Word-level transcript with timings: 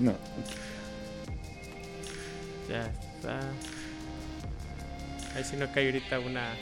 No. 0.00 0.16
Ya 2.68 2.86
está. 2.86 3.40
Ahí 5.36 5.44
si 5.44 5.56
no 5.56 5.70
cae 5.72 5.86
ahorita 5.86 6.18
una, 6.20 6.54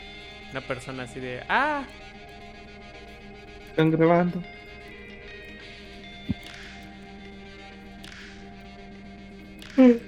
una 0.51 0.61
persona 0.61 1.05
así 1.05 1.21
de. 1.21 1.43
¡Ah! 1.49 1.85
Están 3.71 3.91
grabando. 3.93 4.43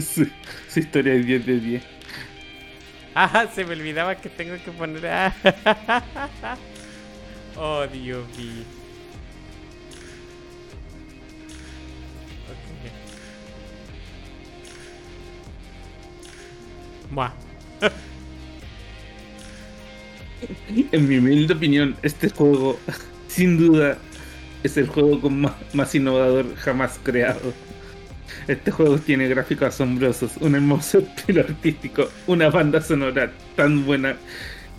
su, 0.00 0.26
su 0.68 0.80
historia 0.80 1.12
es 1.12 1.26
10 1.26 1.46
de 1.46 1.60
10. 1.60 2.01
¡Ah! 3.14 3.46
Se 3.54 3.64
me 3.64 3.72
olvidaba 3.74 4.16
que 4.20 4.30
tengo 4.30 4.54
que 4.62 4.72
poner. 4.72 5.06
¡Ah! 5.06 5.34
oh, 7.56 7.86
Dios 7.86 8.28
mío. 8.36 8.64
En 20.92 21.08
mi 21.08 21.18
humilde 21.18 21.54
opinión, 21.54 21.96
este 22.02 22.28
juego, 22.30 22.82
sin 23.28 23.58
duda, 23.58 23.98
es 24.62 24.76
el 24.76 24.88
juego 24.88 25.20
con 25.20 25.40
más 25.72 25.94
innovador 25.94 26.54
jamás 26.56 26.98
creado. 27.02 27.54
Este 28.52 28.70
juego 28.70 28.98
tiene 28.98 29.28
gráficos 29.28 29.68
asombrosos, 29.68 30.36
un 30.40 30.54
hermoso 30.54 30.98
estilo 31.16 31.40
artístico, 31.40 32.10
una 32.26 32.50
banda 32.50 32.82
sonora 32.82 33.32
tan 33.56 33.86
buena 33.86 34.14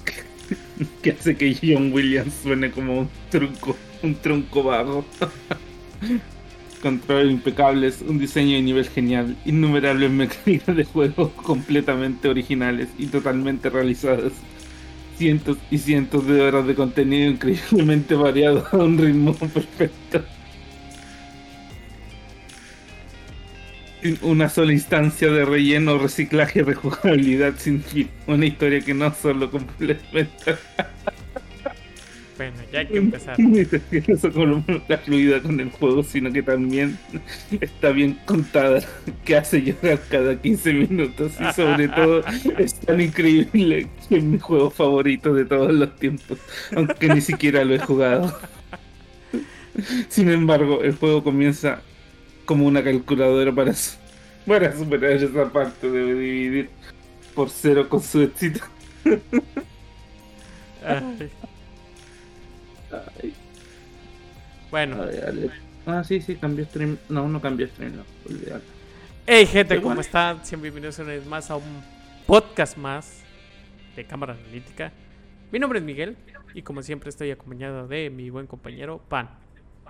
que 1.02 1.12
hace 1.12 1.36
que 1.36 1.58
John 1.60 1.92
Williams 1.92 2.36
suene 2.44 2.70
como 2.70 3.00
un 3.00 3.10
tronco, 3.32 3.76
un 4.04 4.14
tronco 4.14 4.62
vago. 4.62 5.04
Controles 6.84 7.32
impecables, 7.32 8.04
un 8.08 8.20
diseño 8.20 8.58
de 8.58 8.62
nivel 8.62 8.88
genial, 8.88 9.36
innumerables 9.44 10.12
mecánicas 10.12 10.76
de 10.76 10.84
juego 10.84 11.32
completamente 11.32 12.28
originales 12.28 12.90
y 13.00 13.08
totalmente 13.08 13.72
realizadas. 13.72 14.34
Cientos 15.18 15.58
y 15.72 15.80
cientos 15.80 16.28
de 16.28 16.42
horas 16.42 16.68
de 16.68 16.76
contenido 16.76 17.32
increíblemente 17.32 18.14
variado 18.14 18.68
a 18.72 18.78
un 18.78 19.00
ritmo 19.00 19.34
perfecto. 19.34 20.24
Una 24.22 24.50
sola 24.50 24.74
instancia 24.74 25.32
de 25.32 25.46
relleno, 25.46 25.98
reciclaje 25.98 26.60
y 26.60 26.62
rejugabilidad 26.64 27.54
sin 27.58 27.82
fin. 27.82 28.10
Una 28.28 28.46
historia 28.46 28.82
que 28.82 28.94
no 28.94 29.14
solo 29.14 29.50
complementa. 29.50 30.58
Bueno, 32.36 32.58
ya 32.72 32.80
hay 32.80 32.88
que 32.88 32.98
empezar. 32.98 33.38
No 33.40 34.18
solo 34.18 34.64
la 34.88 34.98
fluida 34.98 35.40
con 35.42 35.60
el 35.60 35.70
juego, 35.70 36.02
sino 36.04 36.32
que 36.32 36.42
también 36.42 36.98
está 37.62 37.92
bien 37.92 38.18
contada, 38.26 38.82
que 39.24 39.38
hace 39.38 39.62
llorar 39.62 40.00
cada 40.10 40.42
15 40.42 40.74
minutos 40.74 41.34
y 41.40 41.54
sobre 41.54 41.88
todo 41.90 42.24
es 42.58 42.74
tan 42.76 43.00
increíble 43.02 43.88
que 44.10 44.18
es 44.18 44.24
mi 44.24 44.40
juego 44.40 44.72
favorito 44.72 45.34
de 45.34 45.46
todos 45.46 45.72
los 45.74 45.96
tiempos, 45.98 46.40
aunque 46.76 47.08
ni 47.10 47.22
siquiera 47.22 47.64
lo 47.64 47.76
he 47.76 47.80
jugado. 47.80 48.36
Sin 50.10 50.30
embargo, 50.30 50.82
el 50.82 50.96
juego 50.96 51.24
comienza 51.24 51.82
como 52.46 52.66
una 52.66 52.84
calculadora 52.84 53.52
para, 53.54 53.74
para 54.48 54.78
superar 54.78 55.12
esa 55.12 55.52
parte. 55.52 55.90
Debe 55.90 56.14
dividir 56.14 56.70
por 57.34 57.50
cero 57.50 57.88
con 57.90 58.02
su 58.02 58.22
éxito. 58.22 58.60
Ay. 60.86 61.32
Ay, 62.92 63.34
Bueno, 64.70 64.98
ay. 65.04 65.50
Ah, 65.86 66.04
sí, 66.04 66.22
sí, 66.22 66.36
cambió 66.36 66.66
stream. 66.66 66.98
No, 67.10 67.28
no 67.28 67.42
cambió 67.42 67.68
stream, 67.68 67.96
no, 67.96 68.04
olvídalo. 68.30 68.64
hey 69.26 69.46
gente, 69.46 69.82
¿cómo 69.82 70.02
están? 70.02 70.46
Siempre 70.46 70.70
bienvenidos 70.70 71.00
una 71.00 71.10
vez 71.10 71.26
más 71.26 71.50
a 71.50 71.56
un 71.56 71.84
podcast 72.26 72.78
más 72.78 73.22
de 73.96 74.06
Cámara 74.06 74.34
Analítica. 74.34 74.92
Mi 75.52 75.60
nombre 75.60 75.80
es 75.80 75.86
Miguel 75.86 76.18
y 76.54 76.62
como 76.62 76.82
siempre 76.84 77.10
estoy 77.10 77.32
acompañado 77.32 77.88
de 77.88 78.10
mi 78.10 78.30
buen 78.30 78.46
compañero 78.48 79.00
Pan. 79.10 79.30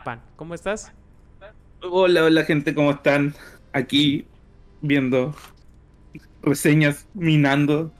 Pan, 0.04 0.22
¿cómo 0.36 0.54
estás? 0.54 0.92
Hola, 1.86 2.24
hola, 2.26 2.46
gente, 2.46 2.74
¿cómo 2.74 2.92
están? 2.92 3.36
Aquí 3.74 4.32
viendo 4.82 5.36
reseñas, 6.42 7.10
minando. 7.14 7.96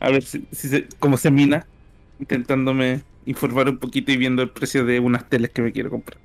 A 0.00 0.10
ver 0.10 0.24
si, 0.24 0.48
si 0.52 0.68
se- 0.68 0.88
cómo 1.00 1.16
se 1.18 1.30
mina. 1.30 1.70
Intentándome 2.18 3.06
informar 3.24 3.68
un 3.70 3.78
poquito 3.80 4.12
y 4.12 4.16
viendo 4.18 4.42
el 4.42 4.52
precio 4.52 4.84
de 4.84 5.00
unas 5.00 5.28
teles 5.28 5.52
que 5.52 5.62
me 5.62 5.72
quiero 5.72 5.90
comprar. 5.90 6.20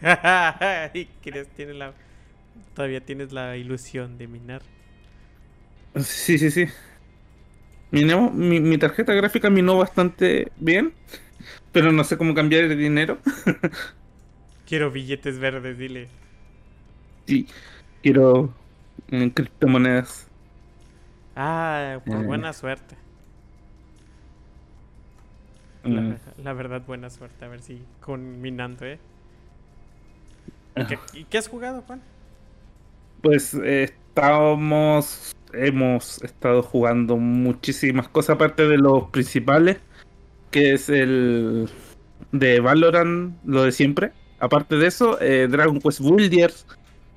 ¿Y 0.94 1.06
quieres, 1.20 1.52
tienes 1.54 1.76
la, 1.76 1.94
todavía 2.74 3.04
tienes 3.04 3.32
la 3.32 3.56
ilusión 3.56 4.18
de 4.18 4.28
minar? 4.28 4.62
Sí, 5.94 6.38
sí, 6.38 6.50
sí. 6.50 6.66
Minó- 7.92 8.30
mi, 8.30 8.60
mi 8.60 8.78
tarjeta 8.78 9.12
gráfica 9.14 9.50
minó 9.50 9.76
bastante 9.78 10.52
bien, 10.56 10.94
pero 11.72 11.92
no 11.92 12.04
sé 12.04 12.18
cómo 12.18 12.34
cambiar 12.34 12.64
el 12.64 12.78
dinero. 12.78 13.20
Quiero 14.64 14.90
billetes 14.90 15.38
verdes, 15.38 15.76
dile. 15.76 16.08
Sí, 17.30 17.46
quiero 18.02 18.52
eh, 19.12 19.30
criptomonedas. 19.32 20.26
Ah, 21.36 22.00
pues 22.04 22.20
Eh. 22.20 22.26
buena 22.26 22.52
suerte. 22.52 22.96
Mm, 25.84 26.14
La, 26.42 26.52
verdad, 26.54 26.82
buena 26.84 27.08
suerte. 27.08 27.44
A 27.44 27.48
ver 27.48 27.62
si 27.62 27.82
con 28.00 28.40
minando, 28.40 28.84
¿eh? 28.84 28.98
¿Y 30.74 30.84
qué, 30.86 30.98
y 31.14 31.24
qué 31.24 31.38
has 31.38 31.46
jugado, 31.46 31.82
Juan? 31.82 32.02
Pues 33.22 33.54
eh, 33.54 33.84
estábamos, 33.84 35.32
hemos 35.52 36.20
estado 36.24 36.64
jugando 36.64 37.16
muchísimas 37.16 38.08
cosas 38.08 38.34
aparte 38.34 38.66
de 38.66 38.76
los 38.78 39.04
principales, 39.10 39.78
que 40.50 40.72
es 40.72 40.88
el 40.88 41.70
de 42.32 42.58
Valorant, 42.58 43.36
lo 43.44 43.62
de 43.62 43.70
siempre. 43.70 44.10
Aparte 44.40 44.76
de 44.76 44.86
eso, 44.88 45.20
eh, 45.20 45.46
Dragon 45.48 45.78
Quest 45.80 46.00
Builders, 46.00 46.66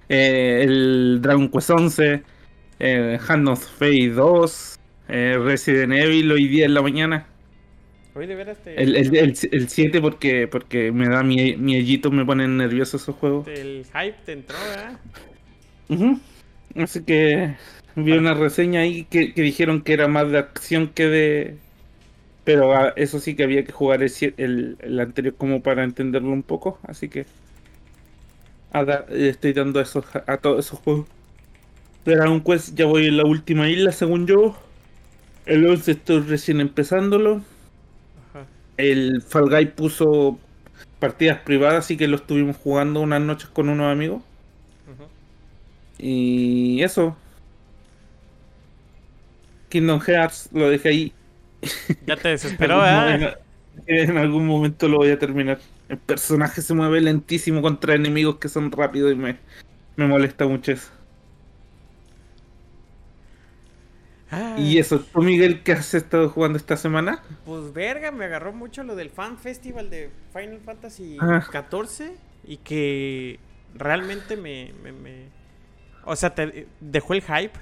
eh, 0.10 0.62
el 0.64 1.20
Dragon 1.22 1.50
Quest 1.50 1.70
11, 1.70 2.24
eh, 2.80 3.20
Hand 3.28 3.48
of 3.48 3.66
Fate 3.78 4.10
2, 4.10 4.80
eh, 5.10 5.38
Resident 5.42 5.94
Evil 5.94 6.32
hoy 6.32 6.48
día 6.48 6.66
en 6.66 6.74
la 6.74 6.82
mañana. 6.82 7.28
Hoy 8.16 8.28
de 8.28 8.36
veras 8.36 8.58
te, 8.64 8.82
El, 8.82 8.96
el, 8.96 9.16
el, 9.16 9.38
el 9.52 9.70
7 9.70 10.02
porque, 10.02 10.48
porque 10.48 10.92
me 10.92 11.08
da 11.10 11.24
mi, 11.24 11.56
miellito, 11.56 12.12
me 12.12 12.26
ponen 12.26 12.58
nervioso 12.58 12.98
esos 12.98 13.16
juegos. 13.16 13.48
el 13.48 13.86
hype 13.86 14.16
te 14.26 14.34
entró, 14.34 14.58
¿verdad? 14.70 15.00
Así 16.76 17.04
que 17.04 17.56
vi 17.96 18.12
una 18.14 18.34
reseña 18.34 18.82
ahí 18.82 19.06
que, 19.06 19.34
que 19.34 19.42
dijeron 19.42 19.82
que 19.82 19.94
era 19.94 20.08
más 20.08 20.30
de 20.30 20.38
acción 20.38 20.90
que 20.90 21.08
de... 21.08 21.58
Pero 22.44 22.76
ah, 22.76 22.94
eso 22.98 23.20
sí 23.20 23.36
que 23.36 23.44
había 23.44 23.64
que 23.64 23.72
jugar 23.72 24.04
el, 24.04 24.78
el 24.80 25.00
anterior 25.00 25.36
como 25.36 25.64
para 25.64 25.84
entenderlo 25.84 26.32
un 26.32 26.44
poco. 26.44 26.80
Así 26.84 27.08
que 27.10 27.26
a 28.74 28.84
da- 28.84 29.06
le 29.10 29.30
estoy 29.30 29.54
dando 29.54 29.80
esos, 29.80 30.04
a 30.28 30.38
todos 30.38 30.66
esos 30.66 30.80
juegos. 30.80 31.08
Dragon 32.06 32.42
Quest 32.42 32.76
ya 32.76 32.86
voy 32.86 33.08
en 33.08 33.18
la 33.18 33.24
última 33.26 33.70
isla 33.70 33.92
según 33.94 34.28
yo. 34.28 34.58
El 35.46 35.66
11 35.68 35.92
estoy 35.92 36.20
recién 36.22 36.60
empezándolo. 36.60 37.42
Ajá. 38.32 38.46
El 38.78 39.22
Fall 39.22 39.50
Guy 39.50 39.68
puso 39.68 40.38
partidas 41.00 41.40
privadas, 41.40 41.86
así 41.86 41.96
que 41.98 42.08
lo 42.08 42.16
estuvimos 42.18 42.58
jugando 42.58 43.00
unas 43.02 43.22
noches 43.22 43.50
con 43.50 43.70
unos 43.70 43.92
amigos. 43.92 44.22
Y 45.98 46.82
eso. 46.82 47.16
Kingdom 49.70 50.00
Hearts 50.02 50.50
lo 50.52 50.70
dejé 50.70 50.90
ahí. 50.90 51.14
Ya 52.06 52.16
te 52.18 52.30
desesperó, 52.30 52.78
momento- 52.80 53.38
En 53.88 54.18
algún 54.18 54.46
momento 54.46 54.88
lo 54.88 54.98
voy 54.98 55.10
a 55.12 55.20
terminar. 55.20 55.60
El 55.88 55.98
personaje 55.98 56.62
se 56.62 56.74
mueve 56.74 57.00
lentísimo 57.02 57.62
contra 57.62 57.96
enemigos 57.96 58.38
que 58.38 58.50
son 58.50 58.72
rápidos 58.72 59.14
y 59.14 59.16
me, 59.16 59.40
me 59.96 60.08
molesta 60.08 60.46
mucho 60.48 60.72
eso. 60.74 60.92
Y 64.56 64.80
eso, 64.80 65.00
¿tú 65.00 65.22
Miguel 65.22 65.62
qué 65.64 65.74
has 65.74 65.94
estado 65.94 66.30
jugando 66.30 66.58
esta 66.58 66.76
semana? 66.76 67.22
Pues 67.46 67.74
verga, 67.74 68.12
me 68.12 68.26
agarró 68.26 68.54
mucho 68.54 68.84
lo 68.84 68.96
del 68.96 69.10
Fan 69.10 69.38
Festival 69.38 69.90
de 69.90 70.10
Final 70.32 70.60
Fantasy 70.62 71.18
Ah. 71.20 71.46
14 71.50 72.16
y 72.44 72.58
que 72.58 73.40
realmente 73.76 74.38
me, 74.38 74.74
me, 74.82 74.92
me- 74.92 75.30
O 76.06 76.16
sea, 76.16 76.34
te 76.36 76.68
dejó 76.80 77.14
el 77.14 77.22
hype. 77.22 77.60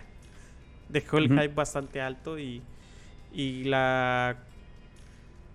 Dejó 0.89 1.17
el 1.17 1.29
hype 1.29 1.50
bastante 1.50 2.01
alto 2.01 2.38
y, 2.39 2.62
y 3.33 3.63
la... 3.65 4.38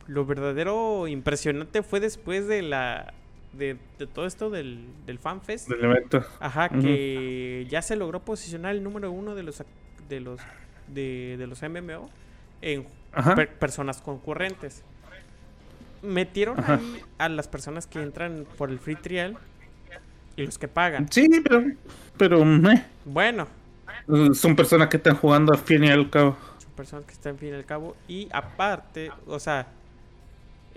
Lo 0.08 0.24
verdadero 0.26 1.06
impresionante 1.08 1.82
fue 1.82 2.00
después 2.00 2.46
de 2.48 2.62
la... 2.62 3.12
De, 3.52 3.78
de 3.98 4.06
todo 4.06 4.26
esto 4.26 4.50
del, 4.50 4.86
del 5.06 5.18
FanFest. 5.18 5.68
Del 5.68 5.82
evento. 5.84 6.22
Ajá, 6.40 6.68
que 6.68 7.66
ya 7.70 7.80
se 7.80 7.96
logró 7.96 8.20
posicionar 8.20 8.74
el 8.74 8.82
número 8.82 9.10
uno 9.10 9.34
de 9.34 9.42
los 9.44 9.62
de 10.10 10.20
los 10.20 10.40
de, 10.88 11.36
de 11.38 11.46
los 11.46 11.62
MMO 11.62 12.10
en 12.60 12.86
per- 13.34 13.54
personas 13.54 14.02
concurrentes. 14.02 14.82
Metieron 16.02 16.60
Ajá. 16.60 16.74
ahí 16.74 17.00
a 17.18 17.28
las 17.30 17.48
personas 17.48 17.86
que 17.86 18.00
entran 18.02 18.46
por 18.58 18.68
el 18.70 18.78
free 18.78 18.96
trial 18.96 19.38
y 20.36 20.44
los 20.44 20.58
que 20.58 20.68
pagan. 20.68 21.10
Sí, 21.10 21.26
pero. 21.42 21.64
Pero. 22.18 22.44
meh. 22.44 22.84
Bueno, 23.06 23.48
Son 24.34 24.54
personas 24.54 24.88
que 24.88 24.98
están 24.98 25.16
jugando 25.16 25.52
al 25.52 25.58
fin 25.58 25.82
y 25.84 25.88
al 25.88 26.10
cabo. 26.10 26.36
son 26.58 26.70
personas 26.72 27.06
que 27.06 27.12
están 27.12 27.32
en 27.32 27.38
fin 27.38 27.48
y 27.48 27.52
al 27.52 27.64
cabo. 27.64 27.96
Y 28.06 28.28
aparte, 28.32 29.10
o 29.26 29.40
sea, 29.40 29.66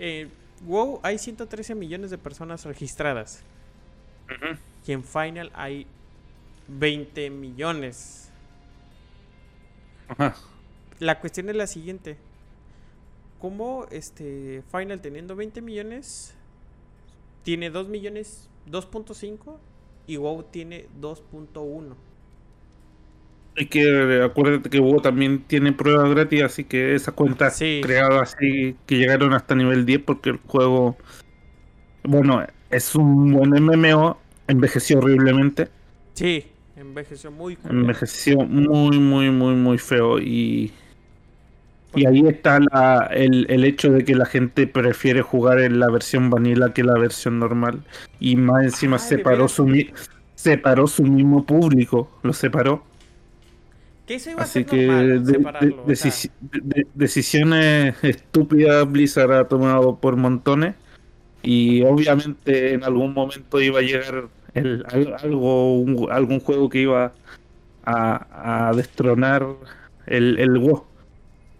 eh, 0.00 0.28
WoW 0.66 0.98
hay 1.02 1.18
113 1.18 1.74
millones 1.74 2.10
de 2.10 2.18
personas 2.18 2.64
registradas. 2.64 3.42
Y 4.86 4.92
en 4.92 5.04
Final 5.04 5.50
hay 5.54 5.86
20 6.68 7.30
millones. 7.30 8.30
Ajá. 10.08 10.34
La 10.98 11.20
cuestión 11.20 11.48
es 11.48 11.56
la 11.56 11.66
siguiente. 11.66 12.16
¿Cómo 13.40 13.86
este 13.90 14.62
Final 14.70 15.00
teniendo 15.00 15.36
20 15.36 15.60
millones 15.62 16.34
tiene 17.42 17.70
2 17.70 17.88
millones 17.88 18.48
2.5 18.70 19.56
y 20.06 20.16
WoW 20.16 20.42
tiene 20.44 20.88
2.1? 21.00 21.94
Y 23.60 23.66
que 23.66 24.22
acuérdate 24.24 24.70
que 24.70 24.80
WoW 24.80 25.02
también 25.02 25.40
tiene 25.46 25.72
pruebas 25.74 26.08
gratis, 26.08 26.42
así 26.44 26.64
que 26.64 26.94
esas 26.94 27.12
cuentas 27.12 27.56
Sí. 27.56 27.82
creadas 27.84 28.34
así 28.34 28.74
que 28.86 28.96
llegaron 28.96 29.34
hasta 29.34 29.54
nivel 29.54 29.84
10 29.84 30.00
porque 30.02 30.30
el 30.30 30.38
juego, 30.46 30.96
bueno, 32.04 32.42
es 32.70 32.94
un 32.94 33.32
buen 33.34 33.50
MMO, 33.54 34.18
envejeció 34.48 34.96
horriblemente, 34.98 35.68
Sí, 36.14 36.46
envejeció 36.74 37.30
muy 37.30 37.56
culero. 37.56 37.80
envejeció 37.80 38.38
muy, 38.38 38.98
muy, 38.98 39.30
muy, 39.30 39.54
muy 39.56 39.76
feo 39.76 40.18
y, 40.18 40.72
y 41.94 42.06
ahí 42.06 42.26
está 42.26 42.60
la- 42.60 43.10
el, 43.12 43.44
el 43.50 43.64
hecho 43.66 43.92
de 43.92 44.06
que 44.06 44.14
la 44.14 44.24
gente 44.24 44.66
prefiere 44.68 45.20
jugar 45.20 45.60
en 45.60 45.78
la 45.80 45.90
versión 45.90 46.30
vanilla 46.30 46.72
que 46.72 46.82
la 46.82 46.94
versión 46.98 47.38
normal 47.38 47.82
y 48.20 48.36
más 48.36 48.64
encima 48.64 48.96
Ah, 48.96 49.00
¿de 49.02 49.06
separó 49.06 49.48
su, 49.48 49.70
separó 50.34 50.86
su 50.86 51.02
mismo 51.02 51.44
público, 51.44 52.10
lo 52.22 52.32
separó. 52.32 52.88
Que 54.10 54.16
eso 54.16 54.30
iba 54.32 54.40
a 54.40 54.42
Así 54.42 54.52
ser 54.54 54.66
que 54.66 54.86
normal, 54.88 55.24
de- 55.24 55.32
separarlo. 55.34 55.84
de- 55.86 55.92
o 55.92 55.96
sea, 55.96 56.10
decisi- 56.10 56.30
de- 56.40 56.60
de- 56.64 56.86
decisiones 56.94 57.94
estúpidas 58.02 58.90
Blizzard 58.90 59.32
ha 59.32 59.44
tomado 59.46 60.00
por 60.00 60.16
montones 60.16 60.74
y 61.44 61.82
obviamente 61.82 62.74
en 62.74 62.82
algún 62.82 63.14
momento 63.14 63.60
iba 63.60 63.78
a 63.78 63.82
llegar 63.82 64.24
el, 64.54 64.84
algo 65.22 65.76
un- 65.78 66.08
algún 66.10 66.40
juego 66.40 66.68
que 66.68 66.80
iba 66.80 67.12
a, 67.84 68.68
a 68.70 68.72
destronar 68.74 69.46
el, 70.06 70.40
el 70.40 70.58
WoW. 70.58 70.86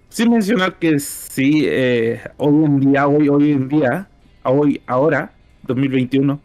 Sin 0.09 0.33
mencionar 0.33 0.77
que 0.81 0.99
sí, 0.99 1.63
eh, 1.69 2.21
hoy 2.37 2.65
en 2.65 2.81
día, 2.81 3.07
hoy, 3.07 3.29
hoy 3.29 3.53
en 3.53 3.69
día, 3.69 4.09
hoy, 4.43 4.81
ahora, 4.89 5.31
2021, 5.69 6.41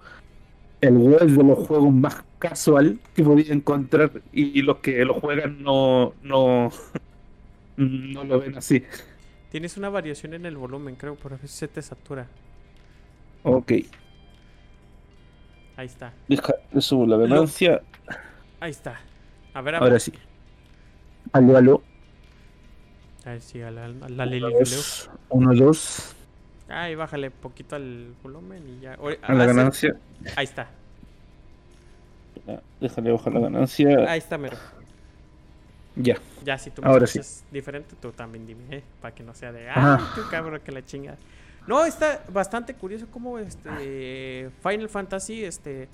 el 0.81 0.93
WoW 0.93 1.17
es 1.21 1.35
de 1.35 1.43
los 1.43 1.57
juegos 1.67 1.91
más 1.91 2.23
casual 2.39 2.99
que 3.15 3.23
podía 3.23 3.53
encontrar 3.53 4.11
y 4.31 4.61
los 4.61 4.77
que 4.77 5.03
lo 5.05 5.15
juegan 5.15 5.63
no, 5.63 6.13
no, 6.21 6.69
no 7.77 8.23
lo 8.23 8.39
ven 8.39 8.57
así. 8.57 8.83
tienes 9.49 9.77
una 9.77 9.89
variación 9.89 10.33
en 10.33 10.45
el 10.45 10.57
volumen, 10.57 10.95
creo, 10.95 11.15
por 11.15 11.33
eso 11.33 11.47
se 11.47 11.67
te 11.67 11.81
satura. 11.81 12.27
Ok, 13.43 13.71
Ahí 15.77 15.85
está. 15.87 16.13
deja, 16.27 16.53
subo 16.79 17.05
la 17.05 17.17
ganancia. 17.17 17.81
Ahí 18.59 18.71
está. 18.71 18.99
A 19.53 19.61
ver, 19.61 19.75
a 19.75 19.79
Ahora 19.79 19.99
sí. 19.99 20.13
Aló, 21.33 21.57
aló. 21.57 21.83
A 23.25 23.31
ver 23.31 23.41
si 23.41 23.61
a 23.61 23.71
la, 23.71 23.85
a 23.85 24.09
la 24.09 24.25
Uno, 24.25 24.25
Lili 24.25 24.53
dos, 24.53 25.09
uno, 25.29 25.53
dos. 25.55 26.15
Ay, 26.67 26.95
bájale 26.95 27.31
poquito 27.31 27.75
al 27.75 28.15
volumen 28.23 28.67
y 28.69 28.79
ya. 28.81 28.95
Oye, 28.99 29.19
A 29.21 29.33
la 29.33 29.45
hace- 29.45 29.53
ganancia. 29.53 29.97
Ahí 30.35 30.45
está. 30.45 30.69
Ah, 32.47 32.59
Déjale 32.79 33.11
bajar 33.11 33.33
la 33.33 33.39
ganancia. 33.41 34.09
Ahí 34.09 34.19
está, 34.19 34.37
mero. 34.37 34.57
Ya. 35.95 36.17
Ya, 36.43 36.57
si 36.57 36.71
tú 36.71 36.81
me 36.81 36.89
Ahora 36.89 37.07
sí. 37.07 37.19
diferente, 37.51 37.95
tú 38.01 38.11
también 38.11 38.45
dime, 38.45 38.63
¿eh? 38.69 38.83
Para 39.01 39.15
que 39.15 39.23
no 39.23 39.33
sea 39.33 39.51
de, 39.51 39.69
ay, 39.69 39.73
Ajá. 39.75 40.11
tú 40.15 40.21
cabrón 40.29 40.59
que 40.63 40.71
la 40.71 40.83
chinga. 40.85 41.15
No, 41.67 41.83
está 41.85 42.23
bastante 42.31 42.73
curioso 42.75 43.07
cómo 43.11 43.39
este 43.39 44.49
Final 44.61 44.89
Fantasy, 44.89 45.43
este... 45.43 45.87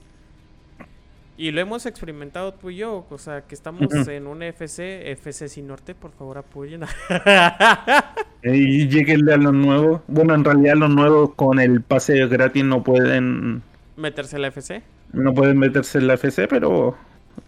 Y 1.38 1.50
lo 1.52 1.62
hemos 1.62 1.86
experimentado 1.86 2.54
tú 2.54 2.70
y 2.70 2.76
yo, 2.78 3.06
o 3.10 3.18
sea, 3.18 3.42
que 3.42 3.56
estamos 3.56 3.82
Ujú. 3.84 4.10
en 4.12 4.28
un 4.28 4.44
FC, 4.44 5.12
FC 5.12 5.48
Sin 5.50 5.66
Norte, 5.68 5.96
por 5.96 6.12
favor 6.12 6.38
apoyen. 6.40 6.82
Y 8.44 8.88
lleguenle 8.88 9.34
a 9.36 9.38
los 9.38 9.54
nuevos. 9.54 10.02
Bueno, 10.08 10.34
en 10.34 10.44
realidad 10.44 10.74
los 10.76 10.90
nuevos 10.90 11.36
con 11.36 11.60
el 11.60 11.82
pase 11.82 12.26
gratis 12.28 12.64
no 12.64 12.84
pueden 12.84 13.62
Meterse 13.98 14.38
a 14.38 14.40
la 14.40 14.48
FC. 14.48 14.82
No 15.14 15.34
pueden 15.34 15.58
meterse 15.58 15.98
en 16.00 16.08
la 16.08 16.14
FC, 16.16 16.48
pero 16.48 16.98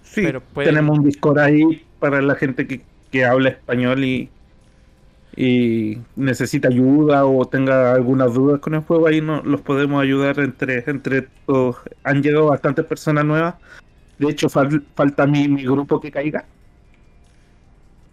sí, 0.03 0.21
Pero 0.23 0.41
pueden- 0.41 0.73
tenemos 0.73 0.97
un 0.99 1.05
Discord 1.05 1.39
ahí 1.39 1.83
para 1.99 2.21
la 2.21 2.35
gente 2.35 2.67
que, 2.67 2.81
que 3.11 3.25
habla 3.25 3.49
español 3.49 4.03
y, 4.03 4.29
y 5.35 5.99
necesita 6.15 6.67
ayuda 6.67 7.25
o 7.25 7.45
tenga 7.47 7.93
algunas 7.93 8.33
dudas 8.33 8.59
con 8.59 8.75
el 8.75 8.81
juego, 8.81 9.07
ahí 9.07 9.21
no, 9.21 9.41
los 9.43 9.61
podemos 9.61 10.01
ayudar 10.01 10.39
entre, 10.39 10.83
entre 10.89 11.23
todos. 11.45 11.77
Han 12.03 12.21
llegado 12.21 12.47
bastantes 12.47 12.85
personas 12.85 13.25
nuevas. 13.25 13.55
De 14.19 14.29
hecho, 14.29 14.47
fal- 14.49 14.83
falta 14.95 15.25
mi, 15.25 15.47
mi 15.47 15.63
grupo 15.63 15.99
que 15.99 16.11
caiga. 16.11 16.45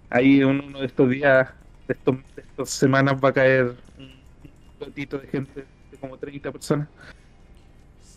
Ahí 0.09 0.41
en 0.41 0.49
uno 0.61 0.81
de 0.81 0.87
estos 0.87 1.09
días, 1.11 1.49
de, 1.87 1.95
estos, 1.95 2.17
de 2.35 2.43
estas 2.43 2.71
semanas, 2.71 3.15
va 3.23 3.29
a 3.29 3.33
caer 3.33 3.75
un 3.99 4.11
platito 4.79 5.19
de 5.19 5.27
gente 5.29 5.65
de 5.91 5.97
como 5.99 6.17
30 6.17 6.51
personas. 6.51 6.89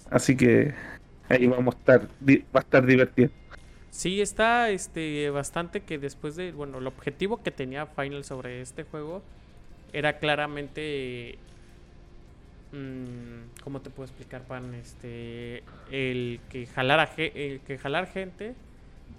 Así 0.10 0.36
que 0.36 0.74
ahí 1.34 1.48
vamos 1.48 1.76
a 1.76 1.78
estar, 1.78 2.02
va 2.56 2.60
a 2.60 2.64
estar 2.64 2.86
divertido. 2.86 3.30
Sí, 3.92 4.22
está 4.22 4.70
este 4.72 5.30
bastante 5.30 5.82
que 5.82 6.00
después 6.00 6.36
de, 6.36 6.52
bueno, 6.52 6.80
el 6.80 6.88
objetivo 6.88 7.44
que 7.44 7.52
tenía 7.52 7.86
Final 7.86 8.24
sobre 8.24 8.62
este 8.62 8.84
juego 8.84 9.22
era 9.94 10.18
claramente 10.20 11.38
mm, 12.72 13.62
¿cómo 13.64 13.82
te 13.82 13.90
puedo 13.90 14.06
explicar, 14.08 14.42
pan? 14.44 14.74
Este 14.76 15.64
el 15.92 16.40
que 16.50 16.66
jalara 16.66 17.08
ge- 17.08 17.32
el 17.36 17.60
que 17.62 17.78
jalar 17.78 18.08
gente 18.08 18.56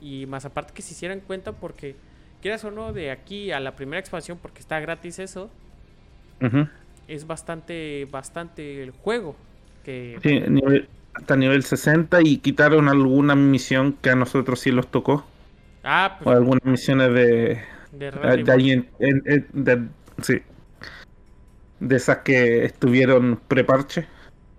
y 0.01 0.27
más 0.27 0.45
aparte 0.45 0.73
que 0.75 0.83
se 0.83 0.93
hicieran 0.93 1.21
cuenta 1.21 1.53
porque 1.53 1.97
quieras 2.43 2.65
o 2.65 2.71
no 2.71 2.93
de 2.93 3.11
aquí 3.11 3.53
a 3.53 3.61
la 3.61 3.77
primera 3.77 4.01
expansión 4.01 4.39
porque 4.41 4.61
está 4.61 4.81
gratis 4.81 5.19
eso, 5.19 5.51
es 7.09 7.27
bastante 7.27 8.07
bastante 8.11 8.83
el 8.83 8.91
juego 8.91 9.37
que 9.85 10.19
Sí, 10.23 10.41
nivel- 10.49 10.89
hasta 11.15 11.37
nivel 11.37 11.63
60 11.63 12.19
y 12.23 12.39
quitaron 12.39 12.89
alguna 12.89 13.35
misión 13.35 13.95
que 14.03 14.11
a 14.11 14.17
nosotros 14.17 14.61
sí 14.61 14.71
los 14.73 14.89
tocó. 14.91 15.25
ah, 15.85 16.17
O 16.21 16.25
pues 16.25 16.37
algunas 16.37 16.65
misiones 16.65 17.13
de, 17.15 17.61
de 17.93 17.99
de, 17.99 18.11
Rally 18.11 18.89
de 18.99 19.45
de- 19.53 19.89
sí. 20.23 20.43
De 21.81 21.97
esas 21.97 22.19
que 22.19 22.65
estuvieron 22.65 23.41
pre-parche, 23.49 24.07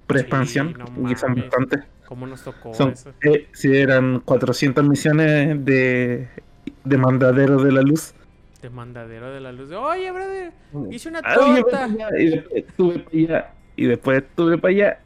pre-expansión, 0.05 0.75
no 0.97 1.09
y 1.11 1.15
son 1.15 1.35
bastantes. 1.35 1.83
¿Cómo 2.07 2.27
nos 2.27 2.43
tocó 2.43 2.73
Son, 2.73 2.91
eso? 2.91 3.11
eh, 3.23 3.47
sí, 3.53 3.75
eran 3.75 4.19
400 4.19 4.87
misiones 4.87 5.65
de, 5.65 6.27
de 6.83 6.97
Mandadero 6.97 7.61
de 7.63 7.71
la 7.71 7.81
Luz. 7.81 8.13
De 8.61 8.69
mandadero 8.69 9.31
de 9.31 9.39
la 9.41 9.51
luz. 9.51 9.71
Oye, 9.71 10.11
brother, 10.11 10.51
hice 10.89 11.09
una 11.09 11.21
Ah, 11.23 11.35
oye, 11.39 11.61
torta. 11.61 11.87
Y 12.17 12.29
después 12.29 12.63
estuve 12.65 12.99
para 12.99 13.15
allá. 13.17 13.51
Y 13.75 13.85
después 13.85 14.17
estuve 14.23 14.57
para 14.57 14.71
allá. 14.71 14.99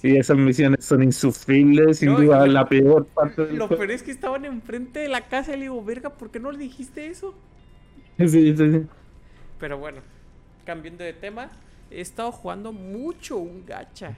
Sí, 0.00 0.16
esas 0.16 0.36
misiones 0.36 0.84
son 0.84 1.02
insufribles, 1.02 1.98
sin 1.98 2.10
No, 2.12 2.20
duda 2.20 2.46
y- 2.46 2.50
la 2.50 2.68
peor 2.68 3.06
parte 3.06 3.46
del 3.46 3.56
Lo 3.56 3.66
juego. 3.66 3.80
peor 3.80 3.90
es 3.90 4.02
que 4.04 4.12
estaban 4.12 4.44
enfrente 4.44 5.00
de 5.00 5.08
la 5.08 5.26
casa 5.28 5.52
y 5.52 5.56
le 5.56 5.62
digo, 5.62 5.82
verga, 5.84 6.10
¿por 6.10 6.30
qué 6.30 6.38
no 6.38 6.52
le 6.52 6.58
dijiste 6.58 7.06
eso? 7.08 7.34
Sí, 8.18 8.28
sí, 8.28 8.56
sí. 8.56 8.86
Pero 9.60 9.78
bueno, 9.78 10.00
cambiando 10.64 11.02
de 11.04 11.12
tema, 11.12 11.50
he 11.90 12.00
estado 12.00 12.30
jugando 12.32 12.72
mucho 12.72 13.36
un 13.38 13.64
gacha. 13.66 14.16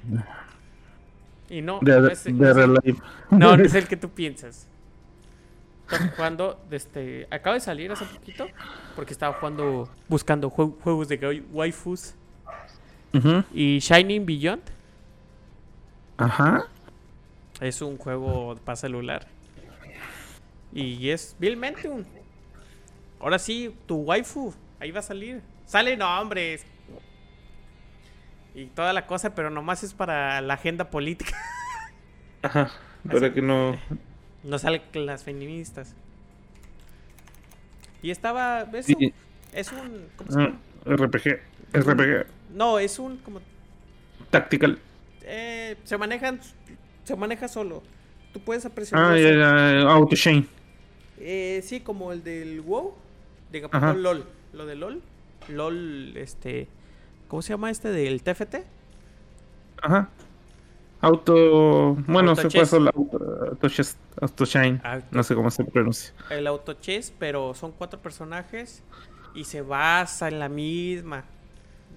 Y 1.48 1.62
no, 1.62 1.80
De, 1.82 2.00
no, 2.00 2.08
es, 2.08 2.24
de 2.24 2.32
no 2.32 2.66
no, 3.38 3.56
no 3.56 3.64
es 3.64 3.74
el 3.74 3.86
que 3.88 3.96
tú 3.96 4.08
piensas. 4.10 4.66
Estaba 5.90 6.12
jugando, 6.12 6.60
este, 6.70 7.26
acaba 7.30 7.54
de 7.54 7.60
salir 7.60 7.90
hace 7.90 8.04
poquito, 8.04 8.46
porque 8.94 9.12
estaba 9.12 9.34
jugando, 9.34 9.88
buscando 10.08 10.48
jue- 10.50 10.74
juegos 10.80 11.08
de 11.08 11.42
waifus. 11.52 12.14
Ujú. 13.12 13.42
Y 13.52 13.80
Shining 13.80 14.24
Beyond 14.24 14.62
Ajá. 16.20 16.66
es 17.60 17.80
un 17.80 17.96
juego 17.96 18.54
para 18.64 18.76
celular. 18.76 19.26
Y 20.72 21.08
es 21.08 21.34
vilmente 21.38 21.88
un... 21.88 22.06
Ahora 23.18 23.38
sí, 23.38 23.74
tu 23.86 23.96
waifu, 23.96 24.54
ahí 24.78 24.90
va 24.90 25.00
a 25.00 25.02
salir. 25.02 25.42
Sale 25.66 25.96
nombres. 25.96 26.64
Y 28.54 28.66
toda 28.66 28.92
la 28.92 29.06
cosa, 29.06 29.34
pero 29.34 29.50
nomás 29.50 29.82
es 29.82 29.94
para 29.94 30.40
la 30.40 30.54
agenda 30.54 30.90
política. 30.90 31.36
Ajá. 32.42 32.70
Para 33.10 33.32
que 33.32 33.40
no. 33.40 33.78
No 34.44 34.58
sale 34.58 34.82
con 34.92 35.06
las 35.06 35.24
feministas. 35.24 35.94
Y 38.02 38.10
estaba... 38.10 38.66
Sí. 38.82 39.14
Es 39.52 39.72
un. 39.72 40.06
¿Cómo 40.16 40.30
se 40.30 40.38
llama? 40.38 40.58
Ah, 40.86 40.96
RPG. 40.96 41.40
RPG. 41.72 42.26
No, 42.54 42.78
es 42.78 42.98
un. 42.98 43.18
Como, 43.18 43.40
Tactical. 44.30 44.78
Eh, 45.30 45.76
se 45.84 45.96
manejan. 45.96 46.40
Se 47.04 47.16
maneja 47.16 47.48
solo. 47.48 47.82
Tú 48.32 48.40
puedes 48.40 48.68
presionar. 48.68 49.12
Ah, 49.12 49.18
ya, 49.18 49.80
Auto 49.90 50.14
Chain. 50.16 50.46
Eh, 51.18 51.60
sí, 51.64 51.80
como 51.80 52.12
el 52.12 52.22
del 52.22 52.60
WoW. 52.60 52.94
Ajá. 53.72 53.92
no, 53.92 53.98
LOL. 53.98 54.24
Lo 54.52 54.66
de 54.66 54.74
LOL. 54.76 55.02
LOL, 55.48 56.16
este. 56.16 56.68
¿Cómo 57.28 57.42
se 57.42 57.52
llama 57.52 57.70
este 57.70 57.88
del 57.88 58.22
TFT? 58.22 58.56
Ajá. 59.82 60.08
Auto. 61.00 61.94
Bueno, 62.06 62.30
Auto 62.30 62.42
se 62.42 62.48
puede 62.50 62.62
hacer 62.64 62.80
auto, 62.94 63.48
auto, 64.20 64.44
Shine. 64.44 64.80
Auto- 64.84 65.06
No 65.12 65.22
sé 65.22 65.34
cómo 65.34 65.50
se 65.50 65.64
pronuncia. 65.64 66.12
El 66.28 66.46
auto 66.46 66.74
chess, 66.74 67.12
pero 67.18 67.54
son 67.54 67.72
cuatro 67.72 67.98
personajes. 68.00 68.82
Y 69.34 69.44
se 69.44 69.62
basa 69.62 70.28
en 70.28 70.38
la 70.38 70.48
misma. 70.48 71.24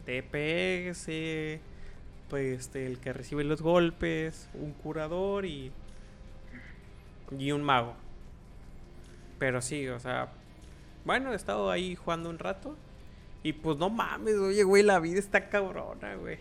DPS. 0.06 1.60
Pues 2.34 2.62
este, 2.62 2.88
el 2.88 2.98
que 2.98 3.14
recibe 3.14 3.44
los 3.44 3.62
golpes. 3.62 4.50
Un 4.56 4.74
curador 4.74 5.46
y. 5.46 5.72
Y 7.38 7.52
un 7.52 7.62
mago. 7.62 7.94
Pero 9.38 9.62
sí, 9.62 9.88
o 9.88 10.00
sea. 10.00 10.30
Bueno, 11.06 11.32
he 11.32 11.36
estado 11.36 11.70
ahí 11.70 11.94
jugando 11.94 12.32
un 12.32 12.40
rato. 12.40 12.76
Y 13.44 13.54
pues 13.54 13.78
no 13.78 13.92
mames, 13.92 14.34
oye, 14.40 14.64
güey, 14.64 14.82
la 14.82 15.00
vida 15.00 15.20
está 15.20 15.48
cabrona, 15.48 16.16
güey. 16.16 16.40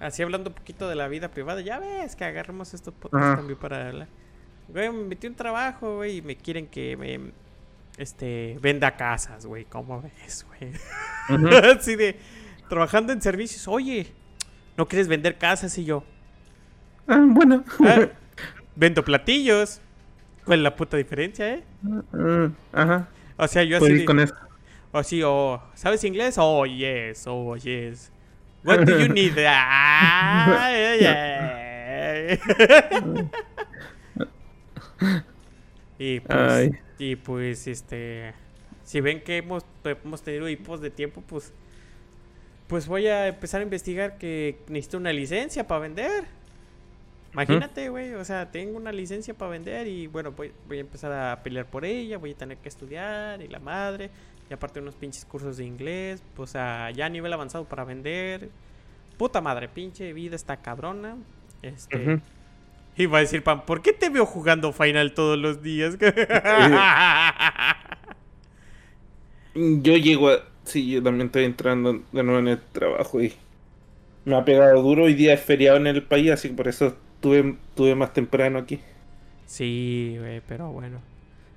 Así 0.00 0.22
hablando 0.22 0.48
un 0.48 0.56
poquito 0.56 0.88
de 0.88 0.94
la 0.94 1.08
vida 1.08 1.30
privada, 1.30 1.60
ya 1.60 1.78
ves 1.78 2.16
que 2.16 2.24
agarramos 2.24 2.72
estos 2.72 2.94
podcasts 2.94 3.36
también 3.36 3.58
para 3.58 3.88
hablar. 3.88 4.08
Güey, 4.68 4.90
me 4.90 5.04
metí 5.08 5.26
un 5.26 5.34
trabajo, 5.34 5.96
güey, 5.96 6.16
y 6.16 6.22
me 6.22 6.36
quieren 6.36 6.68
que 6.68 6.96
me 6.96 7.32
este 7.98 8.56
venda 8.62 8.96
casas, 8.96 9.44
güey. 9.44 9.66
¿Cómo 9.66 10.00
ves, 10.00 10.46
güey? 10.48 10.72
Así 11.76 11.96
de 11.96 12.18
trabajando 12.70 13.12
en 13.12 13.20
servicios, 13.20 13.68
oye, 13.68 14.14
¿no 14.78 14.88
quieres 14.88 15.08
vender 15.08 15.36
casas? 15.36 15.76
Y 15.76 15.84
yo, 15.84 16.04
Ah, 17.06 17.22
bueno. 17.26 17.64
"Ah, 17.84 18.08
vendo 18.76 19.04
platillos. 19.04 19.80
¿Cuál 20.44 20.60
es 20.60 20.62
la 20.62 20.76
puta 20.76 20.96
diferencia, 20.96 21.54
eh? 21.54 21.62
Ah, 22.14 22.48
Ajá. 22.72 23.08
O 23.36 23.46
sea, 23.48 23.62
yo 23.64 23.76
así, 23.76 24.04
con 24.06 24.18
eso. 24.20 24.34
o 24.92 24.98
así, 24.98 25.22
o, 25.22 25.62
¿sabes 25.74 26.02
inglés? 26.04 26.36
Oh, 26.38 26.64
yes, 26.64 27.24
oh, 27.26 27.56
yes. 27.56 28.10
What 28.64 28.80
do 28.84 28.98
you 28.98 29.08
need? 29.12 29.36
Ah, 29.46 30.70
yeah. 30.98 32.38
y 35.98 36.20
pues, 36.20 36.38
Ay. 36.50 36.70
y 36.98 37.16
pues, 37.16 37.66
este, 37.66 38.32
si 38.84 39.00
ven 39.00 39.22
que 39.22 39.38
hemos, 39.38 39.64
hemos 39.84 40.22
tenido 40.22 40.48
hipos 40.48 40.80
de 40.80 40.90
tiempo, 40.90 41.22
pues, 41.26 41.52
pues 42.68 42.86
voy 42.86 43.06
a 43.06 43.26
empezar 43.28 43.60
a 43.60 43.64
investigar 43.64 44.18
que 44.18 44.58
necesito 44.68 44.98
una 44.98 45.12
licencia 45.12 45.66
para 45.66 45.80
vender. 45.80 46.24
Imagínate, 47.32 47.88
güey, 47.88 48.14
o 48.14 48.24
sea, 48.24 48.50
tengo 48.50 48.76
una 48.76 48.92
licencia 48.92 49.34
para 49.34 49.50
vender 49.50 49.86
y 49.86 50.06
bueno, 50.06 50.32
voy, 50.32 50.52
voy 50.66 50.78
a 50.78 50.80
empezar 50.80 51.12
a 51.12 51.42
pelear 51.42 51.66
por 51.66 51.84
ella, 51.84 52.18
voy 52.18 52.32
a 52.32 52.34
tener 52.34 52.58
que 52.58 52.68
estudiar 52.68 53.42
y 53.42 53.48
la 53.48 53.58
madre, 53.58 54.10
y 54.48 54.54
aparte 54.54 54.80
unos 54.80 54.94
pinches 54.94 55.24
cursos 55.24 55.56
de 55.56 55.64
inglés, 55.64 56.22
pues 56.34 56.56
a 56.56 56.90
ya 56.90 57.06
a 57.06 57.08
nivel 57.08 57.32
avanzado 57.32 57.64
para 57.64 57.84
vender. 57.84 58.50
Puta 59.16 59.40
madre, 59.40 59.68
pinche 59.68 60.12
vida 60.12 60.36
está 60.36 60.58
cabrona. 60.58 61.16
Este, 61.62 62.20
y 62.96 63.06
va 63.06 63.18
a 63.18 63.20
decir 63.20 63.42
Pam, 63.44 63.64
¿por 63.64 63.82
qué 63.82 63.92
te 63.92 64.10
veo 64.10 64.26
jugando 64.26 64.72
Final 64.72 65.14
todos 65.14 65.38
los 65.38 65.62
días? 65.62 65.96
Yo 69.54 69.96
llego 69.96 70.30
a. 70.30 70.42
Sí, 70.68 70.90
yo 70.90 71.02
también 71.02 71.28
estoy 71.28 71.44
entrando 71.44 72.02
de 72.12 72.22
nuevo 72.22 72.40
en 72.40 72.48
el 72.48 72.60
trabajo 72.60 73.22
y. 73.22 73.32
Me 74.26 74.36
ha 74.36 74.44
pegado 74.44 74.82
duro. 74.82 75.04
Hoy 75.04 75.14
día 75.14 75.32
es 75.32 75.40
feriado 75.40 75.78
en 75.78 75.86
el 75.86 76.02
país, 76.02 76.30
así 76.30 76.50
que 76.50 76.54
por 76.54 76.68
eso 76.68 76.94
tuve, 77.20 77.56
tuve 77.74 77.94
más 77.94 78.12
temprano 78.12 78.58
aquí. 78.58 78.78
Sí, 79.46 80.16
güey, 80.18 80.42
pero 80.46 80.70
bueno. 80.70 81.00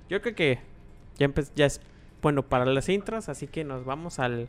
Yo 0.08 0.22
creo 0.22 0.34
que 0.34 0.60
ya, 1.18 1.30
ya 1.54 1.66
es 1.66 1.82
bueno 2.22 2.42
para 2.42 2.64
las 2.64 2.88
intros, 2.88 3.28
así 3.28 3.48
que 3.48 3.64
nos 3.64 3.84
vamos 3.84 4.18
al, 4.18 4.48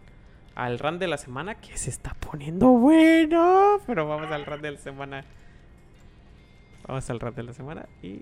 al 0.56 0.80
run 0.80 0.98
de 0.98 1.08
la 1.08 1.18
semana, 1.18 1.56
que 1.56 1.78
se 1.78 1.90
está 1.90 2.14
poniendo 2.14 2.70
bueno. 2.70 3.82
Pero 3.86 4.08
vamos 4.08 4.32
al 4.32 4.46
run 4.46 4.62
de 4.62 4.72
la 4.72 4.78
semana. 4.78 5.26
Vamos 6.88 7.10
al 7.10 7.20
run 7.20 7.36
de 7.36 7.44
la 7.44 7.54
semana 7.54 7.90
y... 8.02 8.22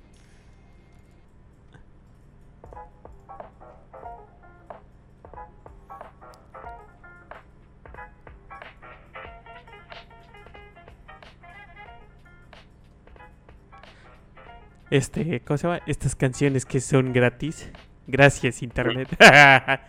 Este, 14.91 15.39
¿cómo 15.39 15.57
se 15.57 15.67
llama? 15.67 15.81
Estas 15.87 16.15
canciones 16.15 16.65
que 16.65 16.81
son 16.81 17.13
gratis. 17.13 17.71
Gracias, 18.07 18.61
internet. 18.61 19.07
ah, 19.21 19.79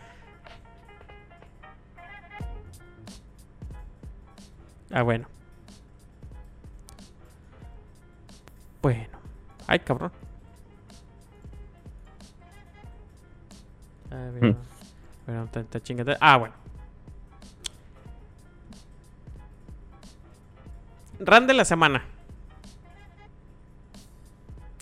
bueno. 5.02 5.26
Bueno. 8.80 9.18
Ay, 9.66 9.80
cabrón. 9.80 10.12
A 14.12 14.14
ver. 14.14 14.44
Mm. 14.44 14.56
Bueno, 15.26 15.49
tanta 15.50 15.82
chingada. 15.82 16.16
Ah, 16.21 16.37
bueno. 16.37 16.54
Ran 21.18 21.49
de 21.49 21.54
la 21.54 21.64
semana. 21.64 22.04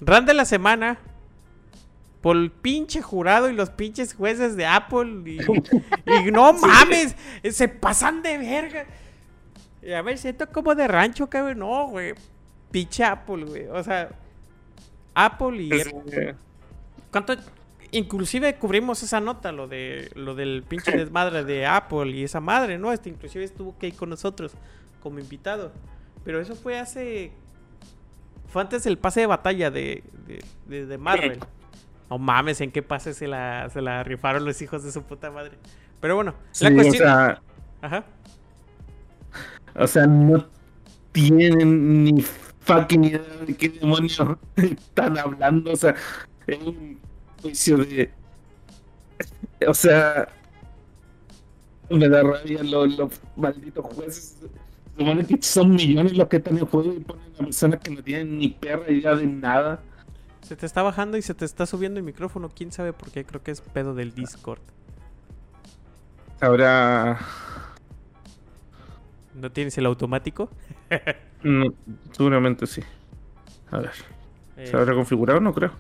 Ran 0.01 0.27
de 0.27 0.35
la 0.35 0.45
semana. 0.45 0.99
Por 2.21 2.37
el 2.37 2.51
pinche 2.51 3.01
jurado 3.01 3.49
y 3.49 3.55
los 3.55 3.71
pinches 3.71 4.15
jueces 4.15 4.57
de 4.57 4.67
Apple. 4.67 5.23
Y, 5.25 5.39
y 6.29 6.31
no 6.31 6.53
mames. 6.53 7.17
Se 7.51 7.69
pasan 7.69 8.23
de 8.23 8.37
verga. 8.39 8.87
Y 9.83 9.93
a 9.93 10.03
ver, 10.03 10.19
siento 10.19 10.47
como 10.51 10.75
de 10.75 10.87
rancho, 10.87 11.29
cabrón. 11.29 11.61
No, 11.61 11.89
güey. 11.89 12.15
Pinche 12.71 13.05
Apple, 13.05 13.45
güey. 13.45 13.67
O 13.69 13.83
sea, 13.83 14.11
Apple 15.15 15.63
y. 15.63 15.71
¿Cuánto? 17.11 17.35
Inclusive 17.93 18.55
cubrimos 18.57 19.03
esa 19.03 19.21
nota, 19.21 19.51
lo 19.51 19.67
de 19.67 20.11
lo 20.15 20.35
del 20.35 20.63
pinche 20.69 20.93
desmadre 20.97 21.45
de 21.45 21.67
Apple 21.67 22.11
y 22.11 22.25
esa 22.25 22.41
madre, 22.41 22.79
¿no? 22.79 22.93
Este 22.93 23.09
inclusive 23.09 23.45
estuvo 23.45 23.77
que 23.79 23.93
con 23.93 24.11
nosotros 24.11 24.53
como 25.03 25.19
invitado. 25.19 25.73
Pero 26.25 26.41
eso 26.41 26.55
fue 26.55 26.79
hace. 26.79 27.33
Fue 28.51 28.63
antes 28.63 28.85
del 28.85 28.99
pase 28.99 29.21
de 29.21 29.27
batalla 29.27 29.71
de, 29.71 30.03
de, 30.27 30.45
de- 30.67 30.87
de 30.87 30.99
Marvel. 30.99 31.39
No 32.11 32.19
mames, 32.19 32.61
¿en 32.61 32.73
qué 32.73 32.83
pase 32.83 33.15
se 33.15 33.29
la, 33.29 33.71
se 33.71 33.81
la 33.81 34.03
rifaron 34.03 34.45
los 34.45 34.61
hijos 34.63 34.83
de 34.83 34.91
su 34.91 35.03
puta 35.05 35.31
madre? 35.31 35.53
Pero 36.01 36.17
bueno, 36.17 36.35
sí, 36.51 36.65
la 36.65 36.71
o 36.71 36.75
cuestión. 36.75 37.05
sea, 37.05 37.43
Ajá. 37.83 38.05
o 39.77 39.87
sea, 39.87 40.07
no 40.07 40.45
tienen 41.13 42.03
ni 42.05 42.21
fucking 42.23 43.05
idea 43.05 43.21
de 43.47 43.55
qué 43.57 43.69
demonios 43.69 44.21
están 44.57 45.19
hablando. 45.19 45.73
O 45.73 45.77
sea, 45.77 45.95
es 46.47 46.59
un 46.61 46.99
juicio 47.41 47.77
de. 47.79 48.11
O 49.69 49.75
sea, 49.75 50.29
me 51.91 52.09
da 52.09 52.23
rabia 52.23 52.63
los, 52.65 52.97
los 52.99 53.21
malditos 53.37 53.85
jueces. 53.95 54.37
Supone 55.01 55.25
que 55.25 55.41
son 55.41 55.71
millones 55.71 56.15
los 56.15 56.29
que 56.29 56.37
están 56.37 56.59
en 56.59 56.67
juego 56.67 56.93
y 56.93 57.01
ponen 57.01 57.25
a 57.33 57.39
personas 57.39 57.81
que 57.81 57.91
no 57.91 58.03
tienen 58.03 58.37
ni 58.37 58.49
perra 58.51 58.91
idea 58.93 59.15
de 59.15 59.27
nada. 59.27 59.81
Se 60.43 60.57
te 60.57 60.67
está 60.67 60.83
bajando 60.83 61.17
y 61.17 61.23
se 61.23 61.33
te 61.33 61.47
está 61.47 61.65
subiendo 61.65 61.99
el 61.99 62.05
micrófono. 62.05 62.51
¿Quién 62.55 62.71
sabe 62.71 62.93
por 62.93 63.11
qué? 63.11 63.25
Creo 63.25 63.43
que 63.43 63.51
es 63.51 63.63
pedo 63.63 63.95
del 63.95 64.15
Discord. 64.15 64.61
Ahora. 66.43 67.19
¿No 69.35 69.51
tienes 69.51 69.79
el 69.79 69.87
automático? 69.87 70.51
No, 71.45 71.73
seguramente 72.13 72.67
sí. 72.67 72.83
A 73.71 73.79
ver, 73.79 73.93
Eh, 74.59 74.67
¿se 74.67 74.77
habrá 74.77 74.93
configurado? 74.93 75.41
No 75.41 75.55
creo. 75.55 75.71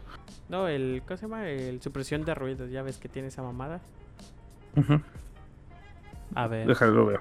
No, 0.49 0.67
el. 0.67 1.03
¿Cómo 1.07 1.19
se 1.19 1.27
llama? 1.27 1.47
El 1.47 1.83
supresión 1.83 2.25
de 2.25 2.35
ruidos. 2.35 2.71
Ya 2.71 2.81
ves 2.83 2.97
que 2.97 3.11
tiene 3.11 3.29
esa 3.29 3.43
mamada. 3.43 3.83
A 6.35 6.47
ver. 6.47 6.67
Déjalo, 6.67 6.93
lo 6.95 7.05
veo. 7.05 7.21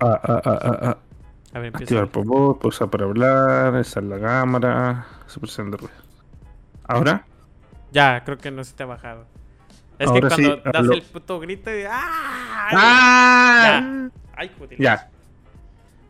Ah, 0.00 0.20
ah, 0.22 0.42
ah, 0.44 0.58
ah, 0.62 0.78
ah. 0.82 0.96
A 1.54 1.58
ver, 1.58 1.66
empieza. 1.68 1.84
Activar 1.84 2.08
por 2.08 2.24
voz, 2.26 2.58
pulsar 2.58 2.90
para 2.90 3.04
hablar, 3.06 3.76
esa 3.76 4.00
es 4.00 4.06
la 4.06 4.20
cámara, 4.20 5.06
supresión 5.26 5.70
de 5.70 5.78
ruido. 5.78 5.94
¿Ahora? 6.86 7.24
Ya, 7.92 8.22
creo 8.24 8.36
que 8.36 8.50
no 8.50 8.62
se 8.62 8.74
te 8.74 8.82
ha 8.82 8.86
bajado. 8.86 9.26
Es 9.98 10.08
Ahora 10.08 10.28
que 10.28 10.34
sí, 10.34 10.42
cuando 10.44 10.62
das 10.64 10.74
hablo. 10.76 10.92
el 10.92 11.02
puto 11.02 11.40
grito 11.40 11.70
y. 11.70 11.82
¡Ah! 11.88 12.68
¡Ah! 12.72 14.08
Ay, 14.36 14.50
joder. 14.58 14.78
Ya. 14.78 15.08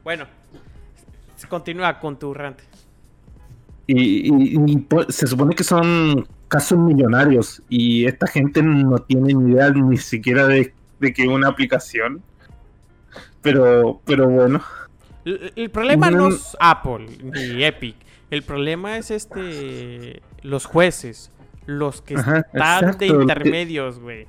Bueno, 0.02 0.25
continúa 1.48 1.98
con 2.00 2.18
tu 2.18 2.34
rant. 2.34 2.58
Y, 3.86 4.32
y- 4.32 4.56
y 4.72 4.86
se 5.10 5.26
supone 5.28 5.54
que 5.54 5.62
son 5.62 6.26
casos 6.48 6.78
millonarios 6.78 7.62
y 7.68 8.06
esta 8.06 8.26
gente 8.26 8.62
no 8.62 8.98
tiene 8.98 9.32
ni 9.34 9.52
idea 9.52 9.70
ni 9.70 9.96
siquiera 9.96 10.46
de, 10.48 10.75
de 10.98 11.12
que 11.12 11.28
una 11.28 11.48
aplicación. 11.48 12.20
Pero, 13.46 14.00
pero 14.04 14.28
bueno. 14.28 14.60
El, 15.24 15.52
el 15.56 15.70
problema 15.70 16.10
no 16.10 16.28
Mm. 16.28 16.32
es 16.32 16.56
Apple 16.60 17.06
ni 17.22 17.64
Epic. 17.64 17.96
El 18.30 18.42
problema 18.42 18.98
es 18.98 19.10
este. 19.10 20.22
Los 20.42 20.66
jueces. 20.66 21.30
Los 21.66 22.02
que 22.02 22.14
Ajá, 22.14 22.38
están 22.38 22.84
exacto, 22.84 22.98
de 22.98 23.06
intermedios, 23.06 23.98
güey. 23.98 24.26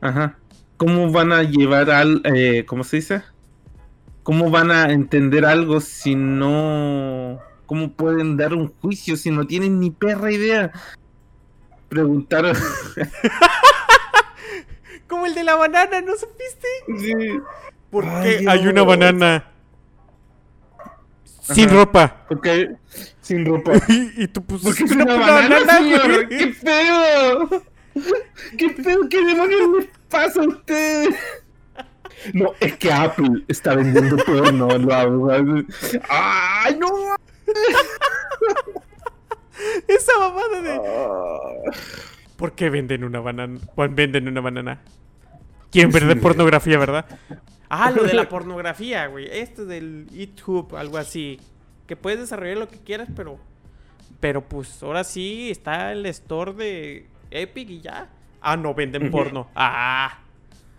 Ajá. 0.00 0.36
¿Cómo 0.76 1.10
van 1.10 1.32
a 1.32 1.42
llevar 1.42 1.90
al... 1.90 2.20
Eh, 2.24 2.64
¿Cómo 2.66 2.84
se 2.84 2.96
dice? 2.96 3.22
¿Cómo 4.22 4.50
van 4.50 4.70
a 4.70 4.92
entender 4.92 5.46
algo 5.46 5.80
si 5.80 6.14
no... 6.14 7.38
¿Cómo 7.64 7.92
pueden 7.92 8.36
dar 8.36 8.52
un 8.52 8.68
juicio 8.80 9.16
si 9.16 9.30
no 9.30 9.46
tienen 9.46 9.80
ni 9.80 9.90
perra 9.90 10.30
idea? 10.30 10.70
Preguntar... 11.88 12.54
Como 15.08 15.26
el 15.26 15.34
de 15.34 15.44
la 15.44 15.56
banana, 15.56 16.00
¿no 16.00 16.12
supiste? 16.16 16.68
Sí. 16.98 17.38
¿Por 17.90 18.04
Ay, 18.04 18.38
qué 18.38 18.50
hay 18.50 18.66
una 18.66 18.82
banana 18.82 19.44
sin 21.40 21.70
ropa? 21.70 22.24
Porque 22.28 22.76
sin 23.20 23.46
ropa. 23.46 23.72
Y, 23.88 24.24
y 24.24 24.28
tú 24.28 24.42
pusiste 24.44 24.68
Porque 24.68 24.84
es 24.84 24.90
una 24.92 25.16
banana, 25.16 25.78
señor. 25.78 26.28
¡Qué 26.28 26.52
feo! 26.52 27.62
¡Qué 28.58 28.70
feo! 28.70 29.08
¿Qué 29.08 29.24
demonios 29.24 29.60
les 29.78 29.88
pasa 30.08 30.42
a 30.42 30.48
ustedes? 30.48 31.14
No, 32.32 32.52
es 32.60 32.76
que 32.76 32.92
Apple 32.92 33.44
está 33.48 33.74
vendiendo 33.74 34.16
porno. 34.24 34.68
Lo 34.78 35.64
¡Ay, 36.08 36.76
no! 36.76 36.88
Esa 39.88 40.18
mamada 40.18 40.60
de. 40.60 40.80
Ah. 42.36 42.38
¿Por 42.38 42.52
qué 42.54 42.70
venden 42.70 43.04
una 43.04 43.20
banana? 43.20 43.58
¿Cuán 43.74 43.94
venden 43.94 44.28
una 44.28 44.40
banana? 44.40 44.80
¿Quién 45.70 45.90
vende 45.90 46.16
pornografía, 46.22 46.78
verdad? 46.78 47.06
Ah, 47.68 47.90
lo 47.90 48.04
de 48.04 48.14
la 48.14 48.28
pornografía, 48.28 49.06
güey. 49.06 49.26
Esto 49.30 49.64
del 49.64 50.06
YouTube, 50.10 50.76
algo 50.76 50.98
así. 50.98 51.40
Que 51.86 51.96
puedes 51.96 52.18
desarrollar 52.20 52.58
lo 52.58 52.68
que 52.68 52.78
quieras, 52.78 53.08
pero. 53.16 53.38
Pero 54.20 54.42
pues 54.42 54.82
ahora 54.82 55.04
sí 55.04 55.50
está 55.50 55.92
el 55.92 56.04
store 56.06 56.52
de 56.54 57.06
Epic 57.30 57.68
y 57.70 57.80
ya. 57.80 58.08
Ah, 58.40 58.56
no 58.56 58.74
venden 58.74 59.10
porno. 59.10 59.48
Ah. 59.54 60.18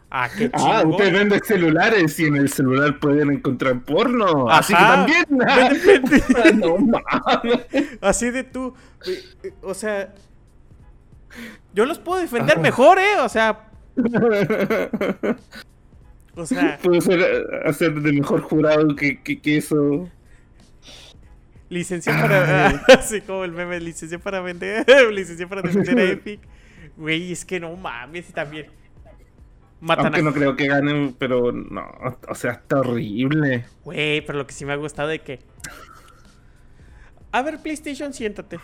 Ah, 0.10 0.30
qué 0.38 0.50
Ah, 0.54 0.58
chingón. 0.82 0.92
usted 0.92 1.12
vende 1.14 1.40
celulares 1.44 2.18
y 2.20 2.26
en 2.26 2.38
el 2.38 2.50
celular 2.50 2.98
pueden 3.00 3.30
encontrar 3.32 3.84
porno. 3.84 4.50
Así 4.50 4.74
que 4.74 4.80
también. 4.80 5.26
Ah, 6.38 6.52
no 6.56 6.78
mames. 6.78 7.98
Así 8.02 8.32
de 8.32 8.44
tú. 8.44 8.74
eh, 9.06 9.54
O 9.62 9.74
sea. 9.74 10.14
Yo 11.74 11.86
los 11.86 12.00
puedo 12.00 12.20
defender 12.22 12.54
Ajá. 12.54 12.62
mejor, 12.62 13.00
¿eh? 13.00 13.18
O 13.22 13.30
sea. 13.30 13.70
O 16.36 16.46
sea, 16.46 16.78
Puedo 16.84 17.02
ser, 17.02 17.20
hacer 17.66 18.00
de 18.00 18.14
mejor 18.14 18.42
jurado 18.42 18.96
que, 18.96 19.24
que, 19.24 19.42
que 19.42 19.58
eso. 19.58 20.08
licencia 21.70 22.14
para. 22.14 22.68
Así 23.00 23.22
como 23.22 23.44
el 23.44 23.52
meme, 23.54 23.80
licencia 23.80 24.20
para 24.20 24.40
vender. 24.42 24.86
licencia 25.12 25.48
para 25.48 25.64
defender 25.64 25.98
a 25.98 26.04
Epic. 26.12 26.40
Güey, 26.96 27.32
es 27.32 27.44
que 27.44 27.60
no 27.60 27.76
mames, 27.76 28.30
y 28.30 28.34
también. 28.34 28.68
Matan 29.80 30.06
Aunque 30.06 30.20
a. 30.20 30.24
no 30.24 30.34
creo 30.34 30.56
que 30.56 30.68
ganen, 30.68 31.16
pero 31.18 31.52
no. 31.52 31.88
O 32.30 32.36
sea, 32.36 32.52
está 32.52 32.82
horrible. 32.82 33.66
Güey, 33.84 34.22
pero 34.22 34.38
lo 34.38 34.46
que 34.46 34.54
sí 34.54 34.64
me 34.64 34.74
ha 34.74 34.76
gustado 34.76 35.10
de 35.10 35.20
que. 35.20 35.40
A 37.32 37.42
ver, 37.42 37.60
PlayStation, 37.64 38.14
siéntate. 38.14 38.60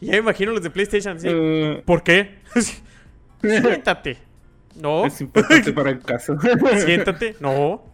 Ya 0.00 0.12
me 0.12 0.18
imagino 0.18 0.52
los 0.52 0.62
de 0.62 0.70
PlayStation, 0.70 1.20
sí. 1.20 1.28
Eh, 1.30 1.82
¿Por 1.84 2.02
qué? 2.02 2.38
siéntate. 3.42 4.18
No. 4.76 5.04
es 5.04 5.20
importante 5.20 5.72
para 5.72 5.90
el 5.90 6.00
caso. 6.00 6.36
Siéntate. 6.84 7.36
No. 7.40 7.84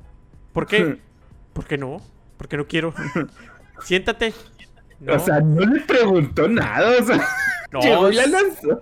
¿Por 0.52 0.66
qué? 0.66 0.98
¿Por 1.52 1.66
qué 1.66 1.78
no? 1.78 2.00
Porque 2.36 2.56
no 2.56 2.66
quiero. 2.66 2.94
Siéntate. 3.80 4.34
No, 5.00 5.14
O 5.14 5.18
sea, 5.18 5.40
no 5.40 5.60
le 5.62 5.80
preguntó 5.80 6.48
nada. 6.48 6.90
O 7.00 7.04
sea, 7.04 7.26
no, 7.72 7.80
llegó 7.80 8.10
y 8.10 8.14
la 8.14 8.26
lanzó. 8.26 8.78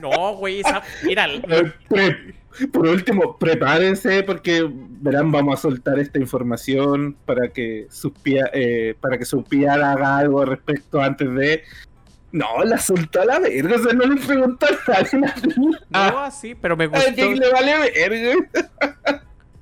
no, 0.00 0.36
güey, 0.36 0.60
esa, 0.60 0.82
mira, 1.04 1.26
Eh, 1.28 2.34
Por 2.72 2.88
último, 2.88 3.38
prepárense 3.38 4.22
porque 4.24 4.68
verán, 4.70 5.30
vamos 5.30 5.58
a 5.58 5.62
soltar 5.62 5.98
esta 5.98 6.18
información 6.18 7.16
para 7.24 7.48
que 7.48 7.86
eh, 8.52 8.94
para 9.00 9.18
que 9.18 9.24
Suspiar 9.24 9.80
haga 9.80 10.18
algo 10.18 10.40
al 10.40 10.48
respecto 10.48 11.00
antes 11.00 11.32
de. 11.34 11.62
No, 12.30 12.62
la 12.64 12.76
soltó 12.78 13.22
a 13.22 13.24
la 13.24 13.38
verga, 13.38 13.76
o 13.76 13.78
sea, 13.78 13.92
no 13.94 14.04
le 14.06 14.20
preguntó 14.20 14.66
a 14.66 14.70
nadie. 14.90 15.20
no 15.56 15.70
Ah, 15.92 16.26
así, 16.26 16.54
pero 16.54 16.76
me 16.76 16.84
a 16.84 16.88
gustó. 16.88 17.14
quién 17.14 17.38
le 17.38 17.50
vale 17.52 17.74
verga. 17.94 18.34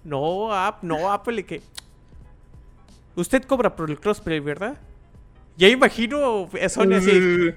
No, 0.02 0.52
App, 0.52 0.82
no, 0.82 1.10
Apple, 1.12 1.44
que. 1.44 1.62
Usted 3.14 3.42
cobra 3.44 3.74
por 3.76 3.88
el 3.90 3.98
crossplay, 4.00 4.40
¿verdad? 4.40 4.76
Ya 5.56 5.68
imagino 5.68 6.48
a 6.62 6.68
Sony 6.68 6.94
así. 6.96 7.12
Mm. 7.12 7.54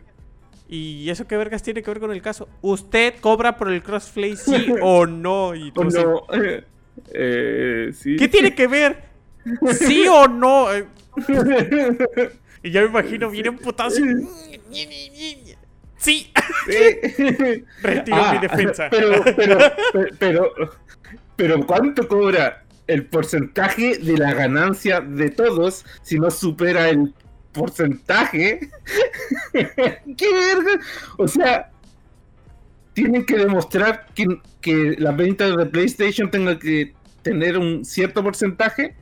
¿Y 0.72 1.10
eso 1.10 1.26
qué 1.28 1.36
vergas 1.36 1.64
tiene 1.64 1.82
que 1.82 1.90
ver 1.90 2.00
con 2.00 2.12
el 2.12 2.22
caso? 2.22 2.48
¿Usted 2.62 3.16
cobra 3.20 3.58
por 3.58 3.70
el 3.72 3.82
crossplay, 3.82 4.36
sí 4.36 4.68
o 4.82 5.06
no? 5.08 5.56
Y 5.56 5.72
tú 5.72 5.82
O 5.82 5.88
así, 5.88 5.98
no. 5.98 6.24
eh, 6.34 6.64
eh, 7.14 7.92
sí. 7.94 8.16
¿Qué 8.16 8.28
tiene 8.28 8.54
que 8.54 8.68
ver? 8.68 9.04
¿Sí 9.74 10.08
o 10.08 10.28
no? 10.28 10.68
Y 12.64 12.72
ya 12.72 12.82
me 12.82 12.88
imagino 12.88 13.30
bien 13.30 13.48
emputado. 13.48 13.90
así, 13.90 14.02
Sí, 14.72 15.54
Sí. 15.98 16.32
retiro 17.82 18.18
Ah, 18.18 18.34
mi 18.34 18.48
defensa. 18.48 18.88
Pero, 18.90 19.24
pero, 19.36 19.58
pero, 20.18 20.52
pero, 21.36 21.68
¿cuánto 21.68 22.08
cobra 22.08 22.64
el 22.88 23.06
porcentaje 23.06 23.98
de 23.98 24.18
la 24.18 24.34
ganancia 24.34 25.02
de 25.02 25.30
todos 25.30 25.86
si 26.02 26.18
no 26.18 26.32
supera 26.32 26.90
el 26.90 27.14
porcentaje? 27.52 28.70
¿Qué 29.54 30.34
verga? 30.34 30.80
O 31.18 31.28
sea, 31.28 31.70
tienen 32.94 33.26
que 33.26 33.38
demostrar 33.38 34.08
que, 34.16 34.26
que 34.62 34.96
las 34.98 35.16
ventas 35.16 35.56
de 35.56 35.66
PlayStation 35.66 36.32
tengan 36.32 36.60
que 36.60 36.94
tener 37.22 37.58
un 37.58 37.84
cierto 37.84 38.24
porcentaje 38.24 38.96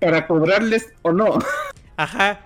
para 0.00 0.26
cobrarles 0.26 0.92
o 1.02 1.12
no. 1.12 1.38
Ajá. 1.96 2.40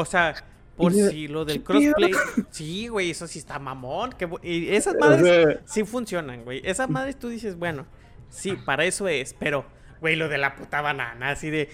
O 0.00 0.04
sea, 0.04 0.34
por 0.76 0.92
si 0.92 1.26
lo 1.28 1.44
del 1.44 1.58
¿qué 1.58 1.64
crossplay. 1.64 2.12
Sí, 2.50 2.86
güey, 2.88 3.10
eso 3.10 3.26
sí 3.26 3.38
está 3.40 3.58
mamón. 3.58 4.12
qué 4.16 4.28
bu- 4.28 4.38
y 4.42 4.68
esas 4.70 4.94
O 4.94 4.98
madres 4.98 5.22
sea, 5.26 5.60
sí 5.66 5.84
funcionan, 5.84 6.44
güey. 6.44 6.60
Esas 6.64 6.88
madres 6.88 7.18
tú 7.18 7.28
dices, 7.28 7.56
bueno, 7.58 7.84
sí, 8.28 8.56
para 8.64 8.84
eso 8.84 9.08
es. 9.08 9.34
Pero, 9.34 9.64
güey, 10.00 10.14
lo 10.14 10.28
de 10.28 10.38
la 10.38 10.54
puta 10.54 10.80
banana, 10.80 11.30
así 11.30 11.50
de. 11.50 11.68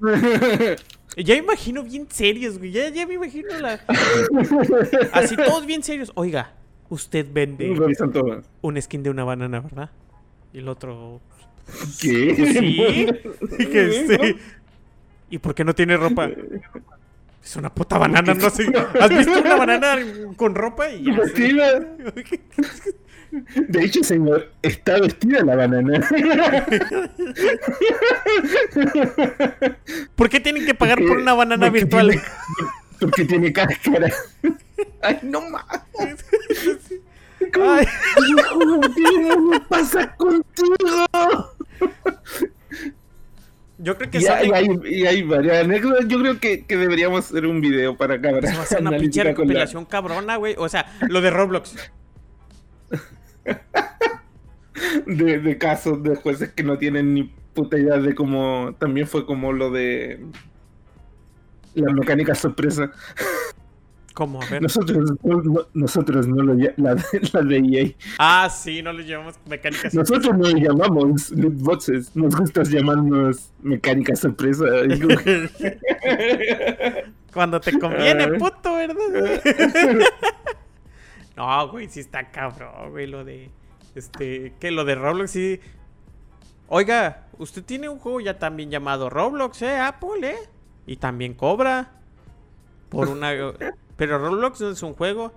Ya 1.16 1.34
me 1.34 1.40
imagino 1.40 1.82
bien 1.82 2.06
serios, 2.08 2.56
güey. 2.58 2.70
Ya, 2.70 2.88
ya 2.88 3.04
me 3.04 3.14
imagino 3.14 3.48
la. 3.58 3.80
Así 5.12 5.34
todos 5.36 5.66
bien 5.66 5.82
serios. 5.82 6.12
Oiga, 6.14 6.52
usted 6.88 7.26
vende 7.32 7.68
un 8.62 8.80
skin 8.80 9.02
de 9.02 9.10
una 9.10 9.24
banana, 9.24 9.58
¿verdad? 9.58 9.90
Y 10.52 10.58
el 10.58 10.68
otro. 10.68 11.20
¿Qué? 12.00 12.34
Pues 12.38 12.52
sí. 12.52 13.06
que 13.66 14.06
sí. 14.06 14.36
¿Y 15.30 15.38
por 15.38 15.52
qué 15.56 15.64
no 15.64 15.74
tiene 15.74 15.96
ropa? 15.96 16.30
Es 17.42 17.56
una 17.56 17.72
puta 17.74 17.98
banana, 17.98 18.34
no 18.34 18.50
sé. 18.50 18.66
¿Has 19.00 19.08
visto 19.10 19.38
una 19.40 19.56
banana 19.56 19.96
con 20.36 20.54
ropa? 20.54 20.90
Y. 20.90 21.10
Vestida. 21.10 21.80
De 23.30 23.84
hecho, 23.84 24.02
señor, 24.02 24.50
está 24.60 24.98
vestida 25.00 25.44
la 25.44 25.54
banana. 25.54 26.00
¿Por 30.16 30.28
qué 30.28 30.40
tienen 30.40 30.66
que 30.66 30.74
pagar 30.74 30.98
por 30.98 31.16
una 31.18 31.34
banana 31.34 31.66
porque 31.66 31.80
virtual? 31.84 32.08
tiene- 32.10 32.24
porque 32.98 33.24
tiene 33.24 33.52
cáscara. 33.52 34.12
Ay, 35.02 35.18
no 35.22 35.40
mames. 35.42 36.24
Ay, 37.62 37.86
Hijo, 38.28 38.80
¿Qué 39.52 39.60
pasa 39.68 40.14
contigo? 40.16 41.06
Yo 43.82 43.96
creo 43.96 44.10
que 44.10 44.18
Y 44.18 44.26
hay, 44.26 44.66
y 44.84 45.06
hay 45.06 45.22
varias 45.22 45.64
anécdotas. 45.64 46.06
Yo 46.06 46.20
creo 46.20 46.38
que, 46.38 46.66
que 46.66 46.76
deberíamos 46.76 47.24
hacer 47.24 47.46
un 47.46 47.60
video 47.60 47.96
para 47.96 48.16
acabar. 48.16 48.46
se 48.46 48.52
va 48.52 48.60
a 48.60 48.62
hacer 48.62 48.80
una 48.80 48.90
pinche 48.98 49.24
recopilación 49.24 49.84
cabrona, 49.86 50.36
güey. 50.36 50.54
O 50.58 50.68
sea, 50.68 50.86
lo 51.08 51.20
de 51.20 51.30
Roblox. 51.30 51.74
de, 55.06 55.38
de 55.38 55.58
casos 55.58 56.02
de 56.02 56.16
jueces 56.16 56.50
que 56.50 56.62
no 56.62 56.78
tienen 56.78 57.14
ni 57.14 57.24
puta 57.54 57.78
idea 57.78 57.96
de 57.96 58.14
cómo. 58.14 58.74
También 58.78 59.06
fue 59.06 59.24
como 59.24 59.52
lo 59.52 59.70
de. 59.70 60.24
La 61.74 61.92
mecánica 61.92 62.34
sorpresa. 62.34 62.90
¿Cómo? 64.20 64.42
A 64.42 64.46
ver. 64.50 64.60
Nosotros 64.60 65.14
no, 65.22 65.66
nosotros 65.72 66.28
no 66.28 66.42
lo 66.42 66.52
ll- 66.54 66.74
la, 66.76 66.94
la 67.32 67.40
de 67.42 67.56
EA. 67.56 67.90
Ah, 68.18 68.50
sí, 68.50 68.82
no 68.82 68.92
le 68.92 69.04
llevamos 69.04 69.36
mecánicas. 69.48 69.94
Nosotros 69.94 70.36
no 70.36 70.46
le 70.46 70.60
llamamos 70.60 71.30
loot 71.30 71.54
boxes. 71.54 72.14
Nos 72.14 72.36
gusta 72.36 72.62
llamarnos 72.64 73.50
mecánica 73.62 74.14
sorpresa. 74.14 74.66
Cuando 77.32 77.62
te 77.62 77.78
conviene, 77.78 78.28
puto, 78.38 78.74
¿verdad? 78.74 79.42
No, 81.36 81.68
güey, 81.70 81.88
sí 81.88 82.00
está 82.00 82.30
cabrón, 82.30 82.90
güey, 82.90 83.06
lo 83.06 83.24
de. 83.24 83.48
Este. 83.94 84.52
Que 84.60 84.70
lo 84.70 84.84
de 84.84 84.96
Roblox 84.96 85.30
sí. 85.30 85.60
Oiga, 86.68 87.28
usted 87.38 87.64
tiene 87.64 87.88
un 87.88 87.98
juego 87.98 88.20
ya 88.20 88.38
también 88.38 88.70
llamado 88.70 89.08
Roblox, 89.08 89.62
¿eh? 89.62 89.78
Apple, 89.78 90.28
¿eh? 90.28 90.36
Y 90.86 90.96
también 90.96 91.32
cobra. 91.32 91.92
Por 92.90 93.08
una. 93.08 93.32
Pero 94.00 94.18
Roblox 94.18 94.58
no 94.62 94.70
es 94.70 94.82
un 94.82 94.94
juego. 94.94 95.30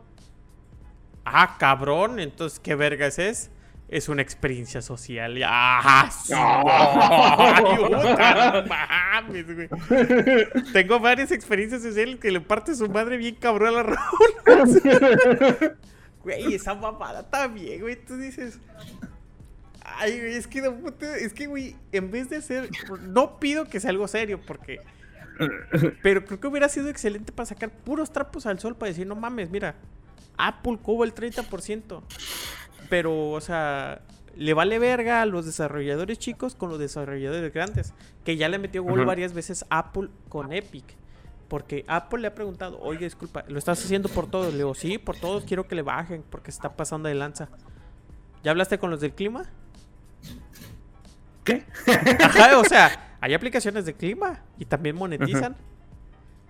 Ah, 1.26 1.58
cabrón, 1.60 2.17
entonces, 2.19 2.62
¿qué 2.62 2.76
vergas 2.76 3.19
es? 3.19 3.52
Es 3.89 4.08
una 4.08 4.21
experiencia 4.21 4.82
social. 4.82 5.38
¡Ah! 5.45 6.10
¡Ay, 9.19 9.43
güey! 9.43 9.69
Tengo 10.71 10.99
varias 11.02 11.32
experiencias 11.34 11.82
sociales 11.84 12.19
que 12.19 12.32
le 12.32 12.39
parte 12.39 12.73
su 12.76 12.89
madre 12.89 13.17
bien 13.17 13.36
cabrón 13.36 13.76
a 13.76 13.84
la 13.84 13.84
Roblox. 13.84 14.82
Güey, 16.23 16.54
esa 16.54 16.73
mamada 16.73 17.30
también, 17.30 17.82
güey. 17.82 17.97
Tú 17.97 18.15
dices. 18.17 18.60
Ay, 19.84 20.19
güey, 20.21 20.36
es 20.36 20.47
que, 20.47 20.62
no 20.62 20.73
puta- 20.78 21.17
es 21.17 21.34
que, 21.34 21.47
güey, 21.47 21.76
en 21.91 22.10
vez 22.12 22.30
de 22.30 22.41
ser. 22.41 22.69
No 23.02 23.39
pido 23.39 23.65
que 23.65 23.82
sea 23.82 23.89
algo 23.89 24.08
serio, 24.08 24.39
porque. 24.47 24.80
Pero 26.02 26.26
creo 26.26 26.39
que 26.39 26.48
hubiera 26.48 26.69
sido 26.69 26.89
excelente 26.89 27.32
para 27.32 27.46
sacar 27.46 27.72
puros 27.72 28.12
trapos 28.12 28.46
al 28.46 28.60
sol 28.60 28.76
para 28.76 28.89
decir, 28.89 29.08
no 29.08 29.15
mames, 29.15 29.50
mira, 29.50 29.76
Apple 30.38 30.80
cobró 30.82 31.04
el 31.04 31.13
30%. 31.13 32.02
Pero, 32.89 33.32
o 33.32 33.41
sea, 33.41 34.02
le 34.36 34.54
vale 34.54 34.80
verga 34.80 35.22
a 35.22 35.26
los 35.26 35.46
desarrolladores 35.46 36.19
chicos 36.19 36.56
con 36.56 36.69
los 36.69 36.80
desarrolladores 36.80 37.54
grandes. 37.54 37.93
Que 38.24 38.38
ya 38.38 38.50
le 38.50 38.60
metió 38.60 38.84
gol 38.84 39.00
Ajá. 39.00 39.08
varias 39.08 39.34
veces 39.34 39.65
Apple 39.69 40.10
con 40.30 40.54
Epic. 40.54 40.86
Porque 41.48 41.86
Apple 41.88 42.22
le 42.22 42.28
ha 42.28 42.36
preguntado, 42.36 42.80
oye, 42.80 43.06
disculpa, 43.06 43.43
¿lo 43.48 43.60
estás 43.60 43.84
haciendo 43.84 44.10
por 44.10 44.30
todos? 44.30 44.52
Le 44.54 44.60
digo, 44.60 44.74
sí, 44.74 44.98
por 44.98 45.15
todos 45.17 45.43
quiero 45.43 45.67
que 45.67 45.76
le 45.76 45.82
bajen 45.84 46.24
porque 46.30 46.52
se 46.52 46.58
está 46.58 46.76
pasando 46.76 47.10
de 47.10 47.15
lanza. 47.15 47.50
¿Ya 48.43 48.52
hablaste 48.52 48.80
con 48.80 48.89
los 48.89 49.02
del 49.02 49.13
clima? 49.13 49.43
¿Qué? 51.43 51.65
Ajá, 52.19 52.58
o 52.58 52.63
sea, 52.63 53.12
hay 53.24 53.34
aplicaciones 53.34 53.86
de 53.86 53.94
clima 53.94 54.42
y 54.60 54.66
también 54.66 54.96
monetizan. 54.98 55.56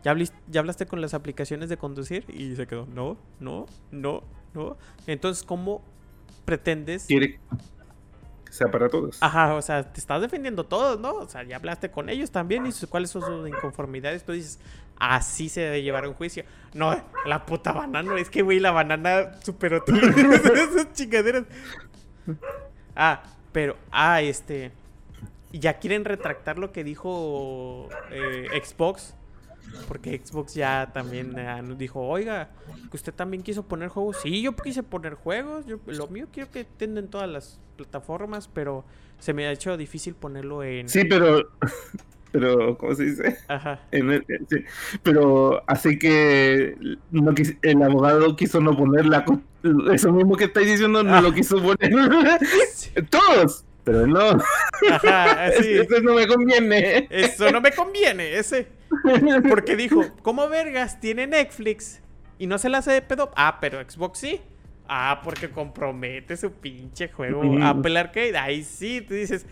¿Ya, 0.04 0.12
hablis- 0.14 0.34
¿Ya 0.48 0.60
hablaste 0.60 0.86
con 0.88 1.02
las 1.02 1.14
aplicaciones 1.14 1.70
de 1.70 1.78
conducir? 1.78 2.26
Y 2.30 2.56
se 2.56 2.66
quedó, 2.68 2.88
no, 2.88 3.16
no, 3.40 3.68
no, 3.92 4.24
no. 4.56 4.76
Entonces, 5.06 5.44
¿cómo 5.44 5.84
pretendes? 6.46 7.06
Quiere 7.06 7.40
que 8.46 8.52
sea 8.52 8.72
para 8.72 8.90
todos. 8.90 9.18
Ajá, 9.22 9.54
o 9.54 9.62
sea, 9.62 9.94
te 9.94 10.00
estás 10.00 10.20
defendiendo 10.20 10.66
todos, 10.66 11.00
¿no? 11.00 11.14
O 11.14 11.30
sea, 11.30 11.44
ya 11.44 11.56
hablaste 11.58 11.92
con 11.92 12.10
ellos 12.10 12.32
también 12.32 12.66
y 12.66 12.72
cuáles 12.88 13.12
son 13.12 13.22
sus 13.22 13.48
inconformidades. 13.48 14.24
Tú 14.26 14.32
dices, 14.32 14.60
así 14.98 15.50
se 15.50 15.62
debe 15.62 15.84
llevar 15.84 16.08
un 16.08 16.16
juicio. 16.16 16.44
No, 16.74 17.00
la 17.26 17.46
puta 17.46 17.72
banana, 17.72 18.18
es 18.20 18.30
que, 18.32 18.42
güey, 18.42 18.60
la 18.60 18.72
banana 18.72 19.34
superó 19.44 19.84
todas 19.84 20.02
esas 20.18 20.92
chingaderas. 20.94 21.44
Ah, 22.96 23.24
pero, 23.52 23.78
ah, 23.92 24.22
este. 24.22 24.72
Ya 25.54 25.80
quieren 25.80 26.04
retractar 26.04 26.58
lo 26.60 26.72
que 26.72 26.84
dijo 26.84 27.88
eh, 28.12 28.48
Xbox. 28.64 29.16
Porque 29.88 30.22
Xbox 30.24 30.54
ya 30.54 30.92
también 30.94 31.38
eh, 31.38 31.62
nos 31.64 31.78
dijo, 31.78 32.02
oiga, 32.02 32.50
que 32.92 32.98
usted 32.98 33.14
también 33.14 33.42
quiso 33.44 33.64
poner 33.64 33.90
juegos. 33.90 34.18
Sí, 34.22 34.42
yo 34.42 34.56
quise 34.56 34.84
poner 34.84 35.14
juegos. 35.16 35.66
Yo, 35.66 35.78
lo 35.88 36.08
mío 36.08 36.28
quiero 36.32 36.52
que 36.52 36.62
estén 36.62 36.98
en 36.98 37.08
todas 37.08 37.30
las 37.30 37.60
plataformas, 37.78 38.48
pero 38.54 38.84
se 39.20 39.34
me 39.34 39.48
ha 39.48 39.52
hecho 39.52 39.76
difícil 39.78 40.16
ponerlo 40.16 40.64
en... 40.64 40.90
Sí, 40.90 41.06
pero. 41.06 41.50
Pero, 42.34 42.80
¿cómo 42.80 42.96
se 42.96 43.04
dice? 43.04 43.38
Ajá. 43.48 43.80
En 43.92 44.10
el- 44.12 44.26
sí. 44.50 44.58
Pero 45.04 45.62
así 45.68 46.00
que 46.00 46.76
no 47.12 47.32
quis- 47.34 47.60
el 47.62 47.80
abogado 47.84 48.36
quiso 48.36 48.60
no 48.60 48.76
poner 48.76 49.06
la, 49.06 49.24
eso 49.94 50.12
mismo 50.12 50.36
que 50.36 50.46
estáis 50.46 50.66
diciendo, 50.66 51.04
no 51.04 51.14
Ah. 51.16 51.22
lo 51.22 51.32
quiso 51.32 51.62
poner. 51.62 51.92
Todos, 53.12 53.66
pero 53.84 54.08
no, 54.08 54.38
Ajá, 54.92 55.46
así. 55.46 55.74
eso 55.74 56.02
no 56.02 56.14
me 56.14 56.28
conviene. 56.28 57.08
Eso 57.10 57.52
no 57.52 57.62
me 57.62 57.72
conviene, 57.72 58.38
ese. 58.38 58.68
Porque 59.50 59.76
dijo, 59.76 60.04
¿cómo 60.22 60.48
vergas 60.50 61.00
tiene 61.00 61.28
Netflix 61.28 62.02
y 62.38 62.48
no 62.48 62.58
se 62.58 62.70
la 62.70 62.80
hace 62.80 62.92
de 62.92 63.02
pedo? 63.02 63.32
Ah, 63.36 63.58
pero 63.60 63.82
Xbox 63.82 64.20
sí. 64.20 64.42
Ah, 64.88 65.22
porque 65.24 65.50
compromete 65.50 66.38
su 66.38 66.52
pinche 66.52 67.10
juego. 67.10 67.44
Apple 67.62 67.98
Arcade. 67.98 68.38
Ahí 68.38 68.64
sí, 68.64 69.02
tú 69.02 69.14
dices. 69.14 69.46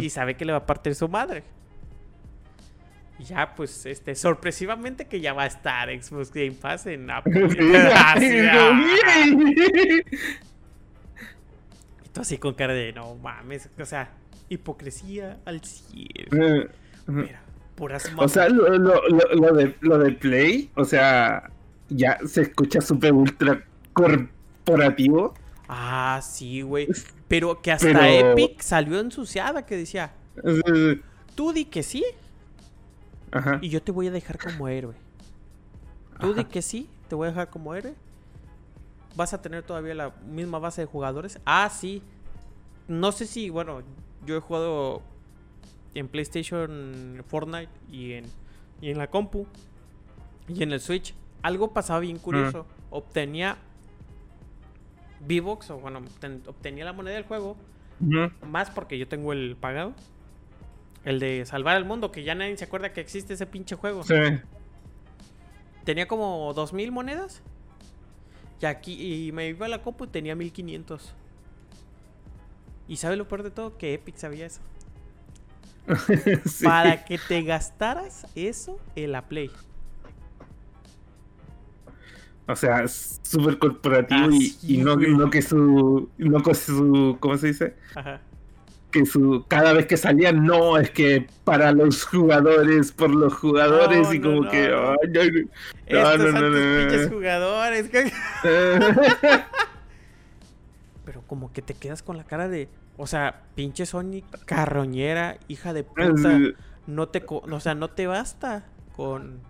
Y 0.00 0.10
sabe 0.10 0.36
que 0.36 0.44
le 0.44 0.52
va 0.52 0.58
a 0.58 0.66
partir 0.66 0.94
su 0.94 1.08
madre. 1.08 1.42
Y 3.18 3.24
ya, 3.24 3.54
pues, 3.54 3.84
este, 3.84 4.14
sorpresivamente 4.14 5.06
que 5.06 5.20
ya 5.20 5.34
va 5.34 5.42
a 5.42 5.46
estar 5.46 5.90
Xbox 5.90 6.32
Game 6.32 6.52
Pass 6.52 6.86
en 6.86 7.10
Apple. 7.10 7.48
Tú 12.12 12.20
así 12.20 12.38
con 12.38 12.54
cara 12.54 12.74
de, 12.74 12.92
no 12.92 13.14
mames, 13.16 13.68
o 13.78 13.84
sea, 13.84 14.10
hipocresía 14.48 15.38
al 15.44 15.62
cielo. 15.62 16.68
Mira, 17.06 17.40
puras 17.76 18.10
O 18.16 18.28
sea, 18.28 18.48
lo, 18.48 18.68
lo, 18.78 19.08
lo, 19.08 19.34
lo 19.34 19.52
de, 19.54 19.76
lo 19.80 19.98
de 19.98 20.12
Play, 20.12 20.70
o 20.74 20.84
sea, 20.84 21.50
ya 21.88 22.18
se 22.26 22.42
escucha 22.42 22.80
súper 22.80 23.12
ultra 23.12 23.64
corporativo. 23.92 25.34
Ah, 25.68 26.20
sí, 26.22 26.62
güey. 26.62 26.88
Pero 27.28 27.60
que 27.62 27.70
hasta 27.72 27.86
Pero- 27.86 28.32
Epic 28.32 28.60
salió 28.60 28.98
ensuciada 28.98 29.64
que 29.64 29.76
decía, 29.76 30.12
tú 31.36 31.52
di 31.52 31.64
que 31.66 31.82
sí 31.82 32.04
Ajá. 33.30 33.58
y 33.62 33.68
yo 33.68 33.80
te 33.82 33.92
voy 33.92 34.08
a 34.08 34.10
dejar 34.10 34.38
como 34.38 34.66
héroe. 34.68 34.94
Tú 36.18 36.34
di 36.34 36.44
que 36.44 36.60
sí, 36.60 36.88
te 37.08 37.14
voy 37.14 37.28
a 37.28 37.30
dejar 37.30 37.50
como 37.50 37.74
héroe. 37.74 37.94
Vas 39.16 39.32
a 39.34 39.42
tener 39.42 39.62
todavía 39.62 39.94
la 39.94 40.10
misma 40.26 40.58
base 40.58 40.82
de 40.82 40.86
jugadores. 40.86 41.40
Ah, 41.44 41.68
sí. 41.70 42.02
No 42.88 43.12
sé 43.12 43.26
si, 43.26 43.50
bueno, 43.50 43.82
yo 44.26 44.36
he 44.36 44.40
jugado 44.40 45.02
en 45.94 46.08
PlayStation, 46.08 47.22
Fortnite 47.26 47.70
y 47.90 48.12
en, 48.12 48.24
y 48.80 48.90
en 48.90 48.98
la 48.98 49.08
compu 49.10 49.46
y 50.48 50.62
en 50.62 50.72
el 50.72 50.80
Switch. 50.80 51.14
Algo 51.42 51.72
pasaba 51.72 52.00
bien 52.00 52.18
curioso. 52.18 52.66
Obtenía 52.90 53.56
V-Bucks, 55.26 55.70
o 55.70 55.78
bueno, 55.78 56.00
obten- 56.00 56.46
obtenía 56.46 56.84
la 56.84 56.92
moneda 56.92 57.14
del 57.14 57.24
juego. 57.24 57.56
Más 58.46 58.70
porque 58.70 58.98
yo 58.98 59.06
tengo 59.08 59.32
el 59.32 59.56
pagado. 59.56 59.92
El 61.04 61.18
de 61.18 61.44
salvar 61.46 61.76
al 61.76 61.84
mundo, 61.84 62.10
que 62.10 62.24
ya 62.24 62.34
nadie 62.34 62.56
se 62.56 62.64
acuerda 62.64 62.92
que 62.92 63.00
existe 63.00 63.34
ese 63.34 63.46
pinche 63.46 63.76
juego. 63.76 64.02
Sí. 64.04 64.14
Tenía 65.84 66.06
como 66.08 66.52
2000 66.54 66.92
monedas. 66.92 67.42
Y 68.60 68.66
aquí 68.66 69.26
y 69.26 69.32
me 69.32 69.48
iba 69.48 69.66
a 69.66 69.68
la 69.68 69.82
compu 69.82 70.04
y 70.04 70.08
tenía 70.08 70.34
1500. 70.34 71.14
Y 72.88 72.96
sabe 72.96 73.16
lo 73.16 73.26
peor 73.28 73.42
de 73.42 73.50
todo 73.50 73.78
que 73.78 73.94
Epic 73.94 74.16
sabía 74.16 74.46
eso. 74.46 74.60
Sí. 76.44 76.64
Para 76.64 77.04
que 77.04 77.18
te 77.18 77.42
gastaras 77.42 78.26
eso 78.34 78.78
en 78.94 79.12
la 79.12 79.26
Play. 79.28 79.50
O 82.46 82.56
sea, 82.56 82.86
súper 82.88 83.58
corporativo 83.58 84.28
y, 84.62 84.78
no, 84.78 84.96
no 84.96 85.30
que 85.30 85.40
su. 85.40 86.10
No 86.18 86.42
que 86.42 86.54
su. 86.54 87.16
¿Cómo 87.20 87.36
se 87.38 87.48
dice? 87.48 87.76
Ajá. 87.94 88.20
Que 88.90 89.06
su. 89.06 89.44
Cada 89.48 89.72
vez 89.72 89.86
que 89.86 89.96
salía, 89.96 90.32
no, 90.32 90.76
es 90.78 90.90
que 90.90 91.28
para 91.44 91.70
los 91.72 92.04
jugadores, 92.04 92.90
por 92.92 93.10
los 93.10 93.34
jugadores, 93.34 94.08
No, 94.08 94.12
y 94.14 94.20
como 94.20 94.40
no, 94.42 94.50
que. 94.50 94.68
no. 94.68 94.90
ay, 94.90 95.48
Estos 95.86 96.18
no, 96.34 96.50
pinches 96.50 97.10
no. 97.10 97.16
jugadores. 97.16 97.88
que- 97.88 98.12
Pero 101.04 101.22
como 101.26 101.52
que 101.52 101.62
te 101.62 101.74
quedas 101.74 102.02
con 102.02 102.16
la 102.16 102.24
cara 102.24 102.48
de. 102.48 102.68
O 102.96 103.06
sea, 103.06 103.42
pinche 103.54 103.86
Sony 103.86 104.22
carroñera, 104.44 105.38
hija 105.48 105.72
de 105.72 105.84
puta. 105.84 106.38
no 106.86 107.08
te 107.08 107.24
o 107.26 107.60
sea, 107.60 107.74
no 107.74 107.88
te 107.88 108.06
basta 108.06 108.64
con 108.96 109.40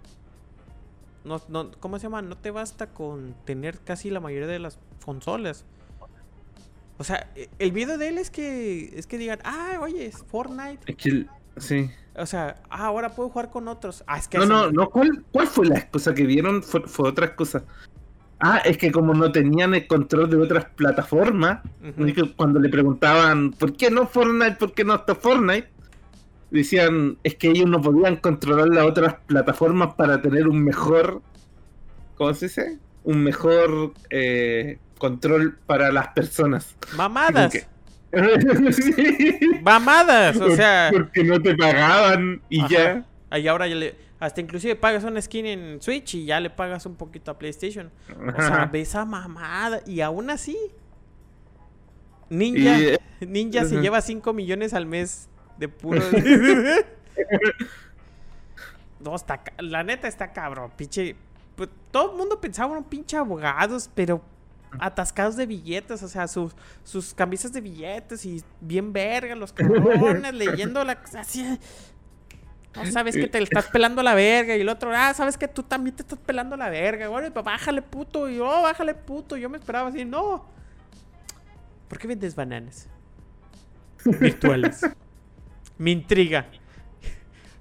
no, 1.24 1.40
no, 1.48 1.70
¿cómo 1.80 1.98
se 1.98 2.04
llama? 2.04 2.22
No 2.22 2.36
te 2.36 2.50
basta 2.50 2.86
con 2.88 3.34
tener 3.44 3.80
casi 3.80 4.08
la 4.10 4.20
mayoría 4.20 4.46
de 4.46 4.58
las 4.60 4.78
consolas. 5.04 5.64
O 7.00 7.04
sea, 7.04 7.30
e- 7.34 7.48
el 7.58 7.72
video 7.72 7.96
de 7.96 8.08
él 8.08 8.18
es 8.18 8.30
que 8.30 8.92
es 8.94 9.06
que 9.06 9.16
digan, 9.16 9.38
"Ah, 9.42 9.78
oye, 9.80 10.04
es 10.04 10.18
Fortnite." 10.28 10.80
Es 10.86 10.96
que. 10.96 11.08
el- 11.08 11.30
Sí. 11.56 11.90
O 12.14 12.26
sea, 12.26 12.62
ah, 12.68 12.86
ahora 12.86 13.08
puedo 13.10 13.30
jugar 13.30 13.50
con 13.50 13.68
otros. 13.68 14.04
Ah, 14.06 14.18
es 14.18 14.28
que 14.28 14.36
No, 14.36 14.44
no, 14.44 14.70
no. 14.70 14.90
¿Cuál, 14.90 15.24
cuál 15.32 15.46
fue 15.46 15.66
la 15.66 15.78
excusa 15.78 16.14
que 16.14 16.26
dieron? 16.26 16.62
Fue, 16.62 16.82
fue 16.82 17.08
otra 17.08 17.34
cosa. 17.34 17.64
Ah, 18.38 18.58
es 18.64 18.76
que 18.76 18.92
como 18.92 19.14
no 19.14 19.32
tenían 19.32 19.74
el 19.74 19.86
control 19.86 20.28
de 20.28 20.36
otras 20.36 20.66
plataformas, 20.76 21.60
cuando 22.36 22.60
le 22.60 22.68
preguntaban 22.68 23.52
¿por 23.52 23.74
qué 23.76 23.90
no 23.90 24.06
Fortnite? 24.06 24.56
¿Por 24.56 24.72
qué 24.74 24.84
no 24.84 24.94
está 24.94 25.14
Fortnite? 25.14 25.68
Decían, 26.50 27.16
es 27.22 27.34
que 27.36 27.48
ellos 27.48 27.68
no 27.68 27.80
podían 27.80 28.16
controlar 28.16 28.68
las 28.68 28.84
otras 28.84 29.14
plataformas 29.26 29.94
para 29.94 30.20
tener 30.20 30.48
un 30.48 30.62
mejor, 30.62 31.22
¿cómo 32.16 32.34
se 32.34 32.46
dice? 32.46 32.78
Un 33.04 33.22
mejor 33.22 33.92
eh, 34.10 34.78
control 35.00 35.58
para 35.66 35.90
las 35.90 36.08
personas. 36.08 36.76
Mamadas. 36.94 37.52
Sí. 38.72 39.38
Mamadas, 39.62 40.36
o 40.36 40.56
sea, 40.56 40.90
porque 40.92 41.22
no 41.22 41.40
te 41.40 41.54
pagaban 41.56 42.42
y 42.48 42.58
Ajá. 42.58 42.68
ya. 42.68 43.04
Ahí 43.30 43.46
ahora 43.46 43.68
ya 43.68 43.76
le 43.76 43.94
Hasta 44.18 44.40
inclusive 44.40 44.74
pagas 44.74 45.04
una 45.04 45.22
skin 45.22 45.46
en 45.46 45.80
Switch 45.80 46.16
y 46.16 46.24
ya 46.24 46.40
le 46.40 46.50
pagas 46.50 46.86
un 46.86 46.96
poquito 46.96 47.30
a 47.30 47.38
PlayStation. 47.38 47.92
O 48.36 48.42
sea, 48.42 48.66
ve 48.66 48.80
esa 48.80 49.04
mamada. 49.04 49.80
Y 49.86 50.00
aún 50.00 50.28
así. 50.28 50.58
Ninja, 52.30 52.78
Y, 52.78 52.84
eh, 52.86 52.98
Ninja 53.20 53.64
se 53.64 53.80
lleva 53.80 54.00
5 54.00 54.32
millones 54.32 54.74
al 54.74 54.86
mes 54.86 55.28
de 55.58 55.68
puro. 55.68 56.02
no, 59.00 59.14
está. 59.14 59.40
La 59.58 59.84
neta 59.84 60.08
está 60.08 60.32
cabrón, 60.32 60.72
pinche. 60.76 61.14
pues, 61.54 61.68
todo 61.92 62.10
el 62.12 62.16
mundo 62.18 62.40
pensaba 62.40 62.72
en 62.72 62.78
un 62.78 62.84
pinche 62.88 63.16
abogados, 63.16 63.88
pero 63.94 64.20
atascados 64.78 65.36
de 65.36 65.46
billetes, 65.46 66.02
o 66.02 66.08
sea, 66.08 66.28
sus, 66.28 66.54
sus 66.84 67.14
camisas 67.14 67.52
de 67.52 67.60
billetes 67.60 68.24
y 68.24 68.42
bien 68.60 68.92
verga, 68.92 69.34
los 69.34 69.52
cabrones 69.52 70.34
leyendo 70.34 70.84
la. 70.84 70.98
Así. 71.18 71.58
No 72.74 72.86
sabes 72.86 73.16
que 73.16 73.26
te 73.26 73.38
le 73.38 73.44
estás 73.44 73.66
pelando 73.66 74.02
la 74.02 74.14
verga. 74.14 74.56
Y 74.56 74.60
el 74.60 74.68
otro, 74.68 74.92
ah, 74.94 75.12
sabes 75.12 75.36
que 75.36 75.48
tú 75.48 75.62
también 75.62 75.96
te 75.96 76.02
estás 76.02 76.18
pelando 76.18 76.56
la 76.56 76.70
verga. 76.70 77.08
Bueno, 77.08 77.30
bájale 77.42 77.82
puto. 77.82 78.28
Y 78.28 78.36
yo, 78.36 78.48
oh, 78.48 78.62
bájale 78.62 78.94
puto. 78.94 79.36
Yo 79.36 79.48
me 79.48 79.58
esperaba 79.58 79.88
así, 79.88 80.04
no. 80.04 80.46
¿Por 81.88 81.98
qué 81.98 82.06
vendes 82.06 82.36
bananas? 82.36 82.88
Virtuales. 84.04 84.86
me 85.78 85.90
intriga. 85.90 86.46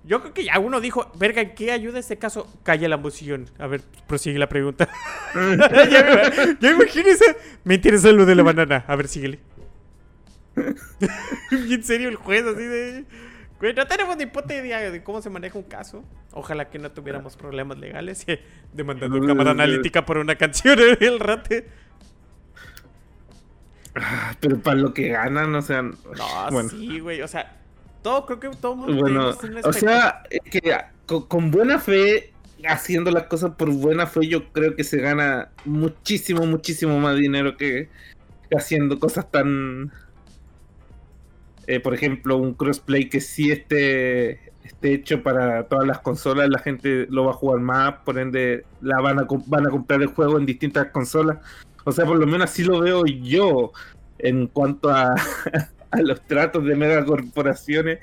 Yo 0.10 0.22
creo 0.22 0.34
que 0.34 0.44
ya 0.44 0.58
uno 0.58 0.82
dijo, 0.82 1.12
verga, 1.20 1.40
¿en 1.40 1.54
qué 1.54 1.72
ayuda 1.72 2.00
este 2.00 2.18
caso? 2.18 2.52
Calla 2.64 2.90
la 2.90 2.96
emoción. 2.96 3.48
A 3.60 3.68
ver, 3.68 3.82
prosigue 4.08 4.40
la 4.40 4.50
pregunta. 4.50 4.90
ya, 5.36 6.58
ya 6.60 6.72
imagínese. 6.72 7.38
Me 7.64 7.76
interesa 7.76 8.12
lo 8.12 8.26
de 8.26 8.34
la 8.34 8.42
banana. 8.42 8.84
A 8.88 8.96
ver, 8.96 9.08
síguele. 9.08 9.40
En 11.52 11.84
serio 11.84 12.10
el 12.10 12.16
juez 12.16 12.44
así 12.44 12.64
de... 12.64 13.06
Güey, 13.60 13.76
no 13.76 13.86
tenemos 13.86 14.18
ni 14.18 14.26
puta 14.26 14.56
idea 14.56 14.90
de 14.90 15.04
cómo 15.04 15.22
se 15.22 15.30
maneja 15.30 15.60
un 15.60 15.66
caso. 15.66 16.04
Ojalá 16.32 16.72
que 16.72 16.80
no 16.80 16.92
tuviéramos 16.92 17.38
problemas 17.38 17.78
legales. 17.78 18.26
Demandando 18.74 19.24
a 19.24 19.28
cámara 19.28 19.52
analítica 19.52 20.08
por 20.08 20.18
una 20.18 20.36
canción 20.36 20.80
el 21.00 21.20
rate. 21.20 21.68
ah, 23.94 24.34
Pero 24.40 24.58
para 24.60 24.78
lo 24.78 24.92
que 24.92 25.10
ganan, 25.10 25.54
o 25.54 25.62
sea. 25.62 25.84
No, 25.84 25.96
bueno. 26.52 26.70
sí, 26.70 27.00
güey. 27.00 27.22
O 27.22 27.28
sea, 27.28 27.59
todo, 28.02 28.26
creo 28.26 28.40
que 28.40 28.50
todo 28.58 28.76
mundo 28.76 28.96
Bueno, 28.96 29.36
o 29.64 29.74
sea, 29.74 30.24
es 30.30 30.42
que 30.50 30.76
con, 31.06 31.24
con 31.24 31.52
buena 31.52 31.80
fe, 31.80 32.34
haciendo 32.68 33.12
las 33.12 33.24
cosas 33.24 33.52
por 33.56 33.70
buena 33.72 34.08
fe, 34.08 34.28
yo 34.28 34.52
creo 34.52 34.76
que 34.76 34.84
se 34.84 34.98
gana 34.98 35.50
muchísimo, 35.66 36.46
muchísimo 36.46 37.00
más 37.00 37.16
dinero 37.18 37.58
que 37.58 37.90
haciendo 38.56 39.00
cosas 39.00 39.30
tan. 39.30 39.92
eh, 41.68 41.80
por 41.80 41.94
ejemplo, 41.94 42.38
un 42.38 42.54
crossplay 42.54 43.10
que 43.10 43.22
sí 43.22 43.52
esté, 43.52 44.52
esté 44.64 44.94
hecho 44.94 45.24
para 45.24 45.68
todas 45.68 45.88
las 45.88 46.00
consolas, 46.00 46.50
la 46.50 46.60
gente 46.60 47.06
lo 47.10 47.26
va 47.26 47.32
a 47.32 47.36
jugar 47.36 47.60
más, 47.60 47.94
por 48.06 48.18
ende 48.18 48.66
la 48.82 49.00
van 49.02 49.20
a, 49.20 49.28
van 49.46 49.68
a 49.68 49.70
comprar 49.70 50.02
el 50.02 50.08
juego 50.08 50.38
en 50.40 50.46
distintas 50.46 50.88
consolas. 50.88 51.38
O 51.86 51.92
sea, 51.92 52.06
por 52.06 52.18
lo 52.18 52.26
menos 52.26 52.50
así 52.50 52.64
lo 52.64 52.80
veo 52.82 53.06
yo 53.06 53.72
en 54.18 54.48
cuanto 54.48 54.90
a, 54.90 55.16
a 55.92 56.02
los 56.02 56.22
tratos 56.22 56.66
de 56.66 56.76
megacorporaciones. 56.76 58.00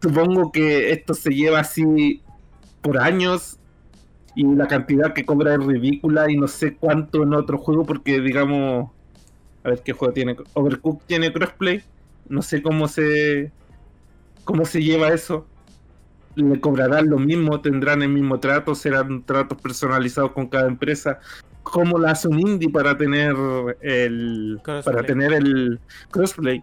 Supongo 0.00 0.52
que 0.52 0.92
esto 0.92 1.14
se 1.14 1.30
lleva 1.30 1.60
así 1.60 2.22
por 2.82 2.98
años 2.98 3.58
y 4.34 4.44
la 4.44 4.68
cantidad 4.68 5.12
que 5.12 5.24
cobra 5.24 5.54
es 5.54 5.64
ridícula 5.64 6.30
y 6.30 6.36
no 6.36 6.46
sé 6.46 6.76
cuánto 6.76 7.22
en 7.24 7.34
otro 7.34 7.58
juego 7.58 7.84
porque 7.84 8.20
digamos, 8.20 8.90
a 9.64 9.70
ver 9.70 9.82
qué 9.82 9.92
juego 9.92 10.14
tiene. 10.14 10.36
Overcooked 10.54 11.06
tiene 11.06 11.32
crossplay. 11.32 11.82
No 12.28 12.42
sé 12.42 12.62
cómo 12.62 12.86
se 12.88 13.50
cómo 14.44 14.64
se 14.64 14.82
lleva 14.82 15.08
eso. 15.08 15.46
Le 16.36 16.60
cobrarán 16.60 17.08
lo 17.08 17.18
mismo, 17.18 17.60
tendrán 17.60 18.02
el 18.02 18.10
mismo 18.10 18.38
trato, 18.38 18.74
serán 18.74 19.24
tratos 19.24 19.60
personalizados 19.60 20.32
con 20.32 20.46
cada 20.46 20.68
empresa. 20.68 21.18
¿Cómo 21.64 21.98
lo 21.98 22.08
hace 22.08 22.28
un 22.28 22.38
indie 22.38 22.70
para 22.70 22.96
tener 22.96 23.34
el 23.80 24.60
Crossplay. 24.62 24.94
para 24.94 25.06
tener 25.06 25.32
el 25.32 25.80
crossplay? 26.10 26.62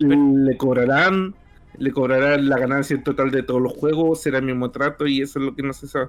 Le 0.00 0.56
cobrarán, 0.56 1.34
le 1.78 1.92
cobrarán 1.92 2.48
la 2.48 2.58
ganancia 2.58 2.96
en 2.96 3.04
total 3.04 3.30
de 3.30 3.42
todos 3.42 3.60
los 3.60 3.74
juegos, 3.74 4.22
será 4.22 4.38
el 4.38 4.44
mismo 4.44 4.70
trato 4.70 5.06
y 5.06 5.20
eso 5.20 5.38
es 5.38 5.44
lo 5.44 5.54
que 5.54 5.62
no 5.62 5.72
se 5.72 5.86
sabe. 5.86 6.08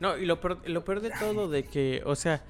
No, 0.00 0.16
y 0.16 0.24
lo 0.24 0.40
peor, 0.40 0.58
lo 0.66 0.84
peor 0.84 1.00
de 1.00 1.10
todo 1.10 1.48
de 1.48 1.64
que, 1.64 2.02
o 2.04 2.14
sea, 2.14 2.42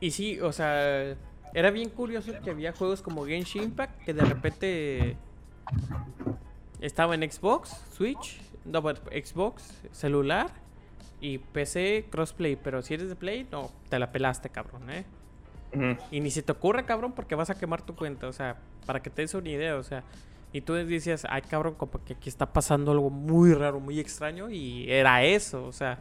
y 0.00 0.12
sí, 0.12 0.40
o 0.40 0.52
sea, 0.52 1.16
era 1.52 1.70
bien 1.70 1.90
curioso 1.90 2.32
que 2.42 2.50
había 2.50 2.72
juegos 2.72 3.02
como 3.02 3.26
Genshin 3.26 3.64
Impact 3.64 4.04
que 4.04 4.14
de 4.14 4.24
repente 4.24 5.16
estaba 6.80 7.14
en 7.14 7.30
Xbox, 7.30 7.84
Switch, 7.92 8.40
no, 8.64 8.80
Xbox, 8.80 9.82
celular 9.92 10.48
y 11.20 11.38
PC 11.38 12.06
crossplay, 12.10 12.56
pero 12.56 12.82
si 12.82 12.94
eres 12.94 13.08
de 13.08 13.16
Play, 13.16 13.46
no, 13.50 13.70
te 13.88 13.98
la 13.98 14.10
pelaste, 14.12 14.48
cabrón, 14.48 14.90
¿eh? 14.90 15.04
Y 16.10 16.20
ni 16.20 16.30
se 16.30 16.42
te 16.42 16.52
ocurre, 16.52 16.84
cabrón, 16.84 17.12
porque 17.12 17.34
vas 17.34 17.50
a 17.50 17.54
quemar 17.58 17.82
tu 17.82 17.94
cuenta. 17.94 18.26
O 18.28 18.32
sea, 18.32 18.56
para 18.86 19.00
que 19.00 19.10
te 19.10 19.22
des 19.22 19.34
una 19.34 19.48
idea, 19.48 19.76
o 19.76 19.82
sea. 19.82 20.02
Y 20.52 20.62
tú 20.62 20.74
decías, 20.74 21.24
ay, 21.30 21.42
cabrón, 21.42 21.74
como 21.74 22.02
que 22.04 22.14
aquí 22.14 22.28
está 22.28 22.52
pasando 22.52 22.90
algo 22.90 23.08
muy 23.10 23.54
raro, 23.54 23.78
muy 23.78 24.00
extraño. 24.00 24.50
Y 24.50 24.90
era 24.90 25.22
eso, 25.24 25.64
o 25.64 25.72
sea. 25.72 25.98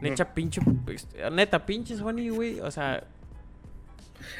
Neta, 0.00 0.32
pinche. 0.32 0.62
este, 0.88 1.30
Neta, 1.30 1.66
pinche 1.66 1.96
Sony, 1.96 2.30
güey. 2.30 2.60
O 2.60 2.70
sea, 2.70 3.04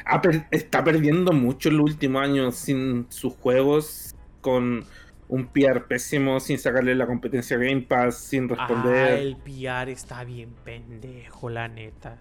Ah, 0.05 0.21
per- 0.21 0.47
está 0.51 0.83
perdiendo 0.83 1.33
mucho 1.33 1.69
el 1.69 1.79
último 1.79 2.19
año 2.19 2.51
sin 2.51 3.05
sus 3.09 3.33
juegos, 3.35 4.15
con 4.41 4.85
un 5.27 5.47
PR 5.47 5.85
pésimo, 5.87 6.39
sin 6.39 6.57
sacarle 6.57 6.95
la 6.95 7.05
competencia 7.05 7.57
a 7.57 7.59
Game 7.59 7.81
Pass, 7.81 8.17
sin 8.17 8.45
ah, 8.45 8.55
responder. 8.55 9.19
el 9.19 9.35
VR 9.45 9.91
está 9.91 10.23
bien 10.23 10.53
pendejo, 10.63 11.49
la 11.49 11.67
neta. 11.67 12.17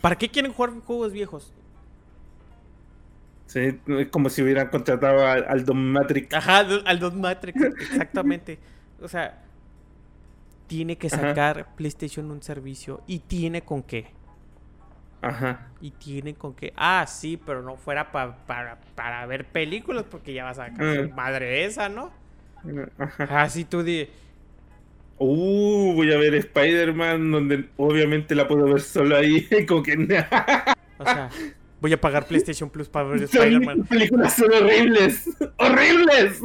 ¿Para 0.00 0.16
qué 0.16 0.28
quieren 0.28 0.52
jugar 0.52 0.72
juegos 0.84 1.12
viejos? 1.12 1.52
Sí, 3.46 3.78
es 3.86 4.08
como 4.08 4.30
si 4.30 4.42
hubieran 4.42 4.68
contratado 4.68 5.24
a- 5.26 5.34
al 5.34 5.64
Don 5.64 5.92
Matrix. 5.92 6.32
Ajá, 6.34 6.58
al- 6.58 6.82
al 6.86 6.98
Dot 6.98 7.14
Matrix, 7.14 7.60
exactamente. 7.62 8.58
O 9.00 9.06
sea, 9.08 9.42
tiene 10.66 10.96
que 10.96 11.06
Ajá. 11.08 11.18
sacar 11.28 11.74
PlayStation 11.76 12.30
un 12.30 12.42
servicio. 12.42 13.02
Y 13.06 13.20
tiene 13.20 13.62
con 13.62 13.82
qué. 13.82 14.06
Ajá. 15.22 15.68
Y 15.80 15.90
tienen 15.92 16.34
con 16.34 16.54
que, 16.54 16.72
ah, 16.76 17.04
sí, 17.06 17.36
pero 17.36 17.62
no 17.62 17.76
fuera 17.76 18.10
pa- 18.12 18.36
para, 18.46 18.78
para 18.94 19.24
ver 19.26 19.46
películas 19.46 20.04
porque 20.10 20.34
ya 20.34 20.44
vas 20.44 20.58
a 20.58 20.66
sacar 20.68 21.08
Mm. 21.10 21.14
madre 21.14 21.64
esa, 21.64 21.88
¿no? 21.88 22.10
Ajá. 22.98 23.42
Así 23.42 23.64
tú 23.64 23.82
di, 23.82 24.08
Uh, 25.18 25.92
voy 25.94 26.12
a 26.12 26.18
ver 26.18 26.34
Spider-Man, 26.34 27.30
donde 27.30 27.64
obviamente 27.76 28.34
la 28.34 28.48
puedo 28.48 28.64
ver 28.64 28.80
solo 28.80 29.16
ahí. 29.16 29.46
Como 29.68 29.82
que 29.82 29.94
o 30.98 31.04
sea, 31.04 31.30
voy 31.80 31.92
a 31.92 32.00
pagar 32.00 32.26
PlayStation 32.26 32.68
Plus 32.70 32.88
para 32.88 33.08
ver 33.08 33.22
Spider-Man. 33.24 33.78
las 33.80 33.88
películas 33.88 34.34
son 34.34 34.52
horribles. 34.52 35.30
¡Horribles! 35.58 36.40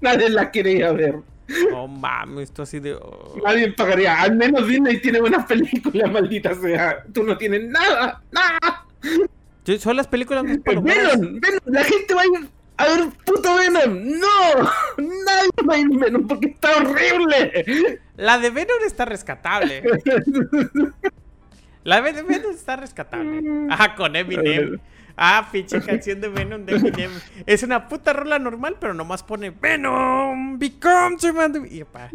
Nadie 0.00 0.30
la 0.30 0.50
quería 0.50 0.92
ver. 0.92 1.16
No 1.70 1.88
mames, 1.88 2.44
esto 2.44 2.62
así 2.62 2.78
de. 2.78 2.94
oh. 2.94 3.36
Nadie 3.44 3.72
pagaría. 3.72 4.20
Al 4.20 4.36
menos 4.36 4.66
Disney 4.68 5.00
tiene 5.00 5.20
buenas 5.20 5.46
películas, 5.46 6.10
maldita 6.10 6.54
sea. 6.54 7.04
Tú 7.12 7.24
no 7.24 7.36
tienes 7.36 7.64
nada. 7.68 8.22
¡Nada! 8.30 8.86
Son 9.78 9.96
las 9.96 10.06
películas 10.08 10.44
más 10.44 10.58
palomeras. 10.58 11.20
Venom, 11.20 11.40
Venom, 11.40 11.60
la 11.66 11.84
gente 11.84 12.14
va 12.14 12.22
a 12.22 12.26
ir 12.26 12.48
a 12.80 12.84
ver 12.84 13.10
puto 13.24 13.54
Venom. 13.56 14.02
No, 14.18 14.70
nadie 14.96 15.50
a 15.58 15.98
Venom 15.98 16.26
porque 16.26 16.46
está 16.46 16.76
horrible. 16.78 18.00
La 18.16 18.38
de 18.38 18.50
Venom 18.50 18.78
está 18.86 19.04
rescatable. 19.04 19.82
La 21.84 22.00
de 22.00 22.22
Venom 22.22 22.50
está 22.52 22.76
rescatable. 22.76 23.42
Ajá, 23.70 23.94
con 23.94 24.16
Eminem. 24.16 24.78
Ah, 25.16 25.48
pinche 25.52 25.80
canción 25.82 26.20
de 26.20 26.28
Venom 26.28 26.64
de 26.64 26.76
Eminem. 26.76 27.10
Es 27.44 27.62
una 27.62 27.86
puta 27.88 28.14
rola 28.14 28.38
normal, 28.38 28.76
pero 28.80 28.94
nomás 28.94 29.22
pone 29.22 29.50
Venom 29.50 30.58
becomes 30.58 31.24
a 31.24 31.32
man. 31.32 31.66
Y 31.70 31.84
pa, 31.84 32.10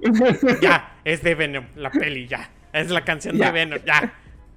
ya, 0.62 0.96
es 1.04 1.22
de 1.22 1.36
Venom, 1.36 1.66
la 1.76 1.92
peli, 1.92 2.28
ya. 2.28 2.50
Es 2.74 2.90
la 2.90 3.06
canción 3.06 3.38
de. 3.38 3.52
Venom, 3.52 3.80
ya. 3.86 4.14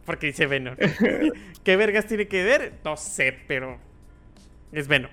Porque 0.06 0.28
dice 0.28 0.46
Venom. 0.46 0.74
¿Qué 1.64 1.76
vergas 1.76 2.06
tiene 2.06 2.28
que 2.28 2.42
ver? 2.42 2.72
No 2.82 2.96
sé, 2.96 3.38
pero 3.46 3.78
es 4.72 4.88
Venom. 4.88 5.10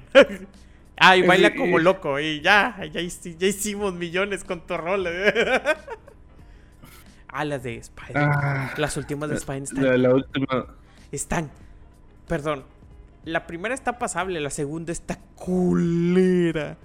Ah, 0.98 1.18
y 1.18 1.22
baila 1.24 1.54
como 1.56 1.78
loco. 1.80 2.20
Y 2.20 2.42
ya, 2.42 2.78
ya, 2.92 3.02
hici- 3.02 3.36
ya 3.38 3.48
hicimos 3.48 3.94
millones 3.94 4.44
con 4.44 4.66
tu 4.66 4.78
rola. 4.78 5.10
Ah, 7.38 7.44
las 7.44 7.64
de 7.64 7.76
Spider. 7.76 8.16
Ah, 8.18 8.74
Las 8.78 8.96
últimas 8.96 9.30
de 9.30 9.36
Spider 9.36 9.64
están 9.64 9.84
la, 9.84 9.98
la 9.98 10.14
última. 10.16 10.68
están. 11.12 11.52
Perdón. 12.30 12.64
La 13.26 13.46
primera 13.46 13.76
está 13.76 13.98
pasable, 14.00 14.40
la 14.40 14.50
segunda 14.50 14.94
está 14.94 15.20
culera. 15.36 16.78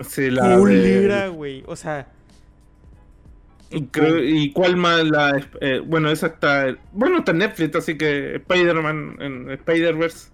Sí, 0.00 0.28
la 0.30 0.56
culera, 0.58 1.22
de- 1.24 1.28
güey. 1.28 1.62
O 1.68 1.76
sea. 1.76 2.08
y 3.70 3.82
creo- 3.86 4.24
¿Y 4.24 4.50
cuál 4.52 4.76
más? 4.76 5.04
La, 5.04 5.40
eh, 5.60 5.80
bueno, 5.86 6.10
esa 6.10 6.26
está. 6.28 6.76
Bueno, 6.90 7.18
está 7.18 7.30
en 7.30 7.38
Netflix, 7.38 7.76
así 7.76 7.96
que 7.96 8.36
Spider-Man 8.36 9.18
en 9.20 9.50
Spider-Verse. 9.52 10.30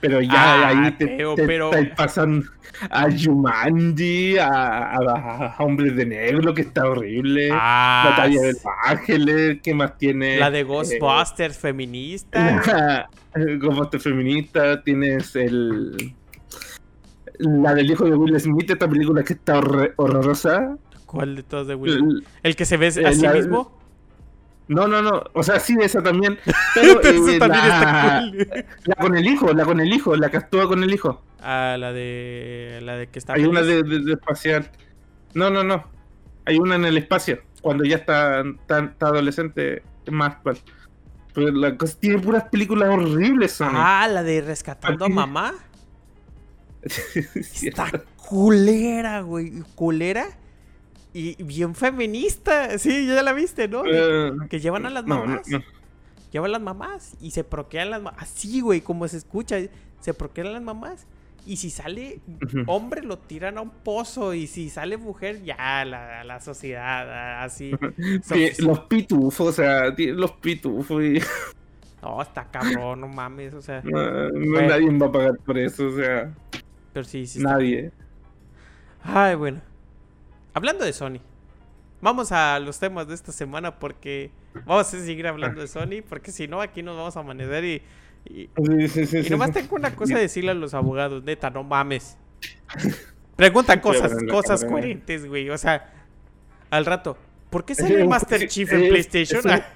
Pero 0.00 0.20
ya 0.22 0.30
Ah, 0.32 0.68
ahí 0.68 0.92
te, 0.92 1.06
pero- 1.08 1.34
te- 1.34 1.46
pero- 1.46 1.70
te 1.70 1.84
pasan 1.86 2.42
a 2.90 3.06
Jumanji, 3.10 4.38
a, 4.38 4.46
a- 4.48 5.46
a 5.48 5.56
Hombres 5.58 5.94
de 5.96 6.06
Negro, 6.06 6.54
que 6.54 6.62
está 6.62 6.88
horrible. 6.88 7.50
Ah, 7.52 8.06
Batalla 8.10 8.40
de 8.40 8.52
los 8.54 8.62
Ángeles, 8.86 9.58
¿qué 9.62 9.74
más 9.74 9.98
tiene? 9.98 10.38
la 10.38 10.50
de 10.50 10.60
Eh, 10.60 10.64
Ghostbusters 10.64 11.58
feminista. 11.58 12.62
la- 12.66 13.08
Ghostbusters 13.58 14.02
feminista, 14.04 14.82
tienes 14.82 15.36
el... 15.36 16.14
La 17.38 17.74
del 17.74 17.90
hijo 17.90 18.04
de 18.04 18.14
Will 18.16 18.38
Smith, 18.38 18.70
esta 18.70 18.88
película 18.88 19.22
que 19.22 19.32
está 19.34 19.58
horrorosa. 19.96 20.76
¿Cuál 21.06 21.36
de 21.36 21.42
todas 21.42 21.66
de 21.66 21.74
Will? 21.74 21.92
El- 21.94 22.24
¿El 22.42 22.56
que 22.56 22.64
se 22.66 22.76
ve 22.76 22.86
eh, 22.88 23.06
a 23.06 23.12
sí 23.12 23.22
la- 23.22 23.32
mismo? 23.32 23.78
No, 24.70 24.86
no, 24.86 25.02
no. 25.02 25.24
O 25.34 25.42
sea, 25.42 25.58
sí, 25.58 25.76
esa 25.80 26.00
también. 26.02 26.38
Pero 26.74 27.00
eh, 27.02 27.38
también 27.38 27.68
la, 27.68 27.78
está 27.78 28.20
cool. 28.20 28.64
la 28.84 28.94
con 28.94 29.16
el 29.16 29.26
hijo, 29.26 29.52
la 29.52 29.64
con 29.64 29.80
el 29.80 29.92
hijo, 29.92 30.14
la 30.16 30.30
que 30.30 30.36
actúa 30.36 30.68
con 30.68 30.82
el 30.84 30.94
hijo. 30.94 31.22
Ah, 31.42 31.76
la 31.78 31.92
de. 31.92 32.78
La 32.82 32.96
de 32.96 33.08
que 33.08 33.18
está. 33.18 33.32
Hay 33.34 33.44
una 33.46 33.60
feliz. 33.60 33.82
de, 33.84 33.98
de- 33.98 34.04
de 34.04 34.12
espacial. 34.12 34.70
No, 35.34 35.50
no, 35.50 35.64
no. 35.64 35.84
Hay 36.44 36.58
una 36.58 36.76
en 36.76 36.84
el 36.84 36.96
espacio. 36.98 37.42
Cuando 37.62 37.84
ya 37.84 37.96
está, 37.96 38.40
está, 38.42 38.78
está 38.84 39.06
adolescente, 39.08 39.82
es 40.06 40.12
más 40.12 40.34
actual. 40.34 40.58
Pero 41.34 41.50
la 41.52 41.76
cosa 41.76 41.98
tiene 42.00 42.18
puras 42.18 42.44
películas 42.44 42.88
horribles, 42.90 43.52
Sony. 43.52 43.70
Ah, 43.74 44.08
la 44.10 44.22
de 44.22 44.40
rescatando 44.40 45.04
a 45.04 45.08
mamá. 45.08 45.54
Sí, 46.88 47.68
Está 47.68 47.90
culera, 48.16 49.20
güey. 49.20 49.52
Culera. 49.74 50.26
Y 51.12 51.42
bien 51.42 51.74
feminista. 51.74 52.78
Sí, 52.78 53.06
ya 53.06 53.22
la 53.22 53.32
viste, 53.32 53.66
¿no? 53.68 53.82
eh, 53.86 54.32
que 54.48 54.60
llevan 54.60 54.86
a 54.86 54.90
las 54.90 55.04
no, 55.06 55.20
no, 55.20 55.26
mamás. 55.26 55.48
no. 55.48 55.60
Llevan 56.32 56.52
las 56.52 56.60
mamás 56.62 57.16
y 57.20 57.32
se 57.32 57.42
proquean 57.42 57.90
las 57.90 58.00
mamás. 58.02 58.22
Así, 58.22 58.60
güey, 58.60 58.80
como 58.80 59.08
se 59.08 59.16
escucha. 59.16 59.56
Se 60.00 60.14
proquean 60.14 60.52
las 60.52 60.62
mamás. 60.62 61.06
Y 61.46 61.56
si 61.56 61.70
sale 61.70 62.20
hombre, 62.66 63.02
lo 63.02 63.18
tiran 63.18 63.58
a 63.58 63.62
un 63.62 63.70
pozo. 63.70 64.34
Y 64.34 64.46
si 64.46 64.68
sale 64.70 64.96
mujer, 64.98 65.42
ya, 65.42 65.84
la, 65.84 66.22
la 66.22 66.38
sociedad, 66.40 67.42
así. 67.42 67.72
Sí, 68.22 68.50
So- 68.52 68.66
los 68.66 68.80
pitufos, 68.80 69.48
o 69.48 69.52
sea, 69.52 69.92
los 69.96 70.32
pitufos. 70.32 71.02
Y, 71.02 71.20
No, 72.02 72.22
está 72.22 72.46
cabrón, 72.50 73.00
no 73.00 73.08
mames. 73.08 73.52
O 73.52 73.60
sea, 73.60 73.82
no, 73.84 74.28
no 74.30 74.52
Bueno. 74.52 74.68
nadie 74.68 74.96
va 74.98 75.06
a 75.06 75.12
pagar 75.12 75.36
por 75.44 75.58
eso, 75.58 75.88
o 75.88 75.96
sea, 75.96 76.32
pero 76.94 77.04
sí, 77.04 77.26
sí. 77.26 77.38
está- 77.40 77.50
nadie. 77.52 77.90
Ay, 79.02 79.34
bueno. 79.34 79.60
Hablando 80.54 80.84
de 80.84 80.92
Sony. 80.92 81.18
Vamos 82.02 82.32
a 82.32 82.58
los 82.60 82.78
temas 82.78 83.06
de 83.08 83.14
esta 83.14 83.30
semana 83.32 83.78
porque 83.78 84.30
vamos 84.64 84.86
a 84.92 84.98
seguir 84.98 85.26
hablando 85.26 85.60
de 85.60 85.68
Sony. 85.68 86.02
Porque 86.08 86.32
si 86.32 86.48
no, 86.48 86.60
aquí 86.60 86.82
nos 86.82 86.96
vamos 86.96 87.16
a 87.16 87.20
amanecer 87.20 87.64
y. 87.64 87.82
y- 88.24 88.50
Sí, 88.56 88.88
sí, 88.88 89.06
sí, 89.06 89.18
Y 89.26 89.30
nomás 89.30 89.52
tengo 89.52 89.76
una 89.76 89.94
cosa 89.94 90.16
a 90.16 90.18
decirle 90.20 90.50
a 90.50 90.54
los 90.54 90.74
abogados, 90.74 91.22
neta, 91.24 91.50
no 91.50 91.62
mames. 91.62 92.16
Preguntan 93.36 93.80
cosas, 93.80 94.12
cosas 94.30 94.64
coherentes, 94.70 95.26
güey. 95.26 95.50
O 95.50 95.58
sea, 95.58 95.92
al 96.70 96.84
rato, 96.86 97.16
¿por 97.50 97.64
qué 97.64 97.74
sale 97.74 98.02
un 98.02 98.08
Master 98.08 98.46
Chief 98.48 98.70
en 98.72 98.88
PlayStation? 98.88 99.38
es 99.40 99.44
un- 99.44 99.50
Ah, 99.52 99.66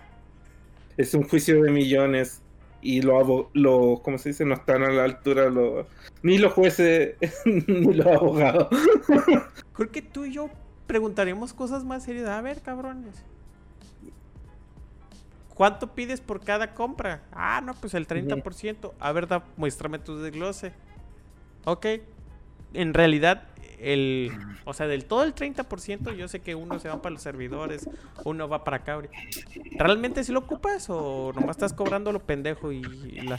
Es 0.97 1.15
un 1.15 1.23
juicio 1.29 1.61
de 1.63 1.71
millones 1.73 2.41
y 2.81 3.03
los, 3.03 3.15
abo- 3.17 3.51
los 3.53 4.01
¿cómo 4.01 4.17
se 4.19 4.29
dice? 4.31 4.45
No 4.45 4.55
están 4.55 4.83
a 4.85 4.91
la 4.91 5.05
altura 5.05 5.49
los, 5.51 5.87
ni 6.23 6.39
los 6.39 6.53
jueces 6.53 7.17
ni 7.45 7.93
los 7.95 8.07
abogados. 8.07 8.69
Creo 9.73 9.91
que 9.91 10.03
tú 10.03 10.25
y 10.25 10.35
yo 10.35 10.51
preguntaremos 10.87 11.53
cosas 11.53 11.85
más 11.85 12.05
serias. 12.05 12.29
A 12.29 12.41
ver, 12.41 12.61
cabrones. 12.63 13.23
¿Cuánto 15.55 15.95
pides 15.95 16.21
por 16.21 16.41
cada 16.41 16.75
compra? 16.75 17.23
Ah, 17.33 17.61
no, 17.65 17.75
pues 17.75 17.95
el 17.95 18.09
30%. 18.09 18.93
A 18.99 19.13
ver, 19.13 19.29
da, 19.29 19.45
muéstrame 19.57 19.99
tu 19.99 20.19
desglose. 20.19 20.73
Ok. 21.65 21.87
En 22.73 22.93
realidad, 22.93 23.45
el. 23.79 24.33
O 24.65 24.75
sea, 24.75 24.87
del 24.89 25.05
todo 25.05 25.23
el 25.23 25.35
30%, 25.35 26.15
yo 26.17 26.27
sé 26.27 26.41
que 26.41 26.57
uno 26.57 26.79
se 26.81 26.89
va 26.89 27.01
para 27.01 27.13
los 27.13 27.23
servidores, 27.23 27.89
uno 28.25 28.49
va 28.49 28.65
para 28.65 28.83
ahorita. 28.85 29.17
¿Realmente 29.79 30.25
si 30.25 30.33
lo 30.33 30.41
ocupas 30.41 30.91
o 30.91 31.33
nomás 31.35 31.57
estás 31.57 31.73
cobrando 31.73 32.11
lo 32.11 32.21
pendejo 32.21 32.73
y, 32.73 32.79
y 32.79 33.21
la. 33.21 33.39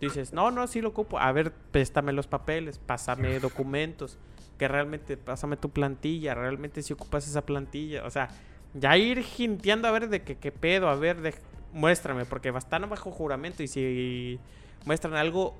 Dices, 0.00 0.32
no, 0.32 0.50
no, 0.50 0.66
sí 0.66 0.80
lo 0.80 0.88
ocupo. 0.88 1.20
A 1.20 1.30
ver, 1.30 1.52
préstame 1.52 2.12
los 2.12 2.26
papeles, 2.26 2.78
pásame 2.78 3.38
documentos, 3.38 4.18
que 4.62 4.68
realmente, 4.68 5.16
pásame 5.16 5.56
tu 5.56 5.70
plantilla, 5.70 6.36
realmente 6.36 6.82
si 6.82 6.92
ocupas 6.92 7.26
esa 7.26 7.44
plantilla. 7.44 8.06
O 8.06 8.10
sea, 8.10 8.28
ya 8.74 8.96
ir 8.96 9.20
jinteando 9.24 9.88
a 9.88 9.90
ver 9.90 10.08
de 10.08 10.22
qué, 10.22 10.36
qué 10.36 10.52
pedo, 10.52 10.88
a 10.88 10.94
ver, 10.94 11.20
de, 11.20 11.34
muéstrame, 11.72 12.26
porque 12.26 12.50
están 12.50 12.88
bajo 12.88 13.10
juramento 13.10 13.64
y 13.64 13.66
si 13.66 14.38
muestran 14.84 15.14
algo 15.14 15.56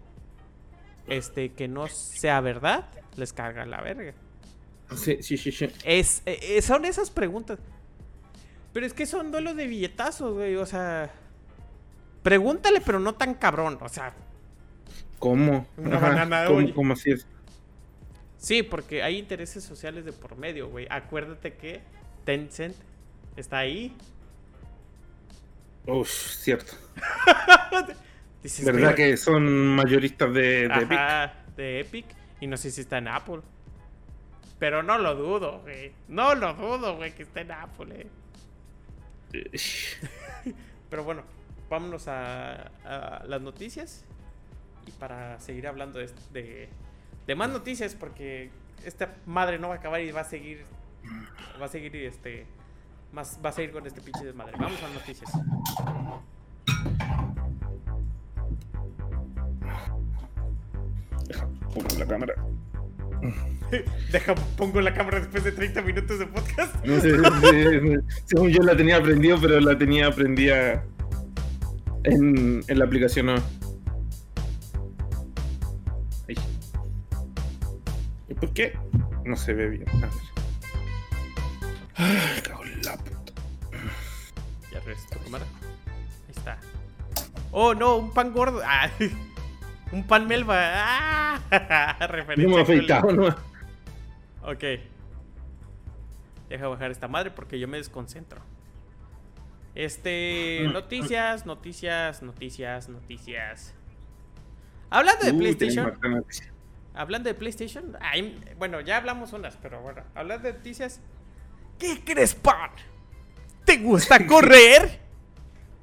este 1.08 1.48
que 1.48 1.66
no 1.66 1.88
sea 1.88 2.40
verdad, 2.40 2.86
les 3.16 3.32
carga 3.32 3.66
la 3.66 3.80
verga. 3.80 4.14
Sí, 4.94 5.20
sí, 5.20 5.36
sí, 5.36 5.50
sí. 5.50 5.68
Es, 5.82 6.22
eh, 6.24 6.38
eh, 6.40 6.62
son 6.62 6.84
esas 6.84 7.10
preguntas. 7.10 7.58
Pero 8.72 8.86
es 8.86 8.92
que 8.92 9.06
son 9.06 9.32
duelos 9.32 9.56
de 9.56 9.66
billetazos, 9.66 10.34
güey. 10.34 10.54
O 10.54 10.64
sea, 10.64 11.10
pregúntale, 12.22 12.80
pero 12.80 13.00
no 13.00 13.16
tan 13.16 13.34
cabrón. 13.34 13.78
O 13.80 13.88
sea, 13.88 14.14
¿Cómo? 15.18 15.66
Una 15.76 15.96
Ajá, 15.96 16.08
banana, 16.10 16.44
¿cómo, 16.46 16.72
cómo 16.72 16.92
así 16.92 17.10
es? 17.10 17.26
Sí, 18.42 18.62
porque 18.62 19.02
hay 19.02 19.18
intereses 19.18 19.64
sociales 19.64 20.04
de 20.04 20.12
por 20.12 20.36
medio, 20.36 20.68
güey. 20.68 20.86
Acuérdate 20.90 21.54
que 21.54 21.80
Tencent 22.24 22.76
está 23.36 23.58
ahí. 23.58 23.96
Uf, 25.86 26.08
cierto. 26.10 26.74
Dices, 28.42 28.64
¿Verdad 28.64 28.94
que 28.94 29.16
son 29.16 29.76
mayoristas 29.76 30.34
de, 30.34 30.68
de 30.68 30.82
Epic? 30.82 31.54
De 31.56 31.80
Epic. 31.80 32.06
Y 32.40 32.46
no 32.48 32.56
sé 32.56 32.70
si 32.72 32.80
está 32.80 32.98
en 32.98 33.08
Apple. 33.08 33.40
Pero 34.58 34.82
no 34.82 34.98
lo 34.98 35.14
dudo, 35.14 35.60
güey. 35.60 35.92
No 36.08 36.34
lo 36.34 36.54
dudo, 36.54 36.96
güey, 36.96 37.14
que 37.14 37.22
esté 37.22 37.40
en 37.40 37.52
Apple, 37.52 37.94
eh. 37.94 38.06
Pero 40.90 41.04
bueno, 41.04 41.22
vámonos 41.70 42.06
a, 42.08 42.70
a 42.84 43.24
las 43.26 43.40
noticias. 43.40 44.04
Y 44.86 44.90
para 44.92 45.40
seguir 45.40 45.66
hablando 45.66 45.98
de, 45.98 46.10
de, 46.32 46.68
de 47.26 47.34
más 47.34 47.50
noticias, 47.50 47.94
porque 47.94 48.50
esta 48.84 49.14
madre 49.26 49.58
no 49.58 49.68
va 49.68 49.74
a 49.74 49.78
acabar 49.78 50.00
y 50.00 50.10
va 50.10 50.22
a 50.22 50.24
seguir. 50.24 50.64
Va 51.60 51.66
a 51.66 51.68
seguir 51.68 51.94
este. 51.96 52.46
Más, 53.12 53.38
va 53.44 53.50
a 53.50 53.52
seguir 53.52 53.72
con 53.72 53.86
este 53.86 54.00
pinche 54.00 54.24
desmadre. 54.24 54.52
Vamos 54.58 54.78
a 54.82 54.88
las 54.88 54.94
noticias. 54.94 55.30
Pongo 61.74 61.98
la 61.98 62.06
cámara. 62.06 62.34
Deja, 64.12 64.34
pongo 64.56 64.80
la 64.80 64.92
cámara 64.92 65.20
después 65.20 65.44
de 65.44 65.52
30 65.52 65.82
minutos 65.82 66.18
de 66.18 66.26
podcast. 66.26 66.84
No 66.84 67.00
sé, 67.00 67.16
sí, 67.16 67.96
según 68.26 68.50
yo 68.50 68.62
la 68.62 68.76
tenía 68.76 68.96
aprendido, 68.96 69.38
pero 69.40 69.60
la 69.60 69.78
tenía 69.78 70.08
aprendida 70.08 70.84
en, 72.04 72.62
en 72.66 72.78
la 72.78 72.84
aplicación. 72.84 73.26
¿no? 73.26 73.61
Por 78.42 78.52
qué? 78.54 78.76
No 79.24 79.36
se 79.36 79.54
ve 79.54 79.68
bien. 79.68 79.88
A 79.88 79.96
ver. 80.00 80.10
Ay, 81.94 82.40
cago 82.42 82.64
en 82.64 82.82
la 82.82 82.96
puta. 82.96 83.32
Ya 84.72 84.80
regresé 84.80 85.08
tu 85.16 85.22
cámara. 85.22 85.44
Ahí 86.26 86.34
está. 86.36 86.58
Oh, 87.52 87.72
no, 87.72 87.98
un 87.98 88.12
pan 88.12 88.32
gordo. 88.32 88.60
Ah, 88.64 88.90
un 89.92 90.04
pan 90.04 90.26
melva. 90.26 90.56
Ah, 90.58 91.96
No 92.00 92.06
referencia. 92.08 92.48
me 92.48 92.52
cool. 92.52 92.62
afeitado, 92.62 93.12
¿no? 93.12 93.28
Ok. 94.42 94.64
Deja 96.48 96.66
bajar 96.66 96.90
esta 96.90 97.06
madre 97.06 97.30
porque 97.30 97.60
yo 97.60 97.68
me 97.68 97.76
desconcentro. 97.76 98.40
Este. 99.76 100.68
Noticias, 100.72 101.46
noticias, 101.46 102.22
noticias, 102.22 102.88
noticias. 102.88 103.72
Hablando 104.90 105.24
de 105.26 105.30
Uy, 105.30 105.38
PlayStation. 105.38 105.92
Hablando 106.94 107.28
de 107.28 107.34
PlayStation. 107.34 107.96
ay, 108.00 108.38
bueno, 108.58 108.80
ya 108.80 108.98
hablamos 108.98 109.32
unas, 109.32 109.56
pero 109.56 109.80
bueno. 109.80 110.02
Hablando 110.14 110.48
de 110.48 110.54
noticias. 110.54 111.00
¿Qué 111.78 112.02
crees, 112.04 112.34
pan? 112.34 112.70
¿Te 113.64 113.78
gusta 113.78 114.26
correr? 114.26 115.00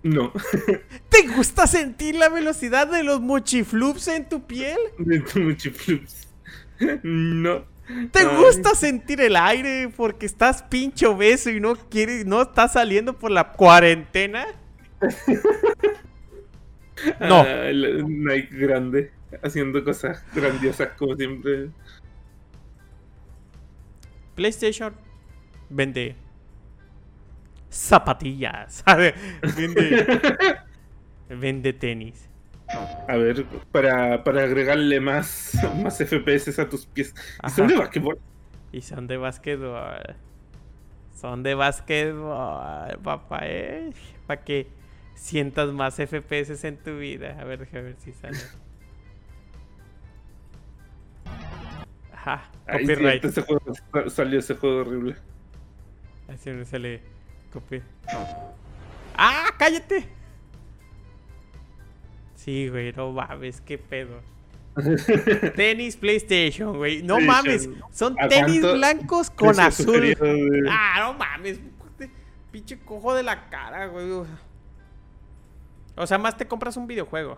No. 0.03 0.31
¿Te 1.09 1.27
gusta 1.35 1.67
sentir 1.67 2.15
la 2.15 2.29
velocidad 2.29 2.87
de 2.87 3.03
los 3.03 3.19
mochiflups 3.21 4.07
en 4.09 4.29
tu 4.29 4.45
piel? 4.45 4.77
De 4.97 5.19
tu 5.19 5.39
mucho 5.39 5.71
flips. 5.71 6.27
No. 7.03 7.65
¿Te 8.11 8.19
Ay. 8.19 8.37
gusta 8.37 8.75
sentir 8.75 9.19
el 9.19 9.35
aire 9.35 9.89
porque 9.97 10.27
estás 10.27 10.61
pinche 10.61 11.07
obeso 11.07 11.49
y 11.49 11.59
no 11.59 11.75
quieres, 11.75 12.23
no 12.25 12.43
estás 12.43 12.73
saliendo 12.73 13.17
por 13.17 13.31
la 13.31 13.51
cuarentena? 13.51 14.45
No. 17.19 17.41
Ah, 17.41 17.71
Nike 17.73 18.55
grande. 18.55 19.11
Haciendo 19.43 19.83
cosas 19.83 20.23
grandiosas 20.33 20.89
como 20.97 21.15
siempre. 21.15 21.69
PlayStation 24.35 24.93
vende 25.69 26.15
zapatillas, 27.69 28.83
vende, 29.57 30.05
vende 31.29 31.73
tenis, 31.73 32.29
A 33.07 33.17
ver, 33.17 33.45
para, 33.71 34.23
para 34.23 34.43
agregarle 34.43 34.99
más, 34.99 35.53
más 35.81 35.97
FPS 35.97 36.59
a 36.59 36.69
tus 36.69 36.85
pies. 36.85 37.13
¿Y 37.45 37.49
son 37.49 37.67
de 37.67 37.75
basquetbol? 37.75 38.19
Y 38.71 38.81
son 38.81 39.07
de 39.07 39.17
básquetbol. 39.17 40.15
Son 41.13 41.43
de 41.43 41.53
básquetbol, 41.55 42.99
papá, 43.03 43.39
eh. 43.43 43.91
Para 44.25 44.43
que 44.43 44.67
sientas 45.15 45.71
más 45.73 45.95
FPS 45.95 46.63
en 46.65 46.77
tu 46.77 46.97
vida. 46.97 47.37
A 47.39 47.43
ver, 47.43 47.59
déjame 47.59 47.83
ver 47.83 47.95
si 47.99 48.13
sale. 48.13 48.37
Ajá, 52.19 52.49
Ay, 52.67 52.81
copyright. 52.81 53.23
juego, 53.45 54.09
salió 54.09 54.39
ese 54.39 54.55
juego 54.55 54.81
horrible. 54.81 55.15
Así 56.27 56.49
me 56.49 56.65
sale 56.65 57.01
copy. 57.53 57.81
¡Ah! 59.15 59.45
¡Cállate! 59.57 60.05
Sí, 62.35 62.67
güey, 62.67 62.91
no 62.91 63.11
mames, 63.11 63.61
qué 63.61 63.77
pedo. 63.77 64.21
Tenis 65.55 65.95
PlayStation, 65.95 66.75
güey. 66.75 67.03
No 67.03 67.21
mames, 67.21 67.69
son 67.91 68.15
¿A 68.19 68.27
tenis 68.27 68.61
blancos 68.61 69.29
con 69.29 69.57
azul. 69.59 70.15
Ah, 70.69 70.97
no 70.99 71.13
mames. 71.13 71.59
Pinche 72.51 72.79
cojo 72.79 73.13
de 73.13 73.23
la 73.23 73.49
cara, 73.49 73.87
güey. 73.87 74.11
O 75.95 76.07
sea, 76.07 76.17
más 76.17 76.35
te 76.35 76.47
compras 76.47 76.75
un 76.75 76.85
videojuego. 76.85 77.37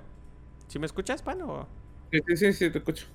¿Si 0.67 0.79
me 0.79 0.85
escuchas, 0.87 1.21
pan? 1.21 1.41
O, 1.43 1.67
sí, 2.11 2.19
sí, 2.35 2.53
sí, 2.53 2.69
te 2.71 2.77
escucho. 2.79 3.05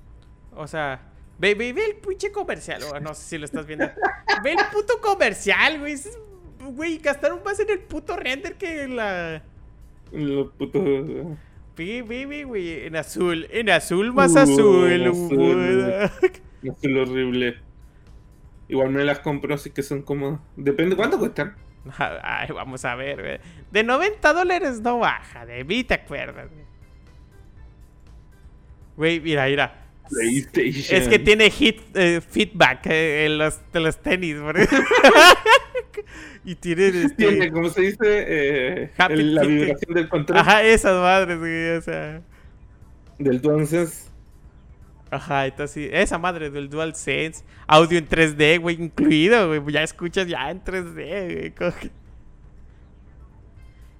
o 0.55 0.67
sea, 0.67 1.01
ve, 1.39 1.55
ve, 1.55 1.73
ve 1.73 1.85
el 1.87 1.97
pinche 1.97 2.31
comercial. 2.33 2.81
no 3.03 3.15
sé 3.15 3.23
si 3.23 3.39
lo 3.39 3.45
estás 3.45 3.67
viendo. 3.67 3.87
Ve 4.43 4.53
el 4.53 4.59
puto 4.73 5.01
comercial, 5.01 5.79
güey. 5.81 5.93
Es- 5.95 6.19
Güey, 6.59 6.99
gastaron 6.99 7.43
más 7.45 7.61
en 7.61 7.71
el 7.71 7.79
puto 7.79 8.17
render 8.17 8.57
que 8.57 8.83
en 8.83 8.97
la. 8.97 9.43
Los 10.11 10.51
putos. 10.53 10.83
Ve, 11.77 12.03
ve, 12.03 12.27
ve, 12.27 12.43
güey. 12.45 12.87
En 12.87 12.97
azul. 12.97 13.47
En 13.53 13.71
azul 13.71 14.13
más 14.13 14.33
Uh, 14.35 14.39
azul. 14.39 14.53
azul, 15.09 16.11
sé 16.81 16.89
lo 16.89 17.03
horrible. 17.03 17.59
Igual 18.69 18.91
me 18.91 19.05
las 19.05 19.21
compro, 19.21 19.55
así 19.55 19.71
que 19.71 19.83
son 19.85 20.03
como. 20.03 20.43
Depende 20.57 20.97
cuánto 20.97 21.19
cuestan. 21.21 21.55
Ay, 21.99 22.49
vamos 22.53 22.85
a 22.85 22.97
ver, 22.97 23.21
güey. 23.23 23.39
De 23.71 23.85
90 23.85 24.33
dólares 24.33 24.81
no 24.81 24.99
baja, 24.99 25.47
de 25.47 25.63
mí 25.63 25.85
te 25.85 25.95
acuerdas, 25.95 26.49
güey. 26.51 26.65
Güey, 28.97 29.21
mira, 29.21 29.47
mira. 29.47 29.86
PlayStation. 30.09 31.01
Es 31.01 31.09
que 31.09 31.19
tiene 31.19 31.51
hit, 31.51 31.81
eh, 31.95 32.21
feedback 32.21 32.87
eh, 32.87 33.27
en 33.27 33.39
los, 33.39 33.61
de 33.73 33.81
los 33.81 34.01
tenis, 34.03 34.37
y 36.45 36.55
tiene 36.55 36.89
este... 36.89 37.09
Tiene, 37.15 37.51
como 37.51 37.69
se 37.71 37.81
dice, 37.83 37.97
eh, 38.03 38.91
el- 39.09 39.35
la 39.35 39.43
vibración 39.43 39.95
del 39.95 40.09
control 40.09 40.39
Ajá, 40.39 40.63
esas 40.63 40.95
madres, 41.01 41.39
güey, 41.39 41.71
o 41.77 41.81
sea... 41.83 42.21
del 43.19 43.41
DualSense. 43.41 44.07
Ajá, 45.11 45.47
entonces, 45.47 45.91
esa 45.93 46.19
madre 46.19 46.51
del 46.51 46.69
DualSense, 46.69 47.45
audio 47.67 47.99
en 47.99 48.09
3D, 48.09 48.61
güey, 48.61 48.77
incluido, 48.81 49.49
güey, 49.49 49.73
ya 49.73 49.83
escuchas 49.83 50.27
ya 50.27 50.51
en 50.51 50.63
3D, 50.63 51.55
güey. 51.59 51.91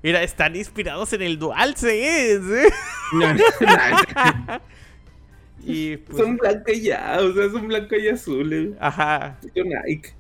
Mira, 0.03 0.23
están 0.23 0.55
inspirados 0.55 1.13
en 1.15 1.23
el 1.23 1.39
DualSense, 1.39 2.67
¿eh? 2.67 2.71
No, 3.13 3.35
no, 3.35 3.35
no. 3.35 4.61
Y 5.65 5.97
pues, 5.99 6.19
son 6.19 6.37
blanco 6.37 6.73
y 6.73 6.81
ya, 6.83 7.19
o 7.21 7.33
sea, 7.33 7.51
son 7.51 7.69
blanco 7.69 7.97
y 7.97 8.09
azules. 8.09 8.75
ajá. 8.81 9.39
Yo 9.55 9.65
Nike. 9.65 10.15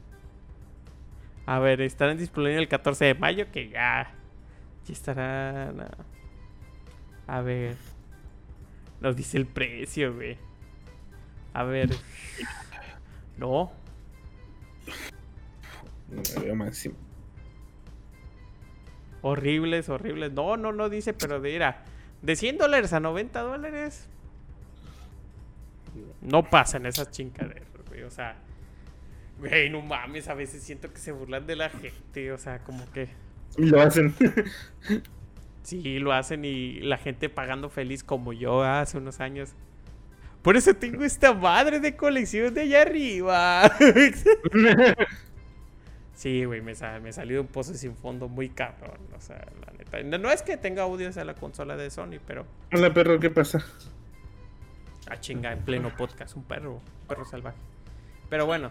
A 1.47 1.59
ver, 1.61 1.81
estarán 1.81 2.19
disponibles 2.19 2.59
el 2.59 2.69
14 2.69 3.05
de 3.05 3.15
mayo, 3.15 3.47
que 3.53 3.69
ya. 3.69 4.13
Ya 4.87 4.93
estarán. 4.93 5.81
ah. 5.81 5.97
A 7.29 7.41
ver. 7.41 7.77
Nos 9.01 9.15
dice 9.17 9.37
el 9.39 9.47
precio, 9.47 10.15
güey. 10.15 10.39
A 11.53 11.63
ver. 11.65 11.91
No. 13.37 13.73
No 16.11 16.23
me 16.37 16.45
veo 16.45 16.55
máximo. 16.57 16.97
Horribles, 19.23 19.89
horribles. 19.89 20.33
No, 20.33 20.57
no, 20.57 20.73
no 20.73 20.89
dice, 20.89 21.13
pero 21.13 21.41
de 21.41 21.53
mira. 21.53 21.85
De 22.23 22.37
100 22.37 22.59
dólares 22.59 22.93
a 22.93 23.01
90 23.01 23.41
dólares. 23.41 24.09
No 26.23 26.49
pasan 26.49 26.87
esas 26.87 27.11
chingaderas, 27.11 27.69
güey. 27.89 28.03
O 28.03 28.11
sea. 28.11 28.37
Güey, 29.39 29.71
no 29.71 29.83
mames. 29.83 30.29
A 30.29 30.35
veces 30.35 30.63
siento 30.63 30.93
que 30.93 30.99
se 30.99 31.13
burlan 31.13 31.47
de 31.47 31.57
la 31.57 31.71
gente. 31.71 32.33
O 32.33 32.39
sea, 32.39 32.59
como 32.61 32.91
que. 32.93 33.09
Lo 33.57 33.81
hacen. 33.81 34.15
Sí, 35.63 35.99
lo 35.99 36.13
hacen 36.13 36.45
y 36.45 36.79
la 36.79 36.97
gente 36.97 37.29
pagando 37.29 37.69
feliz 37.69 38.05
como 38.05 38.33
yo 38.33 38.63
hace 38.63 38.99
unos 38.99 39.19
años. 39.19 39.57
Por 40.43 40.57
eso 40.57 40.75
tengo 40.75 41.03
esta 41.03 41.35
madre 41.35 41.81
de 41.81 41.97
colección 41.97 42.55
de 42.55 42.61
allá 42.61 42.83
arriba. 42.83 43.63
sí, 46.15 46.45
güey, 46.45 46.61
me, 46.63 46.77
sa- 46.77 47.01
me 47.01 47.13
salió 47.13 47.41
un 47.41 47.49
pozo 47.49 47.75
sin 47.75 47.97
fondo 47.97 48.29
muy 48.29 48.49
cabrón. 48.49 49.01
O 49.17 49.21
sea, 49.21 49.45
la 49.67 49.73
neta. 49.77 50.01
No, 50.05 50.19
no 50.19 50.31
es 50.31 50.43
que 50.43 50.57
tenga 50.57 50.85
audios 50.85 51.17
a 51.17 51.25
la 51.25 51.35
consola 51.35 51.77
de 51.77 51.91
Sony, 51.91 52.21
pero. 52.25 52.47
Hola, 52.73 52.95
perro, 52.95 53.19
¿qué 53.19 53.31
pasa? 53.31 53.67
Chinga, 55.27 55.53
en 55.53 55.59
pleno 55.65 55.91
podcast. 55.97 56.37
Un 56.37 56.45
perro, 56.45 56.75
un 56.75 57.09
perro 57.09 57.25
salvaje. 57.25 57.59
Pero 58.31 58.47
bueno, 58.47 58.71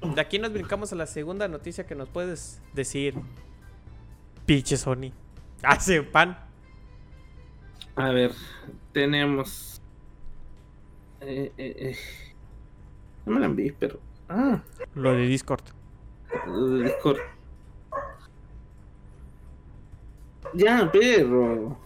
de 0.00 0.18
aquí 0.22 0.38
nos 0.38 0.50
brincamos 0.50 0.90
a 0.94 0.96
la 0.96 1.04
segunda 1.04 1.48
noticia 1.48 1.84
que 1.86 1.94
nos 1.94 2.08
puedes 2.08 2.62
decir. 2.72 3.14
Pinche 4.46 4.78
Sony. 4.78 5.12
Hace 5.62 6.02
pan. 6.02 6.38
A 7.94 8.08
ver, 8.08 8.32
tenemos. 8.94 9.82
Eh, 11.20 11.52
eh, 11.58 11.76
eh. 11.78 11.96
No 13.26 13.34
me 13.34 13.40
la 13.40 13.46
envíes, 13.46 13.74
pero. 13.78 14.00
Ah, 14.30 14.62
Lo 14.94 15.12
de 15.12 15.26
Discord. 15.26 15.64
lo 16.46 16.68
de 16.70 16.84
Discord. 16.84 17.18
Ya, 20.54 20.90
perro. 20.90 21.76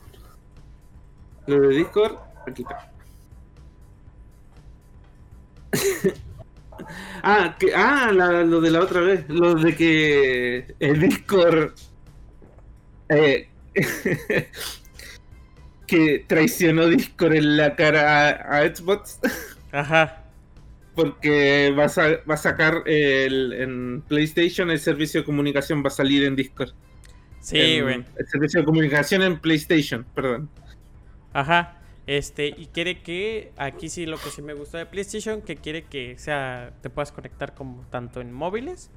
Lo 1.48 1.60
de 1.60 1.68
Discord, 1.74 2.18
aquí 2.46 2.62
está. 2.62 2.89
Ah, 7.22 7.56
que, 7.58 7.74
ah 7.74 8.10
la- 8.12 8.42
lo 8.44 8.60
de 8.60 8.70
la 8.70 8.80
otra 8.80 9.00
vez. 9.00 9.24
Lo 9.28 9.54
de 9.54 9.74
que 9.74 10.74
el 10.80 11.00
Discord. 11.00 11.72
eh, 13.08 13.48
que 15.86 16.24
traicionó 16.26 16.86
Discord 16.86 17.34
en 17.34 17.56
la 17.56 17.74
cara 17.74 18.28
a, 18.28 18.58
a 18.60 18.74
Xbox. 18.74 19.18
Ajá. 19.72 20.24
Porque 20.94 21.74
va 21.76 21.84
a, 21.84 21.88
sa- 21.88 22.18
va 22.28 22.34
a 22.34 22.36
sacar 22.36 22.82
el, 22.86 23.52
en 23.54 24.02
PlayStation 24.06 24.70
el 24.70 24.78
servicio 24.80 25.20
de 25.20 25.24
comunicación, 25.24 25.82
va 25.82 25.88
a 25.88 25.90
salir 25.90 26.24
en 26.24 26.36
Discord. 26.36 26.70
Sí, 27.40 27.80
güey. 27.80 28.04
El 28.18 28.26
servicio 28.28 28.60
de 28.60 28.66
comunicación 28.66 29.22
en 29.22 29.38
PlayStation, 29.40 30.04
perdón. 30.14 30.50
Ajá. 31.32 31.79
Este, 32.10 32.48
y 32.48 32.66
quiere 32.66 33.02
que, 33.02 33.52
aquí 33.56 33.88
sí 33.88 34.04
lo 34.04 34.18
que 34.18 34.30
sí 34.30 34.42
me 34.42 34.52
gustó 34.52 34.78
de 34.78 34.84
PlayStation, 34.84 35.42
que 35.42 35.54
quiere 35.54 35.84
que 35.84 36.18
sea, 36.18 36.72
te 36.80 36.90
puedas 36.90 37.12
conectar 37.12 37.54
como 37.54 37.82
tanto 37.82 38.20
en 38.20 38.32
móviles 38.32 38.90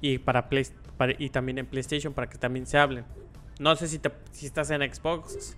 y 0.00 0.18
para, 0.18 0.48
Play, 0.48 0.66
y 1.16 1.30
también 1.30 1.58
en 1.58 1.66
PlayStation 1.66 2.12
para 2.12 2.28
que 2.28 2.38
también 2.38 2.66
se 2.66 2.76
hablen. 2.76 3.04
No 3.60 3.76
sé 3.76 3.86
si, 3.86 4.00
te, 4.00 4.10
si 4.32 4.46
estás 4.46 4.68
en 4.70 4.80
Xbox 4.92 5.56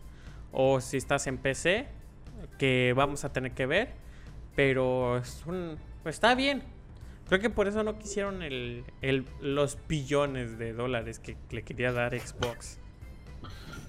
o 0.53 0.83
si 0.83 0.99
estás 0.99 1.27
en 1.29 1.39
PC, 1.39 1.89
que 2.59 2.93
vamos 2.95 3.25
a 3.25 3.33
tener 3.33 3.53
que 3.53 3.65
ver, 3.65 3.95
pero 4.55 5.17
es 5.17 5.43
un, 5.47 5.79
está 6.05 6.35
bien. 6.35 6.63
Creo 7.27 7.41
que 7.41 7.49
por 7.49 7.69
eso 7.69 7.83
no 7.85 7.99
quisieron 7.99 8.41
los 9.41 9.79
billones 9.89 10.59
de 10.59 10.75
dólares 10.75 11.21
que 11.21 11.39
le 11.51 11.63
quería 11.63 11.91
dar 11.91 12.13
Xbox. 12.21 12.79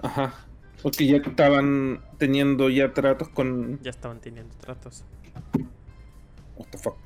Ajá. 0.01 0.47
Porque 0.81 1.05
ya 1.07 1.17
estaban 1.17 2.01
teniendo 2.17 2.69
ya 2.69 2.93
tratos 2.93 3.29
con. 3.29 3.79
Ya 3.81 3.91
estaban 3.91 4.19
teniendo 4.19 4.55
tratos. 4.57 5.03
What 6.55 6.67
the 6.71 6.77
fuck. 6.77 6.97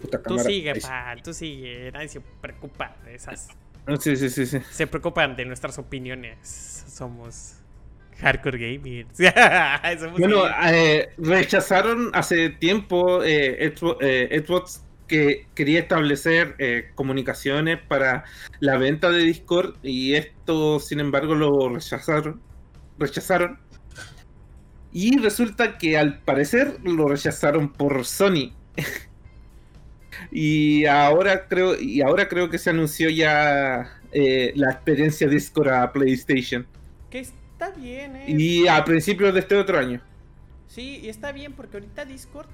Puta 0.00 0.18
Tú 0.18 0.24
cámara. 0.24 0.44
sigue, 0.44 0.70
Ahí 0.70 0.80
pa, 0.80 1.16
tú 1.22 1.32
sigue. 1.32 1.90
Nadie 1.92 2.08
se 2.08 2.20
preocupa 2.20 2.96
de 3.04 3.14
esas. 3.14 3.46
sí. 3.46 3.52
Sí, 4.00 4.16
sí, 4.16 4.28
sí, 4.30 4.46
sí. 4.46 4.58
Se 4.70 4.86
preocupan 4.86 5.34
de 5.36 5.44
nuestras 5.46 5.78
opiniones. 5.78 6.38
Somos 6.88 7.54
hardcore 8.18 8.58
gamers. 8.78 9.16
Somos 10.00 10.18
Bueno, 10.18 10.42
eh, 10.66 11.08
rechazaron 11.18 12.10
hace 12.12 12.50
tiempo 12.50 13.22
eh, 13.22 13.72
eh, 14.00 14.42
Xbox 14.46 14.82
que 15.08 15.46
quería 15.54 15.80
establecer 15.80 16.54
eh, 16.58 16.90
comunicaciones 16.94 17.78
para 17.88 18.24
la 18.60 18.76
venta 18.76 19.10
de 19.10 19.18
Discord 19.24 19.74
y 19.82 20.14
esto, 20.14 20.78
sin 20.78 21.00
embargo, 21.00 21.34
lo 21.34 21.68
rechazaron. 21.70 22.40
Rechazaron. 22.98 23.58
Y 24.92 25.18
resulta 25.18 25.78
que 25.78 25.98
al 25.98 26.20
parecer 26.20 26.78
lo 26.84 27.08
rechazaron 27.08 27.72
por 27.72 28.04
Sony. 28.04 28.52
y 30.30 30.84
ahora 30.86 31.46
creo 31.48 31.78
y 31.80 32.00
ahora 32.02 32.28
creo 32.28 32.48
que 32.50 32.58
se 32.58 32.70
anunció 32.70 33.08
ya 33.10 34.00
eh, 34.12 34.52
la 34.56 34.70
experiencia 34.72 35.28
Discord 35.28 35.68
a 35.68 35.92
PlayStation. 35.92 36.66
¿Qué, 37.10 37.20
es- 37.20 37.34
está 37.52 37.70
bien, 37.70 38.16
¿eh? 38.16 38.24
Y 38.28 38.66
a 38.68 38.84
principios 38.84 39.32
de 39.34 39.40
este 39.40 39.56
otro 39.56 39.78
año. 39.78 40.00
Sí, 40.66 41.00
y 41.02 41.08
está 41.08 41.32
bien 41.32 41.52
porque 41.54 41.78
ahorita 41.78 42.04
Discord 42.04 42.48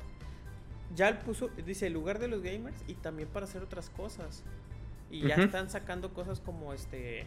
ya 0.95 1.19
puso, 1.21 1.49
dice, 1.67 1.87
el 1.87 1.93
lugar 1.93 2.19
de 2.19 2.29
los 2.29 2.43
gamers 2.43 2.77
y 2.87 2.95
también 2.95 3.29
para 3.29 3.45
hacer 3.45 3.63
otras 3.63 3.91
cosas. 3.91 4.43
Y 5.11 5.29
ya 5.29 5.37
están 5.37 5.71
sacando 5.71 6.13
cosas 6.13 6.41
como 6.41 6.73
este 6.73 7.25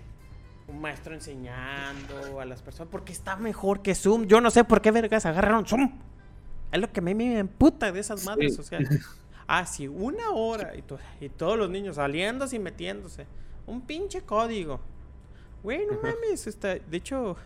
un 0.67 0.81
maestro 0.81 1.13
enseñando 1.13 2.41
a 2.41 2.45
las 2.45 2.61
personas 2.61 2.89
porque 2.91 3.13
está 3.13 3.37
mejor 3.37 3.81
que 3.81 3.95
Zoom. 3.95 4.25
Yo 4.25 4.41
no 4.41 4.51
sé 4.51 4.63
por 4.65 4.81
qué 4.81 4.91
vergas 4.91 5.25
agarraron 5.25 5.65
Zoom. 5.65 5.91
Es 6.71 6.81
lo 6.81 6.91
que 6.91 6.99
me, 6.99 7.15
me 7.15 7.39
emputa 7.39 7.91
de 7.91 7.99
esas 8.01 8.25
madres, 8.25 8.59
Sí. 8.61 8.75
Ah, 9.49 9.65
sí, 9.65 9.87
una 9.87 10.31
hora 10.31 10.75
y, 10.75 10.81
to- 10.81 10.99
y 11.21 11.29
todos 11.29 11.57
los 11.57 11.69
niños 11.69 11.95
saliéndose 11.95 12.57
y 12.57 12.59
metiéndose. 12.59 13.25
Un 13.65 13.79
pinche 13.79 14.19
código. 14.21 14.81
Güey, 15.63 15.85
no 15.85 15.93
mames, 16.03 16.47
está, 16.47 16.75
de 16.75 16.97
hecho 16.97 17.37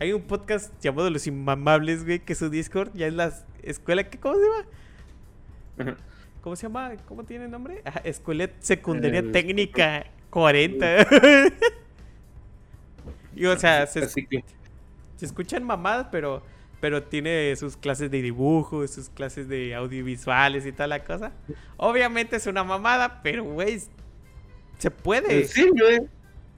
hay 0.00 0.12
un 0.12 0.22
podcast 0.22 0.72
llamado 0.80 1.08
Los 1.08 1.28
Inmamables, 1.28 2.04
güey, 2.04 2.18
que 2.18 2.34
su 2.34 2.50
Discord 2.50 2.90
ya 2.94 3.06
es 3.06 3.14
la 3.14 3.32
escuela 3.62 4.10
que 4.10 4.18
¿cómo 4.18 4.34
se 4.34 4.40
llama? 4.42 4.66
¿Cómo 6.40 6.56
se 6.56 6.62
llama? 6.64 6.92
¿Cómo 7.06 7.24
tiene 7.24 7.48
nombre? 7.48 7.82
Ajá, 7.84 8.00
Escuela 8.04 8.48
Secundaria 8.60 9.20
El- 9.20 9.32
Técnica 9.32 10.06
40. 10.30 11.06
y 13.34 13.44
o 13.46 13.58
sea, 13.58 13.86
se, 13.86 14.00
Así 14.04 14.26
que. 14.26 14.44
se 15.16 15.26
escuchan 15.26 15.62
mamadas, 15.64 16.08
pero, 16.10 16.42
pero 16.80 17.02
tiene 17.02 17.54
sus 17.56 17.76
clases 17.76 18.10
de 18.10 18.22
dibujo, 18.22 18.86
sus 18.86 19.08
clases 19.10 19.48
de 19.48 19.74
audiovisuales 19.74 20.64
y 20.66 20.72
toda 20.72 20.86
la 20.86 21.04
cosa. 21.04 21.32
Obviamente 21.76 22.36
es 22.36 22.46
una 22.46 22.64
mamada, 22.64 23.20
pero 23.22 23.44
güey, 23.44 23.80
se 24.78 24.90
puede. 24.90 25.40
eh, 25.40 25.44
Sirve, 25.46 26.06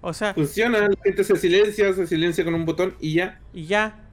O 0.00 0.12
sea, 0.12 0.34
funciona, 0.34 0.80
la 0.80 0.96
gente 1.02 1.24
se 1.24 1.36
silencia, 1.36 1.92
se 1.94 2.06
silencia 2.06 2.44
con 2.44 2.54
un 2.54 2.64
botón 2.64 2.94
y 3.00 3.14
ya. 3.14 3.40
y 3.52 3.66
ya, 3.66 4.04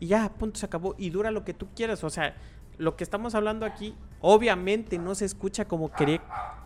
y 0.00 0.06
ya, 0.08 0.28
punto, 0.30 0.58
se 0.58 0.66
acabó. 0.66 0.94
Y 0.98 1.10
dura 1.10 1.30
lo 1.30 1.44
que 1.44 1.54
tú 1.54 1.68
quieras. 1.74 2.04
O 2.04 2.10
sea, 2.10 2.34
lo 2.78 2.96
que 2.96 3.04
estamos 3.04 3.34
hablando 3.34 3.66
aquí, 3.66 3.94
obviamente 4.26 4.98
no 4.98 5.14
se 5.14 5.24
escucha 5.26 5.66
como 5.66 5.90
quiere, 5.90 6.20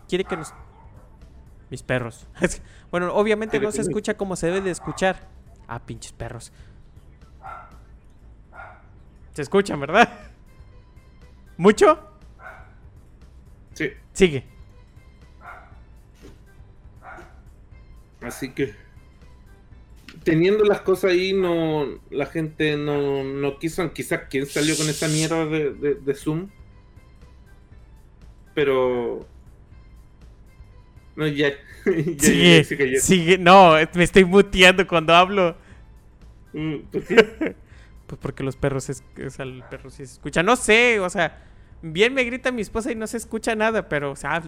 quiere 0.07 0.23
que 0.23 0.37
nos. 0.37 0.53
Mis 1.69 1.83
perros. 1.83 2.27
bueno, 2.91 3.13
obviamente 3.13 3.59
no 3.59 3.71
se 3.71 3.81
escucha 3.81 4.15
como 4.15 4.35
se 4.35 4.47
debe 4.47 4.61
de 4.61 4.71
escuchar. 4.71 5.27
Ah, 5.67 5.79
pinches 5.85 6.13
perros. 6.13 6.51
Se 9.33 9.41
escuchan, 9.43 9.79
¿verdad? 9.79 10.09
¿Mucho? 11.57 11.99
Sí. 13.73 13.91
Sigue. 14.13 14.45
Así 18.21 18.51
que. 18.51 18.73
Teniendo 20.23 20.65
las 20.65 20.81
cosas 20.81 21.11
ahí, 21.11 21.33
no 21.33 21.85
la 22.09 22.25
gente 22.25 22.75
no, 22.77 23.23
no 23.23 23.57
quiso. 23.59 23.93
Quizás 23.93 24.21
quién 24.29 24.45
salió 24.45 24.75
con 24.75 24.89
esa 24.89 25.07
mierda 25.07 25.45
de, 25.45 25.73
de- 25.73 25.95
de 25.95 26.13
Zoom. 26.15 26.49
Pero. 28.53 29.25
No, 31.15 31.27
ya. 31.27 31.51
Sigue, 32.17 32.99
sigue. 32.99 33.37
No, 33.37 33.75
me 33.93 34.03
estoy 34.03 34.25
muteando 34.25 34.85
cuando 34.85 35.15
hablo. 35.15 35.55
Mm, 36.53 36.77
¿por 36.91 37.03
qué? 37.03 37.55
Pues 38.09 38.19
porque 38.19 38.41
los 38.41 38.55
perros, 38.55 38.89
es, 38.89 39.03
o 39.23 39.29
sea, 39.29 39.45
el 39.45 39.63
perro 39.69 39.91
sí 39.91 39.97
se 39.97 40.13
escucha. 40.13 40.41
No 40.41 40.55
sé, 40.55 40.99
o 40.99 41.11
sea, 41.11 41.43
bien 41.83 42.11
me 42.11 42.23
grita 42.23 42.51
mi 42.51 42.63
esposa 42.63 42.91
y 42.91 42.95
no 42.95 43.05
se 43.05 43.17
escucha 43.17 43.53
nada, 43.53 43.87
pero, 43.87 44.09
o 44.09 44.15
sea, 44.15 44.41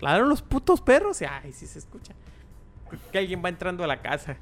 ladran 0.00 0.28
los 0.28 0.42
putos 0.42 0.80
perros 0.80 1.22
y, 1.22 1.24
ay, 1.24 1.52
sí 1.52 1.68
se 1.68 1.78
escucha. 1.78 2.12
Que 3.12 3.18
alguien 3.18 3.40
va 3.44 3.50
entrando 3.50 3.84
a 3.84 3.86
la 3.86 4.02
casa. 4.02 4.36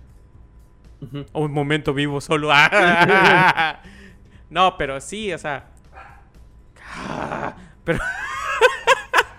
O 1.32 1.44
un 1.44 1.52
momento 1.52 1.92
vivo 1.92 2.22
solo. 2.22 2.48
no, 4.50 4.78
pero 4.78 5.02
sí, 5.02 5.30
o 5.34 5.38
sea. 5.38 5.68
Pero 7.84 7.98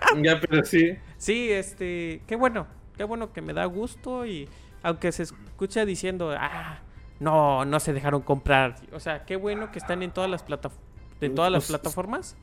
Ya, 0.22 0.40
pero 0.40 0.64
sí. 0.64 0.96
sí, 1.16 1.50
este, 1.50 2.22
qué 2.26 2.36
bueno, 2.36 2.66
qué 2.96 3.04
bueno 3.04 3.32
que 3.32 3.40
me 3.42 3.52
da 3.52 3.64
gusto 3.66 4.26
y 4.26 4.48
aunque 4.82 5.12
se 5.12 5.22
escucha 5.24 5.84
diciendo, 5.84 6.34
ah, 6.38 6.78
no, 7.20 7.64
no 7.64 7.80
se 7.80 7.92
dejaron 7.92 8.20
comprar. 8.22 8.76
O 8.92 9.00
sea, 9.00 9.24
qué 9.24 9.36
bueno 9.36 9.70
que 9.72 9.78
están 9.78 10.02
en 10.02 10.10
todas 10.10 10.28
las 10.30 10.42
plataformas. 10.42 10.84
En 11.20 11.34
todas 11.34 11.50
las 11.50 11.62
Pues, 11.62 11.68
plataformas. 11.80 12.36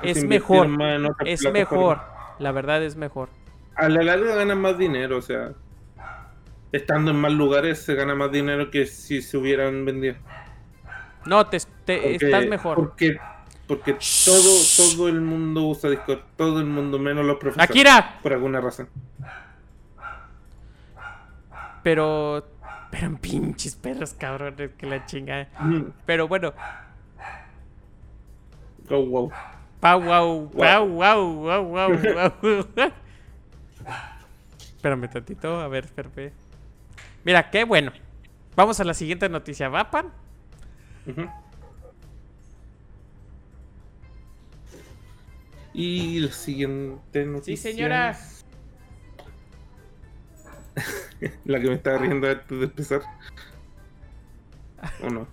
pues 0.00 0.16
Es 0.16 0.24
mejor. 0.24 0.68
Es 1.26 1.42
mejor. 1.52 2.00
La 2.38 2.52
verdad 2.52 2.82
es 2.82 2.96
mejor. 2.96 3.28
A 3.76 3.88
la 3.88 4.02
larga 4.02 4.34
ganan 4.36 4.60
más 4.60 4.78
dinero, 4.78 5.18
o 5.18 5.22
sea. 5.22 5.52
Estando 6.72 7.10
en 7.12 7.18
más 7.18 7.32
lugares 7.32 7.82
se 7.82 7.94
gana 7.94 8.14
más 8.14 8.32
dinero 8.32 8.70
que 8.70 8.86
si 8.86 9.20
se 9.22 9.36
hubieran 9.36 9.84
vendido. 9.84 10.16
No, 11.26 11.46
te, 11.46 11.58
te- 11.84 11.98
Porque- 12.00 12.14
estás 12.26 12.46
mejor. 12.46 12.76
Porque, 12.76 13.16
porque 13.66 13.96
todo, 14.24 14.50
todo 14.76 15.08
el 15.08 15.20
mundo 15.20 15.62
usa 15.62 15.90
Discord. 15.90 16.20
Todo 16.36 16.60
el 16.60 16.66
mundo, 16.66 16.98
menos 16.98 17.24
los 17.24 17.36
profesores. 17.38 17.70
Akira, 17.70 18.18
Por 18.22 18.32
alguna 18.32 18.60
razón. 18.60 18.88
pero. 21.82 22.46
Pero 22.90 23.16
pinches 23.18 23.74
perros, 23.74 24.14
cabrones, 24.14 24.70
que 24.78 24.86
la 24.86 25.04
chingada. 25.04 25.48
Mm. 25.58 25.82
Pero 26.06 26.28
bueno, 26.28 26.52
Oh, 28.90 29.04
wow. 29.06 29.32
Pau, 29.80 30.00
wow, 30.00 30.50
pau, 30.50 30.86
wow, 30.88 31.34
wow, 31.34 31.62
wow, 31.64 31.90
wow. 31.90 32.66
Espérame 34.58 35.08
tantito, 35.08 35.60
a 35.60 35.68
ver, 35.68 35.84
espérame. 35.86 36.32
Mira, 37.24 37.50
qué 37.50 37.64
bueno. 37.64 37.92
Vamos 38.54 38.78
a 38.80 38.84
la 38.84 38.94
siguiente 38.94 39.28
noticia, 39.28 39.68
¿va, 39.68 39.90
pan? 39.90 40.12
Ujú. 41.06 41.28
Y 45.74 46.20
la 46.20 46.32
siguiente 46.32 47.26
noticia. 47.26 47.56
Sí, 47.56 47.76
señora. 47.76 48.16
La 51.44 51.60
que 51.60 51.68
me 51.68 51.74
estaba 51.74 51.98
riendo 51.98 52.28
antes 52.28 52.58
de 52.58 52.64
empezar. 52.64 53.02
¿O 55.02 55.10
no? 55.10 55.26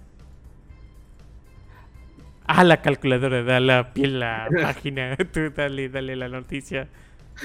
Ah, 2.46 2.64
la 2.64 2.82
calculadora, 2.82 3.44
da 3.44 3.60
la 3.60 3.94
piel 3.94 4.20
la 4.20 4.50
página. 4.62 5.16
Tú 5.16 5.52
dale, 5.56 5.90
dale 5.90 6.16
la 6.16 6.28
noticia. 6.28 6.90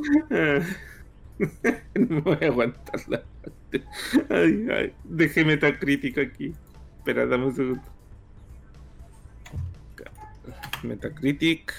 no 1.95 2.23
voy 2.23 2.39
a 2.41 2.47
aguantarla. 2.47 3.23
Ay, 4.31 4.67
ay. 4.71 4.95
Dejé 5.05 5.45
Metacritic 5.45 6.19
aquí. 6.19 6.55
Espera, 6.99 7.27
dame 7.27 7.47
un 7.47 7.55
segundo. 7.55 7.83
Metacritic. 10.83 11.73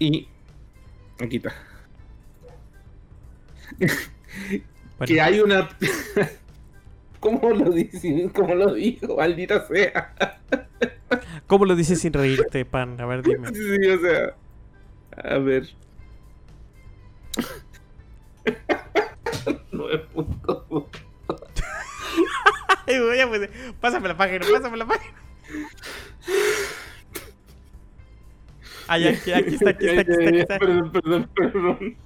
Y. 0.00 0.26
Aquí 1.20 1.36
está. 1.36 1.54
Bueno, 4.98 5.14
Que 5.14 5.20
hay 5.20 5.40
una. 5.40 5.68
¿Cómo 7.20 7.50
lo 7.50 7.70
dice? 7.70 8.30
¿Cómo 8.34 8.54
lo 8.54 8.74
dijo? 8.74 9.16
Maldita 9.16 9.66
sea. 9.66 10.14
¿Cómo 11.46 11.64
lo 11.64 11.74
dices 11.74 12.00
sin 12.00 12.12
reírte, 12.12 12.64
pan? 12.66 13.00
A 13.00 13.06
ver, 13.06 13.22
dime. 13.22 13.48
Sí, 13.48 13.88
o 13.88 13.98
sea. 14.00 14.34
A 15.16 15.38
ver. 15.38 15.68
9.2. 19.72 20.86
Ay, 22.86 23.00
voy 23.00 23.20
a 23.20 23.28
poner- 23.28 23.74
Pásame 23.80 24.08
la 24.08 24.16
página, 24.16 24.46
pásame 24.52 24.76
la 24.76 24.86
página. 24.86 25.14
Ay, 28.92 29.06
aquí, 29.06 29.30
aquí 29.30 29.54
está, 29.54 29.70
aquí 29.70 29.86
está, 29.86 30.00
aquí 30.00 30.10
está, 30.10 30.28
aquí 30.28 30.38
está. 30.38 30.58
Perdón, 30.58 30.90
perdón, 30.90 31.30
perdón. 31.36 31.96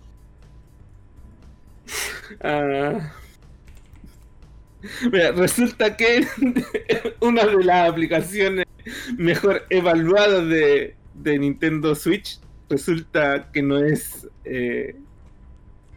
Ah. 2.43 3.13
Mira, 5.11 5.33
resulta 5.33 5.97
que 5.97 6.27
una 7.21 7.47
de 7.47 7.65
las 7.65 7.89
aplicaciones 7.89 8.67
mejor 9.17 9.63
evaluadas 9.71 10.47
de, 10.51 10.95
de 11.15 11.39
Nintendo 11.39 11.95
Switch 11.95 12.39
resulta 12.69 13.51
que 13.51 13.63
no 13.63 13.79
es 13.79 14.29
eh, 14.45 14.95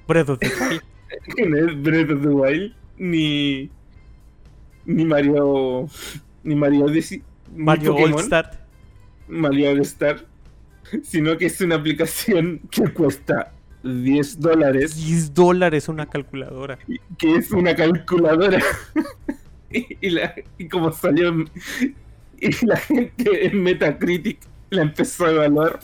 Breath 0.07 0.29
of 0.29 0.39
the 0.39 0.47
Wild. 0.47 0.83
que 1.35 1.45
no 1.47 1.67
es 1.67 1.81
Breath 1.81 2.11
of 2.11 2.21
the 2.21 2.29
Wild 2.29 2.75
ni 2.97 3.69
ni 4.85 5.03
Mario 5.03 5.89
ni 6.43 6.55
Mario 6.55 6.85
Odyssey 6.85 7.21
Mario 7.53 7.93
All. 7.93 8.13
Star. 8.19 8.65
Mario 9.27 9.71
All 9.71 9.81
Star, 9.81 10.25
sino 11.03 11.37
que 11.37 11.45
es 11.47 11.59
una 11.61 11.75
aplicación 11.75 12.61
que 12.71 12.91
cuesta 12.93 13.51
10 13.83 14.39
dólares, 14.39 14.95
10 14.95 15.33
dólares 15.33 15.87
una 15.87 16.05
calculadora. 16.07 16.77
que 17.17 17.35
es 17.35 17.51
una 17.51 17.75
calculadora. 17.75 18.59
y, 19.71 20.09
la- 20.09 20.33
y 20.57 20.67
como 20.67 20.91
salió, 20.91 21.33
y 22.39 22.65
la 22.65 22.77
gente 22.77 23.45
en 23.47 23.63
Metacritic 23.63 24.39
la 24.69 24.81
empezó 24.83 25.25
a 25.25 25.31
evaluar 25.31 25.79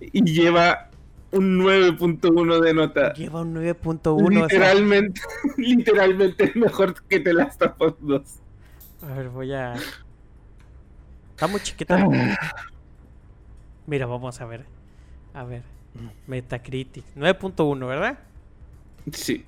y 0.00 0.22
lleva 0.24 0.90
un 1.32 1.58
9.1 1.58 2.60
de 2.60 2.74
nota. 2.74 3.12
Lleva 3.14 3.40
un 3.42 3.54
9.1. 3.54 4.12
o 4.14 4.18
sea, 4.48 4.58
Literalmente, 4.58 5.20
literalmente 5.56 6.44
es 6.44 6.56
mejor 6.56 6.94
que 7.08 7.18
The 7.20 7.32
Last 7.34 7.62
of 7.62 7.72
Us 7.80 7.94
2. 8.00 8.22
A 9.02 9.14
ver, 9.14 9.28
voy 9.30 9.52
a. 9.52 9.74
Está 11.30 11.46
muy 11.48 11.60
chiquita. 11.60 12.06
Mira, 13.86 14.06
vamos 14.06 14.40
a 14.40 14.46
ver. 14.46 14.64
A 15.34 15.44
ver. 15.44 15.62
Metacritic. 16.26 17.04
9.1, 17.16 17.86
¿verdad? 17.86 18.18
Sí. 19.12 19.44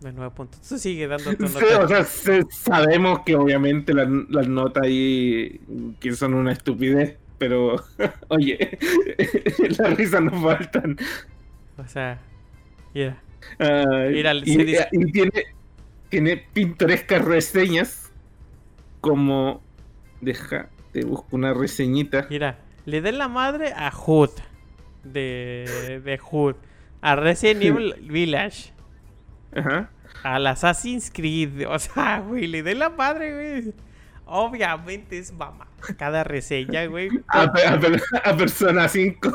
De 0.00 0.12
9 0.12 0.32
puntos. 0.34 0.60
Tú 0.60 0.78
sigue 0.78 1.06
dando 1.08 1.34
tu 1.36 1.48
Sí, 1.48 1.54
nota. 1.60 1.84
o 1.84 1.88
sea, 1.88 2.04
se- 2.04 2.42
sabemos 2.50 3.20
que 3.20 3.34
obviamente 3.36 3.94
las, 3.94 4.08
notas 4.08 4.84
ahí 4.84 5.60
que 6.00 6.12
son 6.14 6.34
una 6.34 6.52
estupidez, 6.52 7.16
pero 7.38 7.76
oye, 8.28 8.78
las 9.78 9.96
risas 9.96 10.22
nos 10.22 10.42
faltan. 10.42 10.96
O 11.78 11.86
sea, 11.88 12.20
mira. 12.92 13.20
Ay, 13.58 14.12
Mira, 14.14 14.34
y, 14.34 14.56
dice- 14.64 14.88
y 14.92 15.12
tiene, 15.12 15.42
tiene 16.08 16.36
pintorescas 16.52 17.24
reseñas 17.24 18.12
como... 19.00 19.62
Deja, 20.20 20.68
te 20.92 21.04
busco 21.04 21.26
una 21.36 21.52
reseñita. 21.52 22.26
Mira, 22.30 22.58
le 22.86 23.00
den 23.00 23.18
la 23.18 23.28
madre 23.28 23.72
a 23.74 23.90
Hood. 23.90 24.30
De, 25.04 26.00
de 26.04 26.18
Hood. 26.18 26.56
A 27.02 27.16
Resident 27.16 27.62
Evil 27.62 27.94
Village. 28.10 28.72
Ajá. 29.54 29.90
Al 30.22 30.46
Assassin's 30.46 31.10
Creed. 31.10 31.66
O 31.68 31.78
sea, 31.78 32.20
güey, 32.20 32.46
le 32.46 32.62
den 32.62 32.78
la 32.78 32.88
madre, 32.90 33.34
güey. 33.34 33.74
Obviamente 34.26 35.18
es 35.18 35.32
mamá. 35.32 35.68
Cada 35.98 36.24
reseña, 36.24 36.86
güey. 36.86 37.10
A, 37.28 37.42
a 37.42 38.30
a 38.30 38.36
Persona 38.36 38.88
5. 38.88 39.32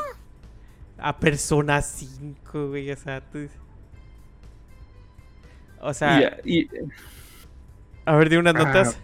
A 0.97 1.18
Persona 1.20 1.82
5, 1.82 2.70
güey. 2.70 2.89
O 2.91 2.97
sea, 2.97 3.22
tú. 3.22 3.47
O 5.82 5.93
sea, 5.93 6.39
Y- 6.43 6.62
y- 6.62 6.70
a 8.06 8.16
ver, 8.16 8.30
de 8.30 8.38
unas 8.39 8.56
Ah. 8.56 8.58
notas. 8.58 9.00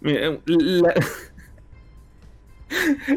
Mira, 0.00 0.38
la- 0.46 0.94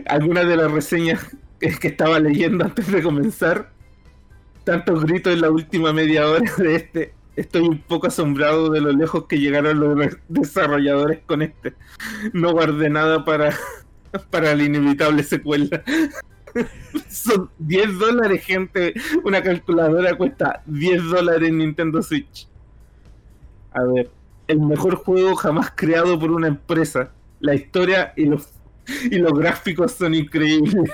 Algunas 0.08 0.48
de 0.48 0.58
las 0.58 0.72
reseñas 0.72 1.26
que 1.60 1.88
estaba 1.88 2.20
leyendo 2.20 2.66
antes 2.66 2.92
de 2.92 3.04
comenzar, 3.04 3.72
tantos 4.64 5.04
gritos 5.06 5.34
en 5.34 5.42
la 5.42 5.52
última 5.52 5.94
media 5.94 6.28
hora 6.28 6.52
de 6.58 6.76
este. 6.76 7.14
Estoy 7.36 7.62
un 7.62 7.80
poco 7.80 8.08
asombrado 8.08 8.70
de 8.70 8.82
lo 8.82 8.92
lejos 8.92 9.26
que 9.28 9.40
llegaron 9.40 9.80
los 9.80 9.98
re- 9.98 10.18
desarrolladores 10.28 11.20
con 11.26 11.42
este. 11.42 11.74
No 12.34 12.52
guardé 12.52 12.90
nada 12.90 13.24
para, 13.24 13.56
para 14.30 14.56
la 14.56 14.64
inevitable 14.64 15.24
secuela. 15.24 15.82
Son 17.10 17.50
10 17.60 17.98
dólares, 18.00 18.44
gente. 18.44 18.94
Una 19.24 19.42
calculadora 19.42 20.16
cuesta 20.18 20.62
10 20.66 21.04
dólares 21.06 21.48
en 21.50 21.60
Nintendo 21.60 22.02
Switch. 22.04 22.48
A 23.72 23.84
ver, 23.84 24.10
el 24.48 24.60
mejor 24.60 24.96
juego 24.96 25.36
jamás 25.36 25.72
creado 25.74 26.20
por 26.20 26.32
una 26.32 26.48
empresa. 26.48 27.12
La 27.40 27.56
historia 27.56 28.12
y 28.18 28.26
los, 28.26 28.50
y 29.12 29.18
los 29.18 29.34
gráficos 29.34 29.94
son 29.94 30.14
increíbles. 30.14 30.90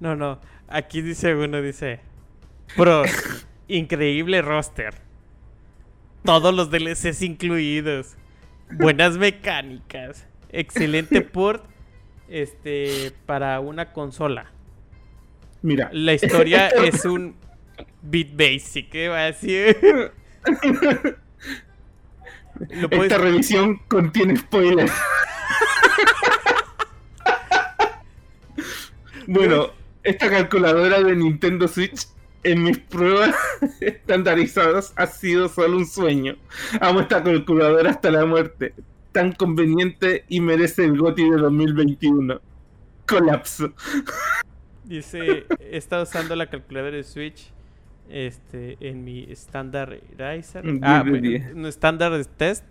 No, 0.00 0.14
no. 0.16 0.40
Aquí 0.68 1.02
dice 1.02 1.34
uno, 1.34 1.60
dice. 1.62 2.00
Pros. 2.76 3.10
increíble 3.68 4.42
roster. 4.42 4.94
Todos 6.24 6.54
los 6.54 6.70
DLCs 6.70 7.22
incluidos. 7.22 8.16
Buenas 8.70 9.16
mecánicas. 9.16 10.26
Excelente 10.50 11.20
port. 11.22 11.64
Este. 12.28 13.12
para 13.24 13.58
una 13.60 13.92
consola. 13.92 14.52
Mira, 15.62 15.88
La 15.92 16.12
historia 16.12 16.68
es 16.84 17.04
un 17.04 17.34
beat 18.02 18.28
basic, 18.36 18.90
¿qué 18.90 19.08
va 19.08 19.20
a 19.20 19.24
decir? 19.32 19.76
Esta 22.90 23.18
revisión 23.18 23.78
contiene 23.88 24.36
spoilers. 24.36 24.92
Bueno, 29.28 29.70
esta 30.02 30.30
calculadora 30.30 31.02
de 31.02 31.14
Nintendo 31.14 31.68
Switch 31.68 32.06
en 32.44 32.62
mis 32.62 32.78
pruebas 32.78 33.34
estandarizadas 33.80 34.94
ha 34.96 35.06
sido 35.06 35.48
solo 35.48 35.76
un 35.76 35.86
sueño. 35.86 36.36
Amo 36.80 37.00
esta 37.00 37.22
calculadora 37.22 37.90
hasta 37.90 38.10
la 38.10 38.24
muerte. 38.24 38.72
Tan 39.12 39.32
conveniente 39.32 40.24
y 40.28 40.40
merece 40.40 40.84
el 40.84 40.96
GOTY 40.96 41.30
de 41.30 41.36
2021. 41.36 42.40
Colapso. 43.06 43.74
Dice, 44.84 45.44
he 45.60 45.76
estado 45.76 46.04
usando 46.04 46.34
la 46.34 46.46
calculadora 46.46 46.96
de 46.96 47.04
Switch 47.04 47.52
este, 48.08 48.78
en 48.80 49.04
mi 49.04 49.28
standardizer. 49.34 50.64
Ah, 50.80 51.02
10 51.02 51.04
de 51.04 51.10
bueno, 51.10 51.28
10. 51.28 51.54
un 51.54 51.66
standard 51.66 52.26
test. 52.38 52.64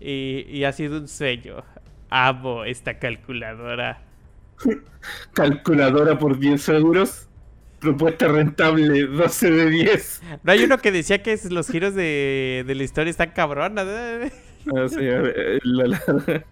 Y, 0.00 0.46
y 0.48 0.62
ha 0.62 0.70
sido 0.70 0.98
un 0.98 1.08
sueño. 1.08 1.64
Amo 2.08 2.62
esta 2.62 3.00
calculadora. 3.00 4.05
Calculadora 5.34 6.18
por 6.18 6.38
10 6.38 6.68
euros. 6.70 7.28
Propuesta 7.80 8.26
rentable 8.28 9.06
12 9.06 9.50
de 9.50 9.70
10. 9.70 10.22
No 10.42 10.52
hay 10.52 10.64
uno 10.64 10.78
que 10.78 10.90
decía 10.92 11.22
que 11.22 11.38
los 11.50 11.68
giros 11.68 11.94
de, 11.94 12.64
de 12.66 12.74
la 12.74 12.82
historia 12.82 13.10
están 13.10 13.30
cabronas. 13.30 13.86
¿eh? 13.88 14.32
Ah, 14.74 14.88
sí, 14.88 14.96
ver, 14.96 15.60
la- 15.62 15.86
la- 15.86 16.44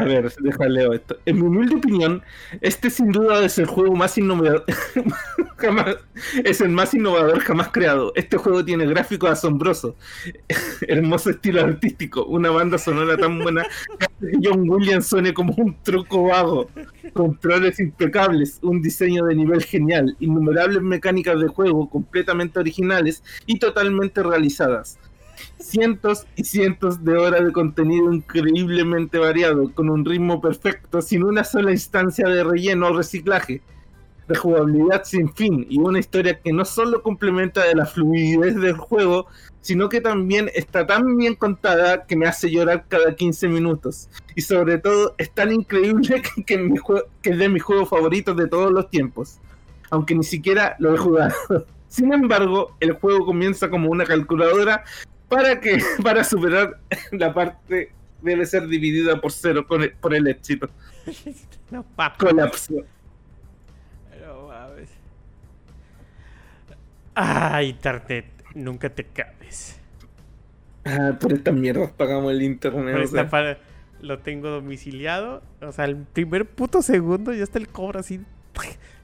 A 0.00 0.04
ver, 0.04 0.32
déjale 0.40 0.94
esto. 0.94 1.18
En 1.26 1.36
mi 1.36 1.42
humilde 1.42 1.76
opinión, 1.76 2.22
este 2.60 2.90
sin 2.90 3.10
duda 3.12 3.44
es 3.44 3.58
el 3.58 3.66
juego 3.66 3.94
más 3.94 4.16
innovador. 4.18 4.64
jamás, 5.56 5.96
es 6.44 6.60
el 6.60 6.70
más 6.70 6.94
innovador 6.94 7.40
jamás 7.40 7.68
creado. 7.68 8.12
Este 8.14 8.36
juego 8.36 8.64
tiene 8.64 8.86
gráficos 8.86 9.30
asombrosos, 9.30 9.94
hermoso 10.88 11.30
estilo 11.30 11.62
artístico, 11.62 12.24
una 12.26 12.50
banda 12.50 12.78
sonora 12.78 13.16
tan 13.16 13.38
buena 13.38 13.64
John 14.42 14.68
Williams 14.68 15.06
suene 15.06 15.32
como 15.32 15.54
un 15.56 15.76
truco 15.82 16.24
vago, 16.24 16.68
controles 17.12 17.78
impecables, 17.78 18.58
un 18.62 18.82
diseño 18.82 19.24
de 19.24 19.34
nivel 19.34 19.62
genial, 19.62 20.16
innumerables 20.18 20.82
mecánicas 20.82 21.40
de 21.40 21.48
juego 21.48 21.88
completamente 21.88 22.58
originales 22.58 23.22
y 23.46 23.58
totalmente 23.58 24.22
realizadas 24.22 24.98
cientos 25.58 26.26
y 26.36 26.44
cientos 26.44 27.04
de 27.04 27.16
horas 27.16 27.44
de 27.44 27.52
contenido 27.52 28.12
increíblemente 28.12 29.18
variado, 29.18 29.72
con 29.74 29.90
un 29.90 30.04
ritmo 30.04 30.40
perfecto, 30.40 31.02
sin 31.02 31.24
una 31.24 31.44
sola 31.44 31.70
instancia 31.70 32.28
de 32.28 32.44
relleno 32.44 32.88
o 32.88 32.96
reciclaje, 32.96 33.62
de 34.28 34.36
jugabilidad 34.36 35.04
sin 35.04 35.32
fin 35.32 35.66
y 35.68 35.78
una 35.78 35.98
historia 35.98 36.38
que 36.38 36.52
no 36.52 36.64
solo 36.64 37.02
complementa 37.02 37.64
de 37.64 37.74
la 37.74 37.86
fluidez 37.86 38.54
del 38.56 38.76
juego, 38.76 39.26
sino 39.60 39.88
que 39.88 40.00
también 40.00 40.50
está 40.54 40.86
tan 40.86 41.16
bien 41.16 41.34
contada 41.34 42.04
que 42.06 42.16
me 42.16 42.26
hace 42.26 42.50
llorar 42.50 42.84
cada 42.88 43.14
15 43.14 43.48
minutos. 43.48 44.08
Y 44.34 44.42
sobre 44.42 44.78
todo 44.78 45.14
es 45.18 45.30
tan 45.30 45.52
increíble 45.52 46.22
que 46.46 46.72
es 47.22 47.38
de 47.38 47.48
mis 47.48 47.62
juegos 47.62 47.88
favoritos 47.88 48.36
de 48.36 48.46
todos 48.46 48.70
los 48.70 48.88
tiempos, 48.90 49.38
aunque 49.90 50.14
ni 50.14 50.24
siquiera 50.24 50.76
lo 50.78 50.94
he 50.94 50.98
jugado. 50.98 51.34
Sin 51.88 52.12
embargo, 52.12 52.76
el 52.80 52.92
juego 52.92 53.24
comienza 53.24 53.70
como 53.70 53.90
una 53.90 54.04
calculadora 54.04 54.84
para 55.28 55.60
que 55.60 55.78
para 56.02 56.24
superar 56.24 56.80
la 57.12 57.32
parte 57.34 57.92
debe 58.22 58.46
ser 58.46 58.66
dividida 58.66 59.20
por 59.20 59.32
cero 59.32 59.66
con 59.66 59.82
el- 59.82 59.92
por 59.92 60.14
el 60.14 60.26
éxito. 60.26 60.68
no. 61.70 61.84
Colapso. 62.18 62.74
No 64.20 64.48
mames. 64.48 64.90
Ah, 67.14 67.62
internet, 67.62 68.26
nunca 68.54 68.88
te 68.90 69.04
cabes. 69.04 69.78
Ah, 70.84 71.16
por 71.20 71.32
estas 71.32 71.54
mierdas 71.54 71.90
pagamos 71.92 72.32
el 72.32 72.42
internet. 72.42 72.84
Pero 72.86 73.00
o 73.00 73.04
está 73.04 73.20
sea. 73.22 73.28
para- 73.30 73.58
Lo 74.00 74.20
tengo 74.20 74.48
domiciliado. 74.48 75.42
O 75.60 75.72
sea, 75.72 75.84
el 75.86 75.96
primer 75.96 76.46
puto 76.46 76.82
segundo 76.82 77.32
ya 77.34 77.42
está 77.42 77.58
el 77.58 77.68
cobro 77.68 77.98
así. 78.00 78.20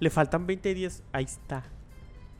Le 0.01 0.11
faltan 0.11 0.47
20 0.47 0.75
días. 0.75 1.03
Ahí 1.13 1.25
está. 1.25 1.65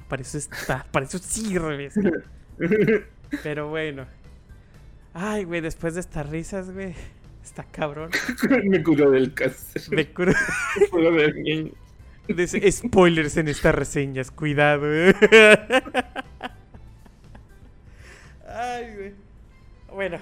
Para 0.09 0.23
eso 0.23 0.39
está. 0.39 0.87
Para 0.93 1.07
eso 1.07 1.19
sirve. 1.19 1.91
Pero 3.43 3.69
bueno. 3.69 4.07
Ay, 5.13 5.45
güey, 5.45 5.61
después 5.61 5.95
de 5.95 6.01
estas 6.01 6.29
risas, 6.29 6.71
güey. 6.73 6.95
Está 7.43 7.65
cabrón. 7.65 8.11
Me 8.65 8.83
curó 8.83 9.11
del 9.11 9.33
cáncer. 9.35 9.83
Me 9.91 10.07
curo. 10.13 10.33
Curó 10.91 11.13
del 11.13 11.35
niño. 11.43 11.73
Spoilers 12.71 13.37
en 13.37 13.49
estas 13.49 13.75
reseñas, 13.75 14.31
cuidado. 14.31 14.87
eh. 14.93 15.15
Ay, 18.49 18.95
güey. 18.97 19.13
Bueno. 19.93 20.19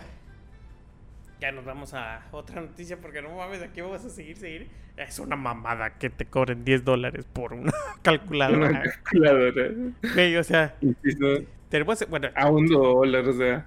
Ya 1.40 1.50
nos 1.50 1.64
vamos 1.64 1.92
a 1.94 2.22
otra 2.30 2.60
noticia 2.60 2.98
porque 3.00 3.20
no 3.20 3.34
mames, 3.36 3.60
aquí 3.62 3.80
vamos 3.80 4.04
a 4.04 4.10
seguir, 4.10 4.36
seguir. 4.36 4.68
Es 4.96 5.18
una 5.18 5.34
mamada 5.34 5.98
que 5.98 6.08
te 6.08 6.24
cobren 6.26 6.64
10 6.64 6.84
dólares 6.84 7.24
por 7.32 7.52
una 7.52 7.62
Una 7.72 8.02
calculadora. 8.02 8.82
calculadora. 8.82 9.70
Güey, 10.14 10.36
o 10.36 10.44
sea, 10.44 10.76
Insisto, 10.82 11.26
tenemos, 11.72 12.06
bueno, 12.08 12.28
A 12.36 12.50
un 12.50 12.66
dólar, 12.66 13.26
o 13.26 13.32
sea. 13.32 13.66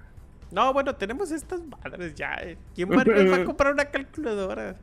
no, 0.52 0.72
bueno, 0.72 0.94
tenemos 0.94 1.30
estas 1.32 1.60
madres 1.64 2.14
ya. 2.14 2.34
eh. 2.40 2.56
¿Quién 2.74 2.88
va, 2.90 3.02
va 3.04 3.36
a 3.36 3.44
comprar 3.44 3.72
una 3.74 3.84
calculadora? 3.86 4.76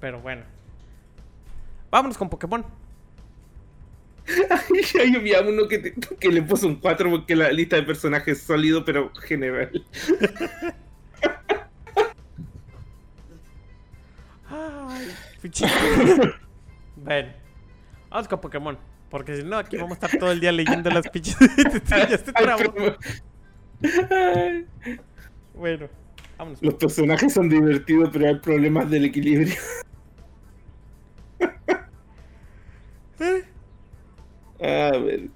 Pero 0.00 0.20
bueno. 0.20 0.44
Vámonos 1.90 2.16
con 2.16 2.30
Pokémon. 2.30 2.64
Ahí 5.00 5.16
había 5.16 5.40
uno 5.42 5.66
que, 5.66 5.78
te- 5.78 5.94
que 5.94 6.28
le 6.28 6.42
puso 6.42 6.68
un 6.68 6.76
4 6.76 7.10
porque 7.10 7.34
la 7.34 7.50
lista 7.50 7.74
de 7.76 7.82
personajes 7.82 8.38
es 8.38 8.44
sólido, 8.44 8.84
pero 8.84 9.12
general. 9.16 9.84
Ay, 14.48 15.08
bueno, 16.96 17.32
vamos 18.10 18.28
con 18.28 18.40
Pokémon. 18.40 18.78
Porque 19.12 19.36
si 19.36 19.42
no, 19.44 19.58
aquí 19.58 19.76
vamos 19.76 19.92
a 19.92 20.06
estar 20.06 20.18
todo 20.18 20.32
el 20.32 20.40
día 20.40 20.50
leyendo 20.50 20.88
las 20.90 21.06
pinches. 21.10 21.36
ya 21.88 22.08
se 22.08 22.32
trabó. 22.32 22.96
Bueno, 25.54 25.86
vámonos. 26.38 26.62
Los 26.62 26.74
personajes 26.74 27.32
son 27.34 27.48
divertidos, 27.50 28.08
pero 28.10 28.26
hay 28.28 28.36
problemas 28.40 28.90
del 28.90 29.04
equilibrio. 29.04 29.54
A 34.60 34.96
ver, 34.98 35.28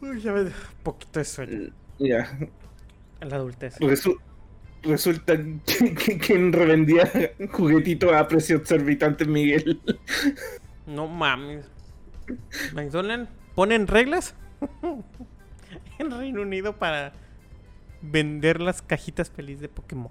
Uy, 0.00 0.20
ya 0.20 0.32
me 0.32 0.42
un 0.42 0.52
poquito 0.82 1.18
de 1.18 1.24
sueño. 1.24 1.72
ya. 1.98 2.38
En 3.20 3.28
la 3.30 3.36
adultez. 3.36 3.78
Resu- 3.80 4.18
resulta 4.82 5.36
que, 5.66 5.94
que- 5.94 6.18
quien 6.18 6.52
revendía 6.52 7.10
juguetitos 7.52 8.12
a 8.12 8.28
precio 8.28 8.56
exorbitante 8.56 9.24
es 9.24 9.30
Miguel. 9.30 9.80
No 10.86 11.06
mames. 11.08 11.64
McDonald's 12.74 13.30
ponen 13.54 13.86
reglas 13.86 14.34
en 15.98 16.10
Reino 16.10 16.42
Unido 16.42 16.76
para 16.76 17.12
vender 18.02 18.60
las 18.60 18.82
cajitas 18.82 19.30
feliz 19.30 19.60
de 19.60 19.68
Pokémon. 19.68 20.10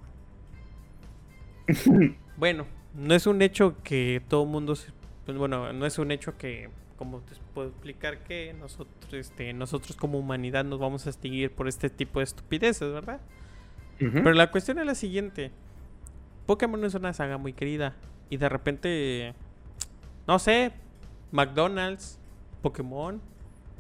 bueno, 2.38 2.65
no 2.95 3.13
es 3.13 3.28
un 3.28 3.41
hecho 3.41 3.76
que 3.84 4.22
todo 4.28 4.45
mundo, 4.45 4.76
se- 4.76 4.91
pues 5.26 5.38
bueno, 5.38 5.72
no 5.74 5.86
es 5.86 5.97
un 5.99 6.11
hecho 6.11 6.38
que, 6.38 6.70
como 6.97 7.20
te 7.22 7.34
puedo 7.53 7.70
explicar 7.70 8.24
que 8.24 8.53
nosotros, 8.53 9.13
este, 9.13 9.53
nosotros 9.53 9.95
como 9.97 10.18
humanidad 10.20 10.63
nos 10.65 10.80
vamos 10.80 11.05
a 11.05 11.09
extinguir 11.09 11.51
por 11.51 11.68
este 11.68 11.89
tipo 11.89 12.20
de 12.20 12.24
estupideces, 12.26 12.91
¿verdad? 12.91 13.20
Pero 13.99 14.34
la 14.34 14.51
cuestión 14.51 14.78
es 14.78 14.86
la 14.86 14.93
siguiente. 14.93 15.51
Pokémon 16.45 16.84
es 16.86 16.93
una 16.93 17.13
saga 17.13 17.39
muy 17.39 17.53
querida. 17.53 17.95
Y 18.30 18.38
de 18.38 18.47
repente, 18.47 19.34
no 20.28 20.38
sé, 20.38 20.72
McDonald's, 21.32 22.20
Pokémon, 22.62 23.22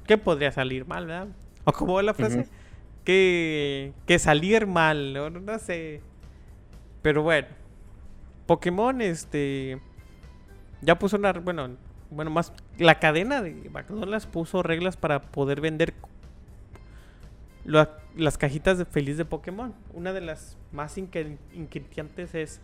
¿qué 0.05 0.17
podría 0.17 0.51
salir 0.51 0.85
mal, 0.85 1.05
verdad? 1.05 1.27
O 1.63 1.71
como 1.71 1.93
va 1.93 2.03
la 2.03 2.13
frase, 2.13 2.47
que, 3.03 3.93
que 4.05 4.19
salir 4.19 4.67
mal, 4.67 5.13
no, 5.13 5.29
no 5.29 5.59
sé. 5.59 6.01
Pero 7.01 7.23
bueno, 7.23 7.47
Pokémon, 8.45 9.01
este, 9.01 9.79
ya 10.81 10.97
puso 10.97 11.17
una, 11.17 11.33
bueno, 11.33 11.75
bueno, 12.09 12.31
más, 12.31 12.53
la 12.77 12.99
cadena 12.99 13.41
de 13.41 13.69
McDonald's 13.69 14.25
puso 14.25 14.63
reglas 14.63 14.97
para 14.97 15.21
poder 15.21 15.61
vender 15.61 15.93
las 17.65 18.37
cajitas 18.37 18.77
de 18.77 18.85
feliz 18.85 19.17
de 19.17 19.25
Pokémon. 19.25 19.73
Una 19.93 20.13
de 20.13 20.21
las 20.21 20.57
más 20.71 20.97
inquietantes 20.97 22.33
es. 22.33 22.61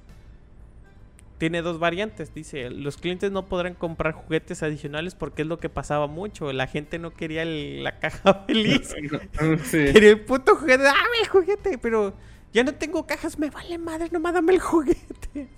Tiene 1.38 1.62
dos 1.62 1.80
variantes. 1.80 2.34
Dice: 2.34 2.70
Los 2.70 2.98
clientes 2.98 3.32
no 3.32 3.46
podrán 3.48 3.74
comprar 3.74 4.14
juguetes 4.14 4.64
adicionales 4.64 5.16
porque 5.16 5.42
es 5.42 5.48
lo 5.48 5.58
que 5.60 5.68
pasaba 5.70 6.08
mucho. 6.08 6.54
La 6.54 6.68
gente 6.68 7.00
no 7.00 7.12
quería 7.12 7.42
el- 7.42 7.84
la 7.84 8.00
caja 8.00 8.46
feliz. 8.48 8.94
Sí. 9.64 9.86
Quería 9.92 10.12
el 10.12 10.22
puto 10.22 10.56
juguete. 10.56 10.84
¡Dame 10.84 11.00
el 11.22 11.28
juguete! 11.28 11.78
Pero 11.78 12.14
ya 12.54 12.64
no 12.64 12.74
tengo 12.76 13.06
cajas. 13.06 13.38
Me 13.40 13.50
vale 13.50 13.78
madre. 13.78 14.10
Nomás 14.12 14.34
dame 14.34 14.54
el 14.54 14.60
juguete. 14.60 15.50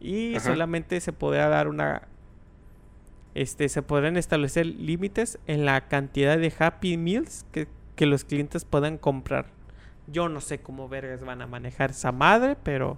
Y 0.00 0.36
Ajá. 0.36 0.52
solamente 0.52 1.00
se 1.00 1.12
podrá 1.12 1.48
dar 1.48 1.68
una. 1.68 2.02
Este, 3.34 3.68
se 3.68 3.82
podrán 3.82 4.16
establecer 4.16 4.66
límites 4.66 5.38
en 5.46 5.64
la 5.64 5.86
cantidad 5.88 6.38
de 6.38 6.52
Happy 6.58 6.96
Meals 6.96 7.44
que, 7.52 7.68
que 7.94 8.06
los 8.06 8.24
clientes 8.24 8.64
puedan 8.64 8.96
comprar. 8.98 9.46
Yo 10.06 10.28
no 10.28 10.40
sé 10.40 10.60
cómo 10.60 10.88
vergas 10.88 11.22
van 11.24 11.42
a 11.42 11.46
manejar 11.46 11.90
esa 11.90 12.10
madre, 12.10 12.56
pero, 12.62 12.96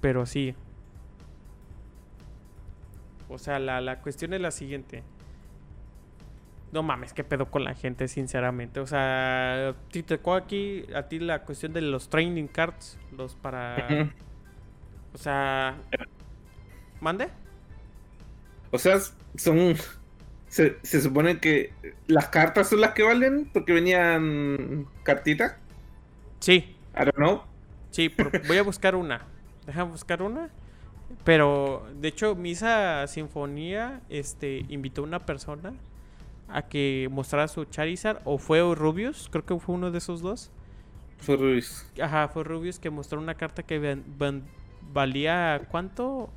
Pero 0.00 0.26
sí. 0.26 0.54
O 3.28 3.38
sea, 3.38 3.58
la, 3.58 3.80
la 3.80 4.00
cuestión 4.00 4.32
es 4.34 4.40
la 4.40 4.50
siguiente. 4.50 5.02
No 6.72 6.82
mames, 6.82 7.12
qué 7.12 7.24
pedo 7.24 7.50
con 7.50 7.64
la 7.64 7.74
gente, 7.74 8.08
sinceramente. 8.08 8.80
O 8.80 8.86
sea, 8.86 9.74
te 9.90 10.02
tocó 10.02 10.34
aquí 10.34 10.84
a 10.94 11.08
ti 11.08 11.18
la 11.18 11.44
cuestión 11.44 11.72
de 11.72 11.80
los 11.80 12.08
training 12.10 12.46
cards, 12.46 12.98
los 13.16 13.34
para... 13.34 14.12
O 15.14 15.18
sea... 15.18 15.76
¿Mande? 17.00 17.28
O 18.70 18.78
sea, 18.78 18.98
son. 19.36 19.76
Se, 20.48 20.78
se 20.82 21.00
supone 21.00 21.38
que 21.38 21.72
las 22.06 22.28
cartas 22.28 22.68
son 22.68 22.80
las 22.80 22.92
que 22.92 23.02
valen 23.02 23.48
porque 23.52 23.72
venían 23.72 24.86
cartitas. 25.04 25.56
Sí, 26.40 26.76
I 26.94 27.04
don't 27.04 27.14
know. 27.16 27.42
Sí, 27.98 28.08
por- 28.10 28.46
voy 28.46 28.56
a 28.58 28.62
buscar 28.62 28.94
una. 28.94 29.22
Déjame 29.66 29.90
buscar 29.90 30.22
una. 30.22 30.50
Pero, 31.24 31.84
de 32.00 32.06
hecho, 32.06 32.36
Misa 32.36 33.04
Sinfonía 33.08 34.02
este, 34.08 34.64
invitó 34.68 35.00
a 35.00 35.04
una 35.04 35.26
persona 35.26 35.72
a 36.46 36.62
que 36.62 37.08
mostrara 37.10 37.48
su 37.48 37.64
Charizard. 37.64 38.20
O 38.24 38.38
fue 38.38 38.60
Rubius, 38.76 39.28
creo 39.32 39.44
que 39.44 39.58
fue 39.58 39.74
uno 39.74 39.90
de 39.90 39.98
esos 39.98 40.20
dos. 40.20 40.52
Fue 41.18 41.34
Ruiz. 41.36 41.90
Ajá, 42.00 42.28
fue 42.28 42.44
Rubius 42.44 42.78
que 42.78 42.88
mostró 42.88 43.18
una 43.18 43.34
carta 43.34 43.64
que 43.64 43.98
valía, 44.92 45.60
¿cuánto? 45.68 46.30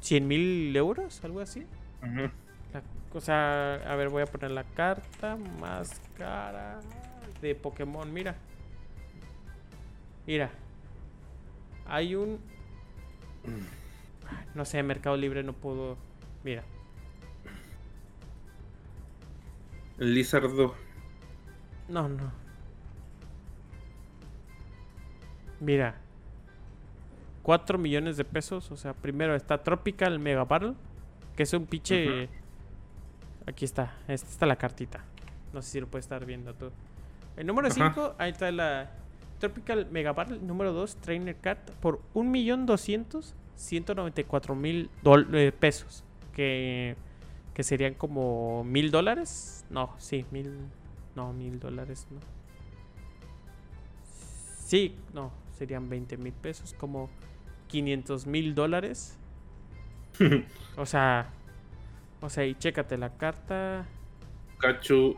¿100 0.00 0.22
mil 0.22 0.74
euros? 0.74 1.22
Algo 1.24 1.40
así. 1.40 1.66
La- 2.72 2.82
o 3.12 3.20
sea, 3.20 3.74
a 3.86 3.96
ver, 3.96 4.08
voy 4.08 4.22
a 4.22 4.26
poner 4.26 4.50
la 4.52 4.64
carta 4.64 5.36
más 5.36 6.00
cara 6.16 6.80
de 7.42 7.54
Pokémon. 7.54 8.10
Mira. 8.10 8.34
Mira. 10.30 10.48
Hay 11.86 12.14
un. 12.14 12.38
No 14.54 14.64
sé, 14.64 14.80
Mercado 14.80 15.16
Libre 15.16 15.42
no 15.42 15.54
puedo. 15.54 15.98
Mira. 16.44 16.62
El 19.98 20.14
Lizardo. 20.14 20.76
No, 21.88 22.08
no. 22.08 22.30
Mira. 25.58 25.96
4 27.42 27.76
millones 27.78 28.16
de 28.16 28.24
pesos. 28.24 28.70
O 28.70 28.76
sea, 28.76 28.92
primero 28.94 29.34
está 29.34 29.64
Tropical 29.64 30.20
Mega 30.20 30.44
Battle. 30.44 30.74
Que 31.34 31.42
es 31.42 31.52
un 31.54 31.66
pinche. 31.66 32.28
Aquí 33.48 33.64
está. 33.64 33.96
Esta 34.06 34.28
está 34.28 34.46
la 34.46 34.54
cartita. 34.54 35.02
No 35.52 35.60
sé 35.60 35.70
si 35.72 35.80
lo 35.80 35.88
puedes 35.88 36.04
estar 36.04 36.24
viendo 36.24 36.54
tú. 36.54 36.70
El 37.36 37.48
número 37.48 37.66
Ajá. 37.66 37.90
5, 37.94 38.14
ahí 38.16 38.30
está 38.30 38.52
la 38.52 38.99
Tropical 39.40 39.88
Mega 39.90 40.12
Battle. 40.12 40.38
Número 40.40 40.72
2, 40.72 40.96
Trainer 40.98 41.34
Card. 41.36 41.58
Por 41.80 42.00
1.200.194.000 42.14 44.88
dol- 45.02 45.34
eh, 45.34 45.50
pesos. 45.52 46.04
Que, 46.32 46.94
que 47.54 47.62
serían 47.64 47.94
como 47.94 48.62
mil 48.64 48.90
dólares. 48.92 49.64
No, 49.70 49.92
sí, 49.98 50.24
mil. 50.30 50.56
No, 51.16 51.32
mil 51.32 51.58
dólares, 51.58 52.06
no. 52.10 52.20
Sí, 54.64 54.94
no, 55.12 55.32
serían 55.58 55.88
20 55.88 56.16
mil 56.16 56.32
pesos, 56.32 56.74
como 56.78 57.10
500 57.66 58.26
mil 58.26 58.54
dólares. 58.54 59.16
O 60.76 60.86
sea, 60.86 61.30
o 62.20 62.30
sea, 62.30 62.46
y 62.46 62.54
chécate 62.54 62.96
la 62.96 63.16
carta. 63.16 63.84
Cacho. 64.58 65.14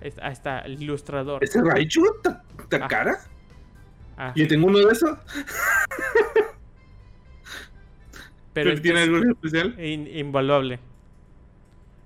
Es- 0.00 0.18
Ahí 0.18 0.32
está, 0.32 0.58
el 0.60 0.82
ilustrador. 0.82 1.42
¿Ese 1.44 1.62
Raichu 1.62 2.04
está, 2.16 2.42
está 2.58 2.84
Ah. 2.84 2.88
cara? 2.88 3.18
Ah, 4.20 4.32
Yo 4.34 4.48
tengo 4.48 4.66
uno 4.66 4.78
de 4.80 4.92
esos. 4.92 5.16
pero 8.52 8.70
¿Pero 8.70 8.70
este 8.70 8.82
tiene 8.82 9.02
es 9.02 9.08
algo 9.08 9.18
especial? 9.30 9.78
in- 9.84 10.08
invaluable. 10.08 10.80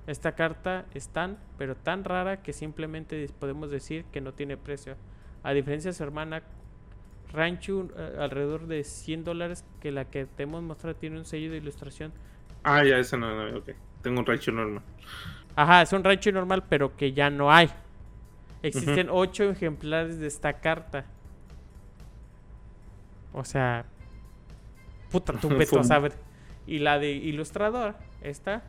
Esta 0.07 0.33
carta 0.33 0.85
es 0.95 1.09
tan, 1.09 1.39
pero 1.59 1.75
tan 1.77 2.05
rara 2.05 2.43
que 2.43 2.53
simplemente 2.53 3.29
podemos 3.39 3.71
decir 3.71 4.05
que 4.13 4.21
no 4.21 4.33
tiene 4.35 4.57
precio. 4.57 4.97
A 5.43 5.53
diferencia 5.53 5.91
de 5.91 5.97
su 5.97 6.03
hermana 6.03 6.43
Ranchu, 7.33 7.91
eh, 7.97 8.17
alrededor 8.21 8.67
de 8.67 8.85
100 8.85 9.25
dólares, 9.25 9.65
que 9.81 9.91
la 9.93 10.05
que 10.05 10.27
te 10.27 10.43
hemos 10.43 10.63
mostrado 10.63 10.97
tiene 10.97 11.19
un 11.19 11.25
sello 11.25 11.51
de 11.51 11.57
ilustración 11.59 12.13
Ah, 12.65 12.85
ya, 12.85 12.99
ese 12.99 13.17
no, 13.17 13.35
no, 13.51 13.59
ok. 13.59 13.71
Tengo 14.03 14.21
un 14.21 14.27
Raichu 14.27 14.53
normal. 14.53 14.83
Ajá, 15.57 15.83
es 15.83 15.93
un 15.93 16.05
Raichu 16.05 16.31
normal, 16.31 16.65
pero 16.69 16.97
que 16.97 17.13
ya 17.13 17.31
no 17.31 17.51
hay. 17.51 17.71
Existen 18.63 19.09
ocho 19.11 19.45
ejemplares 19.51 20.19
de 20.21 20.27
esta 20.29 20.53
carta. 20.61 21.05
O 23.33 23.45
sea, 23.45 23.87
puta, 25.11 25.33
tú 25.35 25.49
vete 25.49 25.79
a 25.79 25.85
saber. 25.85 26.13
Y 26.67 26.79
la 26.79 26.99
de 26.99 27.13
ilustrador, 27.13 27.97
esta, 28.21 28.63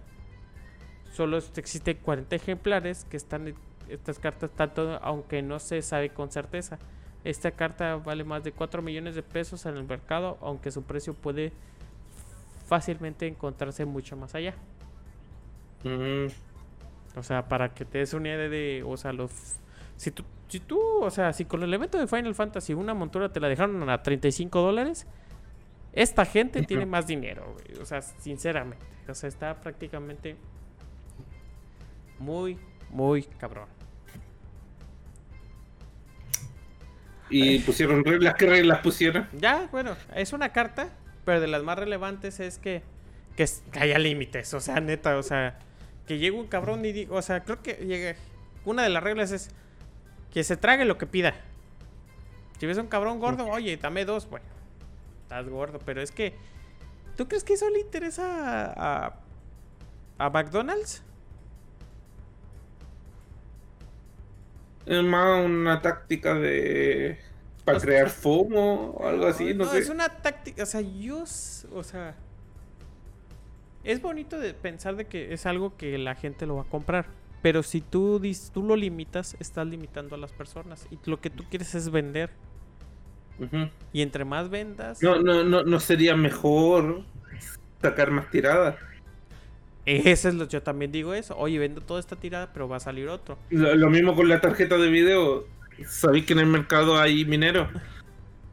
solo 1.13 1.37
existen 1.37 1.97
40 1.97 2.35
ejemplares 2.35 3.05
que 3.05 3.17
están, 3.17 3.53
estas 3.89 4.19
cartas 4.19 4.49
tanto, 4.51 4.99
aunque 5.01 5.41
no 5.41 5.59
se 5.59 5.81
sabe 5.81 6.09
con 6.09 6.31
certeza. 6.31 6.79
Esta 7.23 7.51
carta 7.51 7.95
vale 7.97 8.23
más 8.23 8.43
de 8.43 8.51
4 8.51 8.81
millones 8.81 9.15
de 9.15 9.23
pesos 9.23 9.65
en 9.65 9.77
el 9.77 9.83
mercado, 9.85 10.37
aunque 10.41 10.71
su 10.71 10.83
precio 10.83 11.13
puede 11.13 11.53
fácilmente 12.67 13.27
encontrarse 13.27 13.85
mucho 13.85 14.17
más 14.17 14.35
allá. 14.35 14.55
Mm, 15.83 16.27
O 17.15 17.23
sea, 17.23 17.47
para 17.47 17.73
que 17.73 17.85
te 17.85 17.99
des 17.99 18.13
una 18.13 18.29
idea 18.29 18.49
de, 18.49 18.83
o 18.85 18.97
sea, 18.97 19.13
los... 19.13 19.31
Si 19.97 20.11
tú, 20.11 20.23
si 20.53 20.59
tú, 20.59 20.79
o 21.01 21.09
sea, 21.09 21.33
si 21.33 21.45
con 21.45 21.63
el 21.63 21.73
evento 21.73 21.97
de 21.97 22.05
Final 22.05 22.35
Fantasy 22.35 22.75
una 22.75 22.93
montura 22.93 23.33
te 23.33 23.39
la 23.39 23.49
dejaron 23.49 23.89
a 23.89 24.03
35 24.03 24.61
dólares, 24.61 25.07
esta 25.93 26.25
gente 26.25 26.61
tiene 26.61 26.85
más 26.85 27.07
dinero, 27.07 27.53
güey. 27.53 27.81
O 27.81 27.85
sea, 27.85 28.03
sinceramente. 28.03 28.85
O 29.09 29.15
sea, 29.15 29.29
está 29.29 29.59
prácticamente 29.59 30.35
muy, 32.19 32.59
muy 32.91 33.23
cabrón. 33.23 33.67
y 37.31 37.57
pusieron 37.57 38.03
reglas, 38.05 38.35
¿qué 38.35 38.45
reglas 38.45 38.79
pusieron? 38.81 39.27
Ya, 39.33 39.67
bueno, 39.71 39.95
es 40.13 40.33
una 40.33 40.49
carta, 40.49 40.89
pero 41.25 41.41
de 41.41 41.47
las 41.47 41.63
más 41.63 41.79
relevantes 41.79 42.39
es 42.39 42.59
que, 42.59 42.83
que 43.35 43.47
haya 43.79 43.97
límites. 43.97 44.53
O 44.53 44.59
sea, 44.59 44.79
neta, 44.81 45.17
o 45.17 45.23
sea, 45.23 45.57
que 46.05 46.19
llegue 46.19 46.37
un 46.37 46.45
cabrón 46.45 46.85
y 46.85 46.91
diga, 46.91 47.15
o 47.15 47.23
sea, 47.23 47.43
creo 47.43 47.63
que 47.63 47.73
llegue. 47.73 48.17
Una 48.65 48.83
de 48.83 48.89
las 48.89 49.01
reglas 49.01 49.31
es 49.31 49.49
que 50.33 50.43
se 50.43 50.57
trague 50.57 50.83
lo 50.83 50.97
que 50.97 51.05
pida. 51.05 51.35
Si 52.59 52.65
ves 52.65 52.79
a 52.79 52.81
un 52.81 52.87
cabrón 52.87 53.19
gordo, 53.19 53.45
oye, 53.47 53.77
dame 53.77 54.03
dos, 54.03 54.27
bueno, 54.27 54.45
estás 55.21 55.47
gordo, 55.47 55.79
pero 55.85 56.01
es 56.01 56.11
que, 56.11 56.33
¿tú 57.15 57.27
crees 57.27 57.43
que 57.43 57.53
eso 57.53 57.69
le 57.69 57.79
interesa 57.79 58.23
a, 58.25 59.05
a, 59.05 60.25
a 60.25 60.29
McDonald's? 60.31 61.03
Es 64.87 65.03
más 65.03 65.45
una 65.45 65.81
táctica 65.81 66.33
de... 66.33 67.19
Para 67.63 67.79
crear 67.79 68.09
FOMO 68.09 68.91
o 68.91 69.07
algo 69.07 69.27
así, 69.27 69.53
no, 69.53 69.65
sé. 69.65 69.77
Es 69.77 69.89
una 69.89 70.09
táctica, 70.09 70.63
o 70.63 70.65
sea, 70.65 70.81
yo, 70.81 71.21
o 71.21 71.83
sea, 71.83 72.15
es 73.85 74.01
bonito 74.01 74.37
de 74.37 74.53
pensar 74.53 74.97
de 74.97 75.05
que 75.05 75.33
es 75.33 75.45
algo 75.45 75.77
que 75.77 75.97
la 75.97 76.15
gente 76.15 76.45
lo 76.45 76.55
va 76.55 76.63
a 76.63 76.65
comprar, 76.65 77.05
pero 77.43 77.61
si 77.61 77.81
tú 77.81 78.19
tú 78.51 78.63
lo 78.63 78.75
limitas, 78.75 79.35
estás 79.39 79.67
limitando 79.67 80.15
a 80.15 80.17
las 80.17 80.31
personas 80.31 80.87
y 80.89 80.97
lo 81.07 81.21
que 81.21 81.29
tú 81.29 81.43
quieres 81.49 81.75
es 81.75 81.91
vender 81.91 82.31
y 83.91 84.01
entre 84.01 84.25
más 84.25 84.49
vendas, 84.49 85.01
No, 85.01 85.19
no, 85.19 85.43
no, 85.43 85.63
no 85.63 85.79
sería 85.79 86.15
mejor 86.15 87.03
sacar 87.81 88.11
más 88.11 88.29
tiradas. 88.29 88.75
ese 89.85 90.29
es 90.29 90.35
lo 90.35 90.47
yo 90.47 90.63
también 90.63 90.91
digo 90.91 91.13
eso. 91.13 91.35
Oye, 91.37 91.59
vendo 91.59 91.81
toda 91.81 91.99
esta 91.99 92.15
tirada, 92.15 92.51
pero 92.53 92.69
va 92.69 92.77
a 92.77 92.79
salir 92.79 93.09
otro. 93.09 93.37
Lo, 93.49 93.75
lo 93.75 93.89
mismo 93.89 94.15
con 94.15 94.29
la 94.29 94.39
tarjeta 94.39 94.77
de 94.77 94.89
video. 94.89 95.45
Sabéis 95.87 96.25
que 96.25 96.33
en 96.33 96.39
el 96.39 96.45
mercado 96.45 96.99
hay 96.99 97.25
minero. 97.25 97.69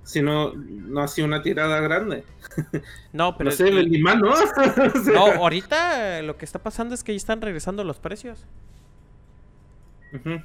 Si 0.03 0.23
no, 0.23 0.53
no 0.55 1.03
ha 1.03 1.09
sido 1.09 1.29
una 1.29 1.43
tirada 1.43 1.79
grande. 1.81 2.25
No, 3.13 3.37
pero 3.37 3.51
no 3.51 3.57
sé, 3.57 3.71
vendí 3.71 4.01
más, 4.01 4.17
¿no? 4.19 4.31
O 4.33 5.05
sea, 5.05 5.15
no, 5.15 5.27
ahorita 5.27 6.23
lo 6.23 6.37
que 6.37 6.45
está 6.45 6.61
pasando 6.61 6.95
es 6.95 7.05
que 7.05 7.13
ya 7.13 7.17
están 7.17 7.41
regresando 7.41 7.85
los 7.85 7.99
precios. 7.99 8.47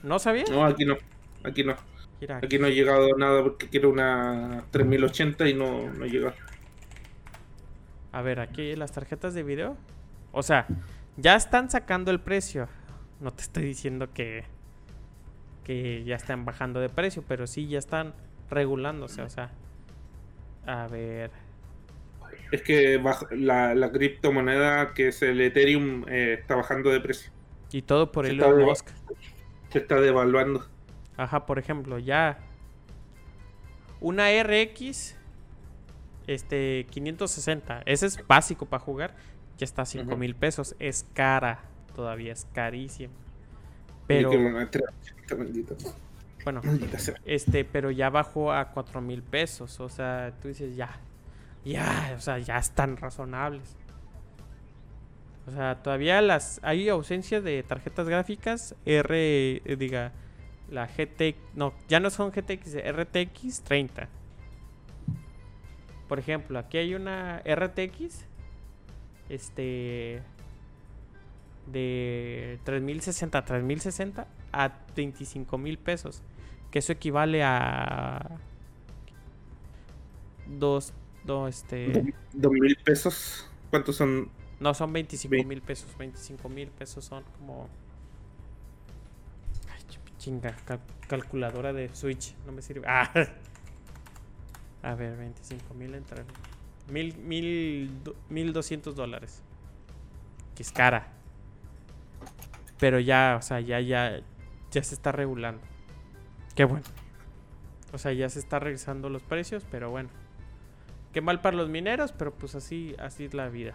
¿No 0.03 0.19
sabía? 0.19 0.43
No, 0.49 0.65
aquí 0.65 0.85
no. 0.85 0.97
Aquí 1.43 1.63
no. 1.63 1.75
Mira, 2.21 2.37
Aquí 2.37 2.57
no 2.57 2.67
ha 2.67 2.69
llegado 2.69 3.09
nada 3.17 3.43
porque 3.43 3.67
quiero 3.67 3.89
una 3.89 4.63
3080 4.71 5.49
y 5.49 5.53
no, 5.53 5.91
no 5.91 6.05
llega. 6.05 6.33
A 8.11 8.21
ver, 8.21 8.39
aquí 8.39 8.75
las 8.75 8.91
tarjetas 8.91 9.33
de 9.33 9.43
video. 9.43 9.77
O 10.31 10.41
sea, 10.41 10.67
ya 11.17 11.35
están 11.35 11.69
sacando 11.69 12.11
el 12.11 12.19
precio. 12.19 12.69
No 13.19 13.33
te 13.33 13.43
estoy 13.43 13.63
diciendo 13.63 14.13
que, 14.13 14.45
que 15.63 16.03
ya 16.03 16.15
están 16.15 16.45
bajando 16.45 16.79
de 16.79 16.89
precio, 16.89 17.23
pero 17.27 17.47
sí 17.47 17.67
ya 17.67 17.79
están 17.79 18.13
regulándose. 18.49 19.21
O 19.21 19.29
sea, 19.29 19.51
a 20.65 20.87
ver. 20.87 21.31
Es 22.51 22.61
que 22.61 23.01
la, 23.31 23.75
la 23.75 23.91
criptomoneda 23.91 24.93
que 24.93 25.09
es 25.09 25.21
el 25.21 25.41
Ethereum 25.41 26.05
eh, 26.07 26.37
está 26.39 26.55
bajando 26.55 26.89
de 26.89 27.01
precio. 27.01 27.31
Y 27.71 27.81
todo 27.81 28.11
por 28.11 28.25
Se 28.25 28.31
Elon 28.31 28.61
Musk. 28.61 28.89
Se 29.75 29.79
está 29.79 29.99
devaluando. 29.99 30.65
Ajá, 31.17 31.45
por 31.45 31.59
ejemplo, 31.59 31.99
ya. 31.99 32.37
Una 33.99 34.27
RX. 34.41 35.17
Este, 36.27 36.87
560. 36.89 37.81
Ese 37.85 38.05
es 38.05 38.25
básico 38.25 38.67
para 38.67 38.81
jugar. 38.81 39.15
Ya 39.57 39.65
está 39.65 39.81
a 39.81 39.85
5 39.85 40.05
Ujú. 40.07 40.17
mil 40.17 40.33
pesos. 40.33 40.77
Es 40.79 41.05
cara. 41.13 41.59
Todavía 41.93 42.31
es 42.31 42.47
carísimo. 42.53 43.11
Yo 43.13 44.03
Pero, 44.07 44.29
quiero 44.29 44.47
una 44.47 44.71
3080, 44.71 45.35
maldita. 45.35 45.75
bueno. 46.45 46.61
Este, 47.25 47.65
pero 47.65 47.91
ya 47.91 48.09
bajó 48.09 48.53
a 48.53 48.69
4 48.71 49.01
mil 49.01 49.23
pesos. 49.23 49.77
O 49.81 49.89
sea, 49.89 50.31
tú 50.41 50.47
dices, 50.47 50.77
ya. 50.77 51.01
Ya, 51.65 52.13
o 52.15 52.21
sea, 52.21 52.37
ya 52.37 52.59
están 52.59 52.95
razonables. 52.95 53.75
O 55.47 55.51
sea, 55.51 55.83
todavía 55.83 56.21
las 56.21 56.59
hay 56.63 56.89
ausencia 56.89 57.39
de 57.39 57.61
tarjetas 57.63 58.07
gráficas 58.09 58.75
R, 58.85 59.61
eh, 59.63 59.75
diga, 59.77 60.11
la 60.71 60.87
GT, 60.87 61.35
no, 61.53 61.73
ya 61.87 61.99
no 61.99 62.09
son 62.09 62.31
GTX, 62.31 62.77
RTX 62.83 63.61
30. 63.61 64.09
Por 66.07 66.19
ejemplo, 66.19 66.57
aquí 66.57 66.77
hay 66.77 66.95
una 66.95 67.41
RTX 67.45 68.25
este 69.29 70.21
de 71.71 72.59
3060 72.63 73.37
a 73.37 73.45
3060 73.45 74.27
a 74.51 74.71
25 74.95 75.57
mil 75.57 75.77
pesos, 75.77 76.21
que 76.71 76.79
eso 76.79 76.91
equivale 76.91 77.43
a 77.43 78.39
dos, 80.47 80.93
no, 81.25 81.47
este, 81.47 82.13
Dos 82.33 82.51
mil 82.51 82.75
pesos. 82.83 83.49
¿Cuántos 83.69 83.95
son? 83.95 84.29
No 84.59 84.73
son 84.73 84.93
25 84.93 85.31
Ve- 85.31 85.45
mil 85.45 85.61
pesos, 85.61 85.89
25 85.97 86.49
mil 86.49 86.69
pesos 86.69 87.03
son 87.05 87.23
como 87.37 87.67
Ay, 89.73 89.81
ch- 89.89 90.17
chinga, 90.17 90.55
cal- 90.65 90.79
calculadora 91.07 91.73
de 91.73 91.93
Switch, 91.93 92.35
no 92.45 92.51
me 92.51 92.61
sirve. 92.61 92.87
Ah. 92.87 93.11
A 94.83 94.95
ver, 94.95 95.17
25 95.17 95.73
mil 95.73 95.95
entre 95.95 96.23
mil, 96.89 97.15
mil, 97.17 97.91
mil 98.29 98.53
doscientos 98.53 98.95
dólares. 98.95 99.41
Que 100.55 100.63
es 100.63 100.71
cara. 100.71 101.07
Pero 102.79 102.99
ya, 102.99 103.35
o 103.39 103.41
sea, 103.41 103.59
ya, 103.61 103.79
ya, 103.79 104.21
ya 104.71 104.83
se 104.83 104.93
está 104.95 105.11
regulando. 105.11 105.61
Qué 106.55 106.65
bueno. 106.65 106.85
O 107.93 107.97
sea, 107.97 108.13
ya 108.13 108.29
se 108.29 108.39
está 108.39 108.59
revisando 108.59 109.09
los 109.09 109.23
precios, 109.23 109.65
pero 109.71 109.89
bueno. 109.89 110.09
Qué 111.13 111.21
mal 111.21 111.41
para 111.41 111.55
los 111.57 111.69
mineros, 111.69 112.11
pero 112.11 112.33
pues 112.33 112.55
así, 112.55 112.95
así 112.99 113.25
es 113.25 113.33
la 113.33 113.47
vida. 113.49 113.73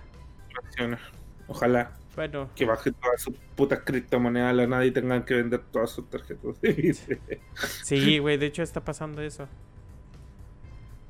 Ojalá 1.48 1.92
Bueno, 2.16 2.48
que 2.54 2.64
baje 2.64 2.92
todas 2.92 3.22
sus 3.22 3.34
putas 3.56 3.80
criptomonedas 3.84 4.50
a 4.50 4.52
la 4.52 4.66
nada 4.66 4.84
y 4.84 4.90
tengan 4.90 5.24
que 5.24 5.34
vender 5.34 5.60
todas 5.70 5.90
sus 5.90 6.08
tarjetas 6.08 6.60
de 6.62 7.40
sí, 7.84 8.18
güey, 8.18 8.36
de 8.36 8.46
hecho 8.46 8.62
está 8.62 8.84
pasando 8.84 9.20
eso. 9.22 9.48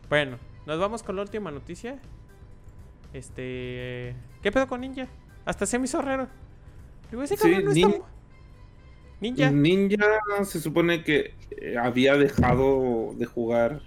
Bueno, 0.09 0.39
nos 0.67 0.79
vamos 0.79 1.03
con 1.03 1.17
la 1.17 1.23
última 1.23 1.51
noticia. 1.51 1.99
Este, 3.13 4.15
¿qué 4.43 4.53
pedo 4.53 4.67
con 4.67 4.81
Ninja? 4.81 5.09
Hasta 5.45 5.67
se 5.67 5.79
me 5.79 5.85
hizo 5.87 6.01
raro. 6.03 6.29
Digo, 7.11 7.23
ese 7.23 7.37
Sí, 7.37 7.49
no 7.51 7.59
está 7.59 7.73
Nin- 7.73 7.99
mu- 7.99 8.05
Ninja. 9.21 9.51
Ninja 9.51 10.45
se 10.45 10.61
supone 10.61 11.03
que 11.05 11.35
eh, 11.51 11.77
había 11.79 12.17
dejado 12.17 13.15
de 13.17 13.27
jugar. 13.27 13.83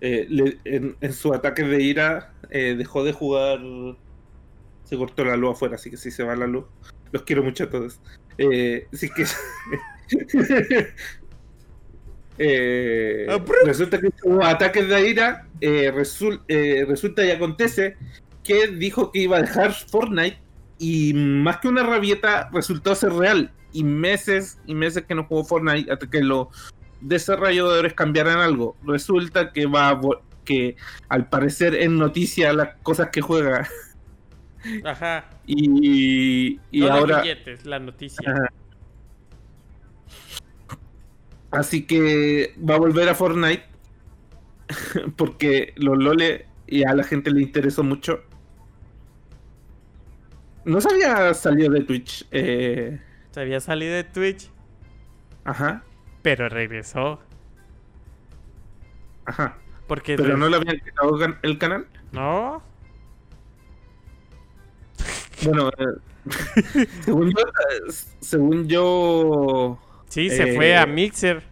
eh, 0.00 0.26
le- 0.28 0.58
en, 0.64 0.96
en 1.00 1.12
su 1.12 1.32
ataque 1.32 1.62
de 1.62 1.80
ira 1.82 2.32
eh, 2.50 2.74
dejó 2.76 3.04
de 3.04 3.12
jugar. 3.12 3.60
Se 4.92 4.98
cortó 4.98 5.24
la 5.24 5.38
luz 5.38 5.52
afuera, 5.52 5.76
así 5.76 5.88
que 5.90 5.96
si 5.96 6.10
se 6.10 6.22
va 6.22 6.36
la 6.36 6.46
luz. 6.46 6.66
Los 7.12 7.22
quiero 7.22 7.42
mucho 7.42 7.64
a 7.64 7.70
todos. 7.70 7.98
Eh, 8.36 8.86
así 8.92 9.08
que. 9.08 9.24
Eh, 12.38 13.26
resulta 13.66 14.00
que 14.00 14.08
su 14.20 14.42
ataque 14.42 14.82
de 14.82 15.08
ira 15.10 15.46
eh, 15.60 15.92
resul- 15.94 16.40
eh, 16.48 16.84
resulta 16.88 17.22
y 17.24 17.30
acontece 17.30 17.94
que 18.42 18.68
dijo 18.68 19.12
que 19.12 19.20
iba 19.20 19.36
a 19.36 19.42
dejar 19.42 19.74
Fortnite 19.74 20.38
y 20.78 21.12
más 21.14 21.58
que 21.58 21.68
una 21.68 21.82
rabieta 21.82 22.48
resultó 22.50 22.94
ser 22.94 23.12
real 23.12 23.52
y 23.72 23.84
meses 23.84 24.58
y 24.66 24.74
meses 24.74 25.04
que 25.04 25.14
no 25.14 25.24
jugó 25.24 25.44
Fortnite 25.44 25.92
hasta 25.92 26.08
que 26.08 26.22
los 26.22 26.48
desarrolladores 27.02 27.92
cambiaran 27.92 28.38
algo 28.38 28.76
resulta 28.82 29.52
que 29.52 29.66
va 29.66 29.90
a 29.90 30.00
que 30.46 30.76
al 31.10 31.28
parecer 31.28 31.74
es 31.74 31.90
noticia 31.90 32.54
las 32.54 32.76
cosas 32.82 33.10
que 33.10 33.20
juega 33.20 33.68
Ajá. 34.84 35.28
y, 35.46 36.60
y 36.70 36.80
no 36.80 36.92
ahora 36.92 37.22
billetes, 37.22 37.64
la 37.66 37.78
noticia. 37.78 38.30
Ajá. 38.30 38.48
Así 41.50 41.86
que 41.86 42.54
va 42.58 42.76
a 42.76 42.78
volver 42.78 43.08
a 43.08 43.14
Fortnite. 43.14 43.64
Porque 45.16 45.74
los 45.76 45.98
LOL 45.98 46.22
y 46.66 46.84
a 46.84 46.94
la 46.94 47.04
gente 47.04 47.30
le 47.30 47.42
interesó 47.42 47.82
mucho. 47.82 48.22
No 50.64 50.80
se 50.80 50.90
había 50.94 51.34
salido 51.34 51.70
de 51.72 51.82
Twitch. 51.82 52.26
eh, 52.30 53.00
Se 53.32 53.40
había 53.40 53.60
salido 53.60 53.94
de 53.94 54.04
Twitch, 54.04 54.48
ajá, 55.44 55.82
pero 56.22 56.48
regresó. 56.48 57.20
ajá. 59.26 59.58
Porque 59.88 60.16
Pero 60.16 60.36
no 60.36 60.48
le 60.48 60.56
habían 60.56 60.78
quitado 60.78 61.18
el 61.42 61.58
canal. 61.58 61.86
No. 62.12 62.62
Bueno, 65.44 65.70
eh, 65.70 66.86
según 67.04 67.30
yo, 67.30 67.38
eh, 67.40 67.92
según 68.20 68.68
yo 68.68 69.78
Sí, 70.12 70.28
se 70.28 70.50
Eh, 70.50 70.56
fue 70.56 70.76
a 70.76 70.84
Mixer. 70.84 71.42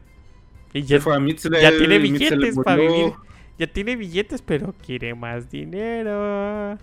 Y 0.75 0.83
ya, 0.83 0.99
se 0.99 1.01
fue 1.01 1.17
a 1.17 1.19
Mixer, 1.19 1.53
ya 1.53 1.71
tiene 1.77 1.99
billetes 1.99 2.57
para 2.63 2.77
vivir. 2.77 3.13
Ya 3.59 3.67
tiene 3.67 3.97
billetes, 3.97 4.43
pero 4.43 4.75
quiere 4.85 5.15
más 5.15 5.51
dinero. 5.51 6.79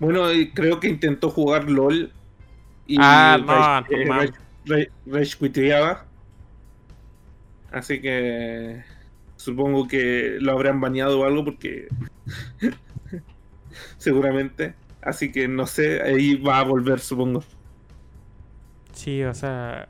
Bueno, 0.00 0.24
creo 0.54 0.80
que 0.80 0.88
intentó 0.88 1.30
jugar 1.30 1.70
LOL. 1.70 2.12
Y 2.86 2.96
Ah, 2.98 3.38
no, 3.86 3.96
eh. 3.96 4.30
Así 7.70 8.00
que 8.00 8.82
supongo 9.36 9.86
que 9.86 10.36
lo 10.40 10.50
habrán 10.50 10.80
baneado 10.80 11.20
o 11.20 11.24
algo 11.24 11.44
porque 11.44 11.86
seguramente. 13.98 14.74
Así 15.02 15.32
que 15.32 15.48
no 15.48 15.66
sé, 15.66 16.02
ahí 16.02 16.36
va 16.36 16.58
a 16.58 16.64
volver, 16.64 17.00
supongo. 17.00 17.42
Sí, 18.92 19.22
o 19.24 19.34
sea. 19.34 19.88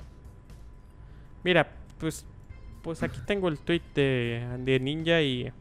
Mira, 1.45 1.73
pues. 1.99 2.27
Pues 2.83 3.03
aquí 3.03 3.21
tengo 3.27 3.49
el 3.49 3.59
tweet 3.59 3.83
de, 3.95 4.47
de 4.61 4.81
Ninja 4.81 5.21
y. 5.21 5.53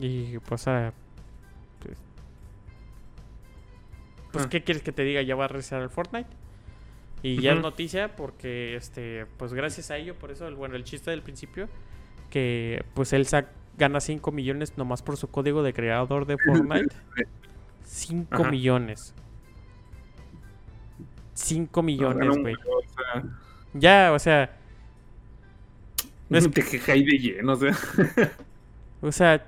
Y 0.00 0.38
pues. 0.38 0.66
ah, 0.68 0.92
pues, 1.80 1.98
pues, 4.32 4.44
Ah. 4.46 4.48
¿qué 4.48 4.62
quieres 4.62 4.82
que 4.82 4.92
te 4.92 5.02
diga? 5.02 5.22
Ya 5.22 5.34
va 5.36 5.44
a 5.44 5.48
regresar 5.48 5.82
el 5.82 5.90
Fortnite. 5.90 6.28
Y 7.22 7.40
ya 7.40 7.52
es 7.52 7.60
noticia 7.60 8.14
porque, 8.14 8.76
este, 8.76 9.26
pues 9.38 9.52
gracias 9.52 9.90
a 9.90 9.96
ello, 9.96 10.14
por 10.14 10.30
eso, 10.30 10.46
el, 10.46 10.54
bueno, 10.54 10.76
el 10.76 10.84
chiste 10.84 11.10
del 11.10 11.20
principio, 11.22 11.68
que 12.30 12.84
pues 12.94 13.12
él 13.12 13.26
sac- 13.26 13.48
gana 13.78 14.00
5 14.00 14.30
millones 14.32 14.76
nomás 14.76 15.02
por 15.02 15.16
su 15.16 15.28
código 15.30 15.62
de 15.62 15.72
creador 15.72 16.26
de 16.26 16.36
Fortnite. 16.38 16.94
5 17.84 18.34
Ajá. 18.34 18.50
millones. 18.50 19.14
5 21.34 21.70
Ganó 21.82 21.86
millones, 21.86 22.36
güey. 22.38 22.54
o 22.54 22.82
sea, 22.94 23.24
Ya, 23.74 24.12
o 24.12 24.18
sea, 24.18 24.56
No 26.28 26.38
es- 26.38 26.50
te 26.50 26.62
quejáis 26.62 27.06
de 27.06 27.18
lleno, 27.18 27.52
o 27.52 27.56
sea. 27.56 27.76
o 29.00 29.12
sea, 29.12 29.46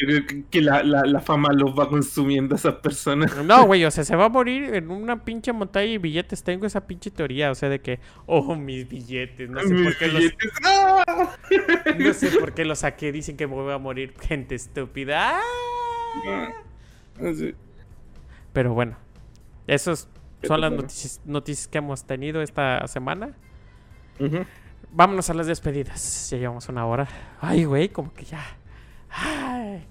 Yo 0.00 0.06
creo 0.06 0.26
que, 0.26 0.44
que 0.44 0.62
la, 0.62 0.82
la, 0.82 1.02
la 1.04 1.20
fama 1.20 1.52
los 1.52 1.78
va 1.78 1.88
consumiendo 1.88 2.54
a 2.54 2.58
esas 2.58 2.76
personas. 2.76 3.36
no, 3.44 3.66
güey, 3.66 3.84
o 3.84 3.90
sea, 3.90 4.02
se 4.02 4.16
va 4.16 4.26
a 4.26 4.28
morir 4.30 4.74
en 4.74 4.90
una 4.90 5.24
pinche 5.24 5.52
montaña 5.52 5.90
de 5.90 5.98
billetes. 5.98 6.42
Tengo 6.42 6.64
esa 6.64 6.86
pinche 6.86 7.10
teoría, 7.10 7.50
o 7.50 7.54
sea, 7.54 7.68
de 7.68 7.80
que, 7.80 8.00
oh, 8.24 8.56
mis 8.56 8.88
billetes, 8.88 9.50
no 9.50 9.60
sé 9.60 9.74
Mis 9.74 9.82
por 9.82 9.96
qué 9.98 10.08
los, 10.08 10.24
¡ah! 10.64 11.36
no 11.98 12.14
sé 12.14 12.30
por 12.30 12.54
qué 12.54 12.64
los 12.64 12.78
saqué. 12.78 13.12
Dicen 13.12 13.36
que 13.36 13.46
me 13.46 13.54
voy 13.54 13.72
a 13.72 13.78
morir 13.78 14.14
gente 14.18 14.54
estúpida. 14.54 15.38
¡Ah! 15.38 16.48
Así. 17.22 17.54
Pero 18.54 18.72
bueno, 18.72 18.96
esas 19.66 20.08
son 20.42 20.60
las 20.62 20.72
noticias, 20.72 21.20
noticias 21.26 21.68
que 21.68 21.78
hemos 21.78 22.04
tenido 22.04 22.40
esta 22.40 22.86
semana. 22.88 23.36
Vámonos 24.92 25.28
a 25.28 25.34
las 25.34 25.46
despedidas. 25.46 26.30
Ya 26.30 26.38
llevamos 26.38 26.68
una 26.70 26.86
hora. 26.86 27.06
Ay, 27.40 27.64
güey, 27.64 27.90
como 27.90 28.14
que 28.14 28.24
ya. 28.24 28.42
Ay, 29.10 29.84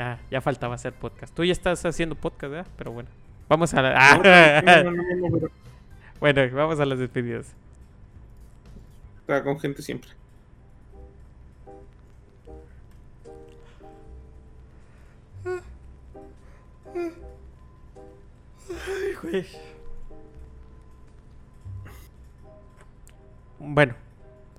ya, 0.00 0.18
ya 0.30 0.40
faltaba 0.40 0.74
hacer 0.74 0.94
podcast. 0.94 1.34
Tú 1.34 1.44
ya 1.44 1.52
estás 1.52 1.84
haciendo 1.84 2.14
podcast, 2.14 2.50
¿verdad? 2.50 2.66
Pero 2.78 2.92
bueno. 2.92 3.10
Vamos 3.48 3.74
a 3.74 3.82
la... 3.82 3.94
Ah, 3.96 4.62
No, 4.64 4.90
no, 4.90 4.90
no, 4.90 5.02
no, 5.02 5.28
pero 5.32 5.50
bueno, 6.20 6.56
vamos 6.56 6.80
a 6.80 6.86
las 6.86 6.98
despedidas. 6.98 7.54
Estaba 9.20 9.42
con 9.44 9.60
gente 9.60 9.82
siempre. 9.82 10.10
Bueno, 23.58 23.94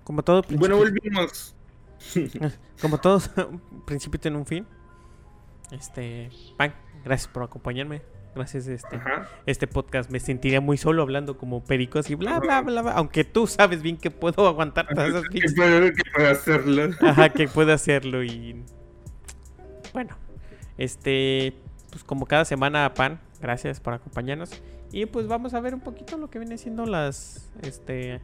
como 0.03 0.21
todo 0.23 0.43
Bueno, 0.43 0.77
principio, 0.77 0.77
volvimos. 0.77 1.55
como 2.81 2.99
todo 2.99 3.19
principio 3.85 4.19
tiene 4.19 4.37
un 4.37 4.45
fin. 4.45 4.67
Este, 5.71 6.29
Pan, 6.57 6.73
gracias 7.03 7.31
por 7.31 7.43
acompañarme. 7.43 8.01
Gracias, 8.33 8.67
este, 8.67 8.95
Ajá. 8.95 9.27
este 9.45 9.67
podcast 9.67 10.09
me 10.09 10.19
sentiría 10.21 10.61
muy 10.61 10.77
solo 10.77 11.01
hablando 11.01 11.37
como 11.37 11.65
perico 11.65 11.99
así, 11.99 12.15
bla, 12.15 12.39
bla, 12.39 12.61
bla, 12.61 12.81
bla. 12.81 12.91
Aunque 12.93 13.25
tú 13.25 13.45
sabes 13.45 13.81
bien 13.81 13.97
que 13.97 14.09
puedo 14.09 14.47
aguantar 14.47 14.87
todas 14.87 15.09
esas 15.09 15.23
Que 15.27 15.41
que 15.41 16.03
puede 16.15 16.29
hacerlo. 16.29 16.89
Ajá, 17.01 17.29
que 17.29 17.47
puede 17.47 17.73
hacerlo 17.73 18.23
y... 18.23 18.63
Bueno, 19.93 20.15
este... 20.77 21.55
Pues 21.89 22.05
como 22.05 22.25
cada 22.25 22.45
semana, 22.45 22.93
Pan, 22.93 23.19
gracias 23.41 23.81
por 23.81 23.93
acompañarnos. 23.93 24.51
Y 24.93 25.05
pues 25.07 25.27
vamos 25.27 25.53
a 25.53 25.59
ver 25.59 25.73
un 25.73 25.81
poquito 25.81 26.17
lo 26.17 26.29
que 26.29 26.39
viene 26.39 26.57
siendo 26.57 26.85
las... 26.85 27.51
Este... 27.63 28.21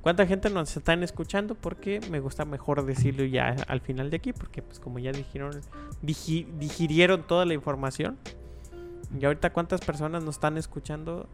Cuánta 0.00 0.26
gente 0.26 0.48
nos 0.48 0.76
están 0.76 1.02
escuchando 1.02 1.54
porque 1.54 2.00
me 2.10 2.20
gusta 2.20 2.44
mejor 2.44 2.84
decirlo 2.86 3.24
ya 3.24 3.56
al 3.66 3.80
final 3.80 4.10
de 4.10 4.16
aquí 4.16 4.32
porque 4.32 4.62
pues 4.62 4.78
como 4.80 4.98
ya 5.00 5.12
dijeron, 5.12 5.60
digi- 6.02 6.46
digirieron 6.58 7.26
toda 7.26 7.44
la 7.44 7.54
información. 7.54 8.16
Y 9.18 9.24
ahorita 9.24 9.52
cuántas 9.52 9.80
personas 9.80 10.22
nos 10.24 10.36
están 10.36 10.56
escuchando. 10.56 11.28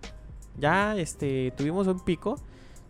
Ya 0.59 0.97
este 0.97 1.53
tuvimos 1.57 1.87
un 1.89 2.01
pico. 2.01 2.37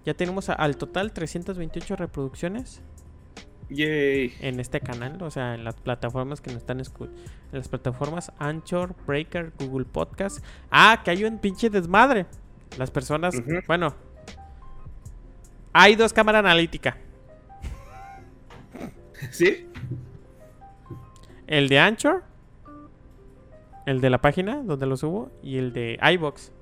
Ya 0.04 0.14
tenemos 0.14 0.48
a- 0.48 0.52
al 0.54 0.76
total 0.76 1.12
328 1.12 1.96
reproducciones 1.96 2.82
Yay. 3.70 4.34
en 4.40 4.60
este 4.60 4.80
canal, 4.80 5.22
o 5.22 5.30
sea, 5.30 5.54
en 5.54 5.64
las 5.64 5.74
plataformas 5.76 6.40
que 6.42 6.50
nos 6.52 6.58
están 6.58 6.80
escuchando, 6.80 7.18
en 7.52 7.58
las 7.58 7.68
plataformas 7.68 8.30
Anchor, 8.38 8.94
Breaker, 9.06 9.52
Google 9.58 9.86
Podcast. 9.86 10.44
Ah, 10.70 11.00
que 11.02 11.10
hay 11.10 11.24
un 11.24 11.38
pinche 11.38 11.70
desmadre. 11.70 12.26
Las 12.78 12.90
personas, 12.90 13.34
Ujú. 13.36 13.60
bueno, 13.66 13.94
hay 15.74 15.96
dos 15.96 16.12
cámaras 16.12 16.38
analíticas. 16.38 16.94
¿Sí? 19.30 19.68
El 21.46 21.68
de 21.68 21.78
Anchor, 21.80 22.22
el 23.84 24.00
de 24.00 24.08
la 24.08 24.20
página 24.20 24.62
donde 24.62 24.86
lo 24.86 24.96
subo, 24.96 25.30
y 25.42 25.58
el 25.58 25.72
de 25.72 25.98
iBox. 26.00 26.52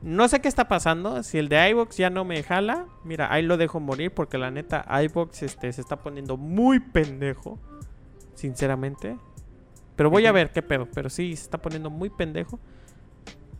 No 0.00 0.26
sé 0.28 0.40
qué 0.40 0.48
está 0.48 0.68
pasando. 0.68 1.22
Si 1.22 1.38
el 1.38 1.48
de 1.48 1.70
iBox 1.70 1.96
ya 1.96 2.10
no 2.10 2.24
me 2.24 2.42
jala, 2.42 2.86
mira, 3.04 3.32
ahí 3.32 3.42
lo 3.42 3.56
dejo 3.56 3.78
morir 3.78 4.12
porque 4.12 4.38
la 4.38 4.50
neta 4.50 4.84
iBox 5.04 5.42
este, 5.42 5.72
se 5.72 5.80
está 5.80 5.96
poniendo 5.96 6.36
muy 6.36 6.80
pendejo. 6.80 7.58
Sinceramente. 8.34 9.16
Pero 9.96 10.10
voy 10.10 10.26
a 10.26 10.32
ver 10.32 10.50
qué 10.50 10.62
pedo. 10.62 10.88
Pero 10.92 11.08
sí, 11.08 11.36
se 11.36 11.44
está 11.44 11.58
poniendo 11.58 11.88
muy 11.88 12.10
pendejo. 12.10 12.58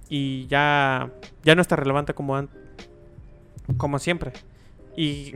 Y 0.08 0.46
ya, 0.48 1.10
ya 1.42 1.54
no 1.54 1.62
está 1.62 1.76
relevante 1.76 2.12
como, 2.12 2.46
como 3.78 3.98
siempre. 3.98 4.32
Y 4.96 5.32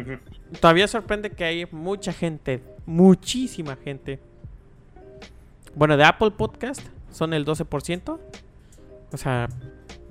todavía 0.61 0.87
sorprende 0.87 1.31
que 1.31 1.45
hay 1.45 1.67
mucha 1.71 2.13
gente, 2.13 2.63
muchísima 2.87 3.77
gente. 3.77 4.21
Bueno, 5.75 5.97
de 5.97 6.05
Apple 6.05 6.31
Podcast 6.33 6.83
son 7.11 7.35
el 7.35 7.45
12%. 7.45 8.19
O 9.11 9.17
sea, 9.17 9.49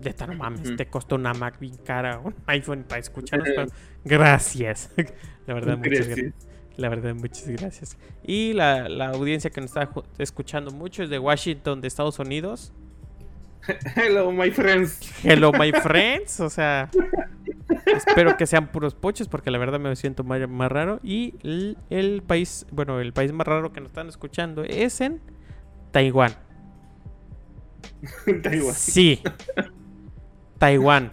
ya 0.02 0.10
está, 0.10 0.28
no 0.28 0.36
mames, 0.36 0.76
te 0.76 0.88
costó 0.88 1.16
una 1.16 1.34
Mac 1.34 1.60
bien 1.60 1.76
cara, 1.78 2.20
un 2.20 2.36
iPhone 2.48 2.84
para 2.88 3.00
escucharnos. 3.00 3.50
pero 3.56 3.68
gracias. 4.04 4.92
La 5.48 5.54
verdad, 5.54 5.78
muchas 5.78 6.08
Gracias. 6.08 6.34
La 6.76 6.90
verdad, 6.90 7.16
muchas 7.16 7.48
gracias. 7.48 7.98
Y 8.24 8.54
la, 8.54 8.88
la 8.88 9.10
audiencia 9.10 9.50
que 9.50 9.62
nos 9.62 9.72
está 9.72 9.90
escuchando 10.20 10.70
mucho 10.70 11.02
es 11.02 11.10
de 11.10 11.18
Washington, 11.18 11.82
de 11.82 11.88
Estados 11.88 12.20
Unidos. 12.20 12.72
Hello, 13.96 14.32
my 14.32 14.52
friends. 14.52 15.00
Hello, 15.24 15.52
my 15.52 15.72
friends. 15.72 16.40
O 16.40 16.50
sea, 16.50 16.90
espero 17.86 18.38
que 18.38 18.46
sean 18.48 18.68
puros 18.72 18.96
poches 18.96 19.28
porque 19.28 19.52
la 19.52 19.58
verdad 19.58 19.80
me 19.80 19.96
siento 19.96 20.24
más, 20.24 20.48
más 20.50 20.72
raro. 20.72 21.00
Y 21.04 21.36
el, 21.44 21.78
el 21.90 22.22
país, 22.24 22.66
bueno, 22.72 23.00
el 23.00 23.14
país 23.14 23.32
más 23.34 23.48
raro 23.48 23.74
que 23.74 23.82
nos 23.82 23.90
están 23.90 24.08
escuchando 24.10 24.64
es 24.64 25.02
en 25.02 25.22
Taiwán. 25.92 26.36
Taiwán. 28.44 28.74
Sí, 28.76 29.22
Taiwán. 30.58 31.12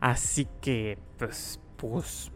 Así 0.00 0.48
que, 0.60 0.98
pues, 1.18 1.60
pues, 1.76 2.32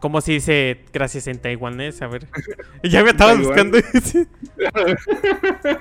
¿cómo 0.00 0.20
se 0.20 0.32
dice 0.32 0.84
gracias 0.92 1.26
en 1.26 1.38
taiwanés? 1.40 2.00
A 2.02 2.06
ver, 2.06 2.28
ya 2.84 3.02
me 3.02 3.10
estaba 3.10 3.32
Taiwán. 3.32 3.70
buscando 3.70 3.78
ese. 3.78 4.28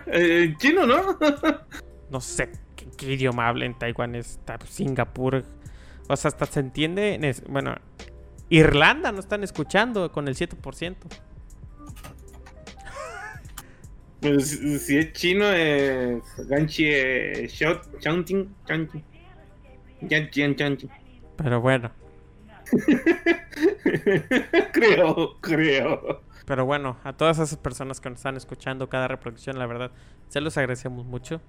Eh, 0.07 0.45
En 0.45 0.57
chino, 0.57 0.85
¿no? 0.87 1.17
No 2.11 2.21
sé 2.21 2.51
qué, 2.75 2.87
qué 2.97 3.13
idioma 3.13 3.47
habla 3.47 3.65
en 3.65 3.77
Taiwán, 3.77 4.15
está 4.15 4.57
Singapur. 4.65 5.43
O 6.07 6.15
sea, 6.15 6.29
hasta 6.29 6.45
se 6.45 6.59
entiende. 6.59 7.15
en 7.15 7.23
es- 7.23 7.43
bueno, 7.47 7.75
Irlanda 8.49 9.11
no 9.11 9.19
están 9.19 9.43
escuchando 9.43 10.11
con 10.11 10.27
el 10.27 10.35
7%. 10.35 11.07
Pero 14.19 14.39
si, 14.39 14.77
si 14.77 14.97
es 14.97 15.13
chino, 15.13 15.45
es 15.51 16.21
Ganchi 16.47 16.85
yan, 20.01 20.55
chanting. 20.55 20.89
Pero 21.37 21.61
bueno. 21.61 21.91
creo, 24.71 25.37
creo. 25.41 26.21
Pero 26.45 26.65
bueno, 26.65 26.97
a 27.03 27.13
todas 27.13 27.39
esas 27.39 27.57
personas 27.57 28.01
que 28.01 28.09
nos 28.09 28.19
están 28.19 28.37
escuchando 28.37 28.89
cada 28.89 29.07
reproducción, 29.07 29.57
la 29.57 29.65
verdad, 29.65 29.91
se 30.27 30.41
los 30.41 30.57
agradecemos 30.57 31.05
mucho. 31.05 31.41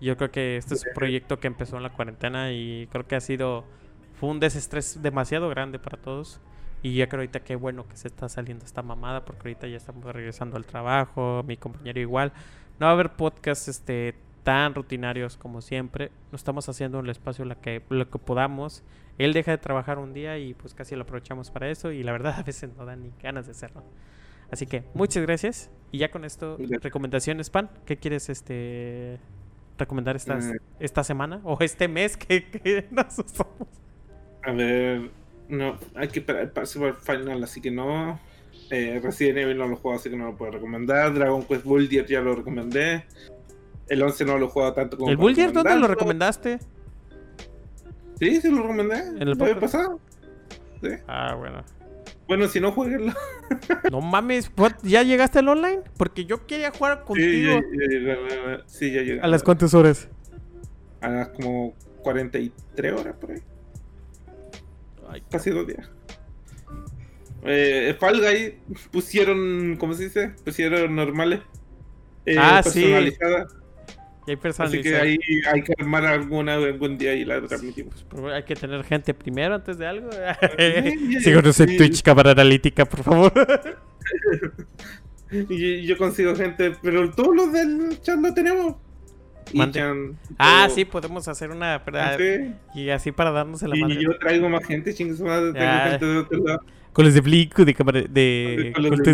Yo 0.00 0.16
creo 0.16 0.30
que 0.30 0.56
este 0.56 0.74
es 0.74 0.84
un 0.86 0.94
proyecto 0.94 1.40
que 1.40 1.46
empezó 1.46 1.76
en 1.76 1.82
la 1.82 1.90
cuarentena 1.90 2.52
y 2.52 2.86
creo 2.90 3.06
que 3.06 3.16
ha 3.16 3.20
sido 3.20 3.64
fue 4.18 4.30
un 4.30 4.40
desestrés 4.40 5.02
demasiado 5.02 5.48
grande 5.48 5.78
para 5.78 5.98
todos. 5.98 6.40
Y 6.82 6.94
ya 6.94 7.08
creo 7.08 7.20
ahorita 7.20 7.40
que 7.40 7.56
bueno 7.56 7.88
que 7.88 7.96
se 7.96 8.08
está 8.08 8.28
saliendo 8.28 8.64
esta 8.64 8.82
mamada 8.82 9.24
porque 9.24 9.48
ahorita 9.48 9.66
ya 9.66 9.76
estamos 9.76 10.04
regresando 10.04 10.56
al 10.56 10.66
trabajo, 10.66 11.42
mi 11.46 11.56
compañero 11.56 12.00
igual. 12.00 12.32
No 12.78 12.86
va 12.86 12.90
a 12.90 12.94
haber 12.94 13.12
podcasts 13.12 13.68
este 13.68 14.14
tan 14.44 14.74
rutinarios 14.74 15.36
como 15.36 15.60
siempre. 15.60 16.12
No 16.30 16.36
estamos 16.36 16.68
haciendo 16.68 17.00
el 17.00 17.10
espacio 17.10 17.44
lo 17.44 17.60
que, 17.60 17.82
lo 17.88 18.08
que 18.08 18.18
podamos. 18.18 18.84
Él 19.18 19.32
deja 19.32 19.50
de 19.50 19.58
trabajar 19.58 19.98
un 19.98 20.12
día 20.12 20.38
y 20.38 20.54
pues 20.54 20.74
casi 20.74 20.94
lo 20.94 21.02
aprovechamos 21.02 21.50
para 21.50 21.68
eso 21.68 21.90
y 21.90 22.02
la 22.02 22.12
verdad 22.12 22.34
a 22.38 22.42
veces 22.42 22.70
no 22.76 22.84
dan 22.84 23.02
ni 23.02 23.12
ganas 23.20 23.46
de 23.46 23.52
hacerlo. 23.52 23.82
Así 24.50 24.66
que 24.66 24.84
muchas 24.94 25.24
gracias 25.24 25.70
y 25.90 25.98
ya 25.98 26.10
con 26.10 26.24
esto 26.24 26.56
recomendaciones 26.80 27.50
pan, 27.50 27.68
¿qué 27.84 27.96
quieres 27.96 28.28
este 28.28 29.18
recomendar 29.78 30.16
esta, 30.16 30.36
Mm. 30.36 30.56
esta 30.80 31.04
semana 31.04 31.40
o 31.44 31.56
este 31.60 31.88
mes 31.88 32.16
que, 32.16 32.48
que 32.50 32.86
nos 32.90 33.18
usamos? 33.18 33.68
A 34.44 34.52
ver, 34.52 35.10
no, 35.48 35.76
hay 35.94 36.08
que 36.08 36.20
esperar 36.20 36.52
para 36.52 36.66
Super 36.66 36.94
Final, 36.94 37.42
así 37.44 37.60
que 37.60 37.70
no. 37.70 38.18
Eh, 38.70 39.00
Resident 39.02 39.38
Evil 39.38 39.58
no 39.58 39.68
lo 39.68 39.76
juego, 39.76 39.96
así 39.96 40.10
que 40.10 40.16
no 40.16 40.26
lo 40.26 40.36
puedo 40.36 40.52
recomendar. 40.52 41.14
Dragon 41.14 41.44
Quest 41.44 41.64
Builder 41.64 42.06
ya 42.06 42.20
lo 42.20 42.34
recomendé. 42.34 43.04
El 43.88 44.02
11 44.02 44.24
no 44.24 44.38
lo 44.38 44.46
he 44.46 44.48
jugado 44.48 44.72
tanto 44.72 44.96
como. 44.96 45.10
¿El 45.10 45.16
Bullier 45.16 45.52
dónde 45.52 45.76
lo 45.76 45.86
recomendaste? 45.86 46.58
Sí, 48.18 48.40
sí 48.40 48.50
lo 48.50 48.62
recomendé. 48.62 48.98
¿En 49.20 49.28
el 49.28 49.36
pasado? 49.58 50.00
Sí. 50.82 50.88
Ah, 51.06 51.34
bueno. 51.36 51.62
Bueno, 52.28 52.48
si 52.48 52.60
no, 52.60 52.72
jueguenlo. 52.72 53.12
No 53.92 54.00
mames, 54.00 54.50
what? 54.56 54.72
¿ya 54.82 55.04
llegaste 55.04 55.38
al 55.38 55.48
online? 55.48 55.80
Porque 55.96 56.24
yo 56.24 56.46
quería 56.46 56.72
jugar 56.72 56.98
Sí, 56.98 57.04
contigo. 57.06 57.50
ya, 57.52 57.60
ya, 57.88 58.00
ya, 58.00 58.56
ya, 58.56 58.62
sí, 58.66 58.92
ya 58.92 59.02
llegué. 59.02 59.20
¿A 59.20 59.28
las 59.28 59.44
cuántas 59.44 59.72
horas? 59.74 60.08
A 61.00 61.08
las 61.08 61.28
como 61.28 61.74
43 62.02 62.92
horas 62.92 63.14
por 63.20 63.30
ahí. 63.30 63.42
Ay, 65.08 65.22
Casi 65.30 65.50
dos 65.50 65.66
días. 65.68 65.88
Eh, 67.44 67.94
Fall 68.00 68.20
Guy 68.20 68.58
pusieron, 68.90 69.76
¿cómo 69.78 69.94
se 69.94 70.04
dice? 70.04 70.34
Pusieron 70.44 70.96
normales. 70.96 71.40
Eh, 72.24 72.34
Ah, 72.36 72.60
sí. 72.64 72.92
Y 74.26 74.30
hay 74.30 74.34
Así 74.34 74.42
personas 74.42 74.72
que 74.72 74.96
ahí 74.96 75.18
hay 75.52 75.62
que 75.62 75.72
armar 75.78 76.04
alguna 76.04 76.54
algún 76.54 76.98
día 76.98 77.14
y 77.14 77.24
la 77.24 77.40
transmitimos. 77.40 78.04
hay 78.34 78.42
que 78.42 78.56
tener 78.56 78.82
gente 78.84 79.14
primero 79.14 79.54
antes 79.54 79.78
de 79.78 79.86
algo. 79.86 80.10
Sí, 81.20 81.30
en 81.30 81.52
sí. 81.52 81.76
Twitch, 81.76 82.02
cámara 82.02 82.32
analítica, 82.32 82.84
por 82.84 83.02
favor. 83.02 83.32
Y 85.30 85.84
yo 85.84 85.98
consigo 85.98 86.36
gente, 86.36 86.72
pero 86.82 87.10
todos 87.10 87.34
los 87.34 87.52
del 87.52 88.00
chat 88.00 88.18
lo 88.20 88.32
tenemos. 88.32 88.76
Y. 89.52 89.70
Chan, 89.70 90.18
ah, 90.38 90.68
sí, 90.72 90.84
podemos 90.84 91.26
hacer 91.28 91.50
una. 91.50 91.82
Sí. 92.16 92.54
Y 92.74 92.90
así 92.90 93.12
para 93.12 93.30
darnos 93.30 93.62
la 93.62 93.74
madre. 93.74 93.94
Y 93.94 94.04
yo 94.04 94.16
traigo 94.18 94.48
más 94.48 94.64
gente, 94.64 94.94
chingue 94.94 95.16
su 95.16 95.24
madre, 95.24 95.52
tengo 95.52 95.64
Ya. 95.64 95.90
gente 95.90 96.06
de 96.06 96.18
otro 96.18 96.44
lado. 96.44 96.60
Con 96.92 97.04
los 97.04 97.14
de 97.14 97.20
Blink, 97.20 97.54
de 97.56 97.74
cámara. 97.74 98.02
De. 98.08 98.72
Con 98.74 98.82
los 98.84 98.98
de 99.02 99.12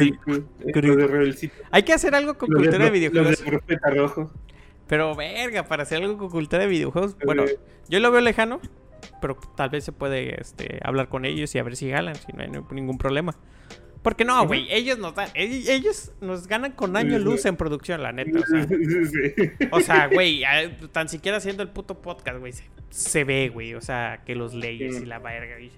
los 1.27 1.41
de 1.41 1.51
Hay 1.71 1.83
que 1.83 1.93
hacer 1.93 2.15
algo 2.15 2.39
con 2.39 2.49
los 2.51 2.59
cultura 2.63 2.79
de 2.79 2.85
Los 2.85 2.93
videojuegos. 2.93 3.39
de 3.39 3.51
Profeta 3.51 3.91
Rojo. 3.91 4.31
Pero 4.89 5.15
verga, 5.15 5.65
para 5.65 5.85
hacer 5.85 6.03
algo 6.03 6.19
con 6.19 6.31
cultura 6.31 6.63
de 6.63 6.69
videojuegos. 6.69 7.17
Bueno, 7.25 7.45
yo 7.89 8.01
lo 8.01 8.11
veo 8.11 8.21
lejano. 8.21 8.61
Pero 9.21 9.37
tal 9.57 9.71
vez 9.71 9.85
se 9.85 9.93
puede 9.93 10.41
este, 10.41 10.79
hablar 10.83 11.09
con 11.09 11.25
ellos 11.25 11.55
y 11.55 11.59
a 11.59 11.63
ver 11.63 11.77
si 11.77 11.91
jalan, 11.91 12.15
si 12.15 12.33
no 12.33 12.43
hay 12.43 12.51
ningún 12.71 12.99
problema. 12.99 13.37
Porque 14.03 14.25
no, 14.25 14.45
güey, 14.49 14.67
ellos 14.73 14.99
nos 14.99 15.15
dan, 15.15 15.29
ellos, 15.35 16.11
nos 16.21 16.49
ganan 16.49 16.73
con 16.73 16.97
año 16.97 17.19
luz 17.21 17.45
en 17.47 17.57
producción, 17.57 18.03
la 18.03 18.11
neta. 18.13 18.41
O 18.41 18.45
sea, 18.45 18.67
Sí. 18.67 19.51
o 19.71 19.81
sea, 19.81 20.07
güey, 20.09 20.43
tan 20.91 21.09
siquiera 21.09 21.39
haciendo 21.39 21.63
el 21.63 21.69
puto 21.69 22.03
podcast, 22.03 22.39
güey, 22.39 22.53
se, 22.53 22.65
se 22.91 23.23
ve, 23.25 23.49
güey. 23.49 23.75
O 23.75 23.81
sea, 23.81 24.23
que 24.27 24.35
los 24.35 24.55
leyes 24.55 24.97
Sí. 24.97 25.03
y 25.05 25.07
la 25.07 25.21
verga. 25.21 25.61
Y, 25.61 25.71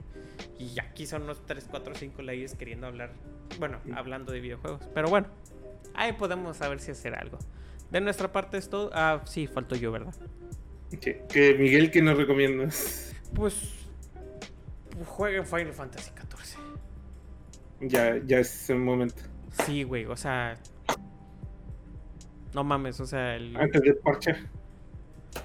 y 0.58 0.78
aquí 0.80 1.06
son 1.06 1.22
unos 1.24 1.44
3, 1.44 1.66
4, 1.70 1.94
5 1.94 2.22
leyes 2.22 2.54
queriendo 2.54 2.86
hablar, 2.86 3.12
bueno, 3.58 3.78
hablando 3.94 4.32
de 4.32 4.40
videojuegos. 4.40 4.80
Pero 4.94 5.08
bueno, 5.08 5.26
ahí 5.94 6.12
podemos 6.14 6.56
saber 6.56 6.80
si 6.80 6.92
hacer 6.92 7.14
algo. 7.14 7.38
De 7.90 8.00
nuestra 8.00 8.32
parte 8.32 8.56
es 8.56 8.68
todo. 8.68 8.90
Ah, 8.92 9.22
sí, 9.24 9.46
faltó 9.46 9.76
yo, 9.76 9.92
¿verdad? 9.92 10.14
Que, 11.00 11.24
que 11.28 11.54
Miguel, 11.54 11.90
que 11.90 12.02
nos 12.02 12.16
recomiendas? 12.16 13.14
Pues 13.34 13.72
jueguen 15.06 15.44
Final 15.46 15.72
Fantasy 15.72 16.10
XIV. 16.10 16.60
Ya, 17.80 18.20
ya 18.24 18.38
es 18.38 18.70
el 18.70 18.78
momento. 18.78 19.22
Sí, 19.64 19.82
güey, 19.82 20.06
o 20.06 20.16
sea. 20.16 20.56
No 22.54 22.64
mames, 22.64 23.00
o 23.00 23.06
sea, 23.06 23.36
el. 23.36 23.56
Antes 23.56 23.82
de 23.82 23.94
parche. 23.94 24.36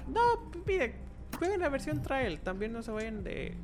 No, 0.08 0.50
mire, 0.66 0.94
jueguen 1.40 1.60
la 1.60 1.70
versión 1.70 2.02
trial, 2.02 2.38
también 2.40 2.70
no 2.70 2.82
se 2.82 2.90
vayan 2.90 3.24
de, 3.24 3.56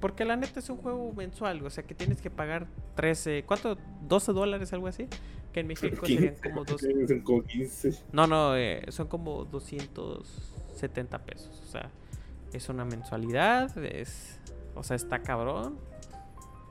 Porque 0.00 0.24
la 0.24 0.34
neta 0.36 0.60
es 0.60 0.70
un 0.70 0.78
juego 0.78 1.12
mensual, 1.12 1.62
o 1.62 1.68
sea 1.68 1.84
que 1.84 1.94
tienes 1.94 2.22
que 2.22 2.30
pagar 2.30 2.66
13. 2.96 3.44
¿Cuánto? 3.44 3.76
¿12 4.08 4.32
dólares, 4.32 4.72
algo 4.72 4.86
así? 4.86 5.08
Que 5.52 5.60
en 5.60 5.66
México 5.68 6.06
serían 6.06 6.36
15. 6.36 6.48
como 6.48 6.64
dos. 6.64 6.80
Son 7.06 7.20
como 7.20 7.42
15. 7.44 8.02
No, 8.12 8.26
no, 8.26 8.56
eh, 8.56 8.82
son 8.88 9.08
como 9.08 9.44
270 9.44 11.18
pesos. 11.18 11.62
O 11.66 11.70
sea, 11.70 11.90
es 12.54 12.70
una 12.70 12.86
mensualidad, 12.86 13.76
es. 13.76 14.40
O 14.74 14.82
sea, 14.82 14.96
está 14.96 15.18
cabrón. 15.18 15.76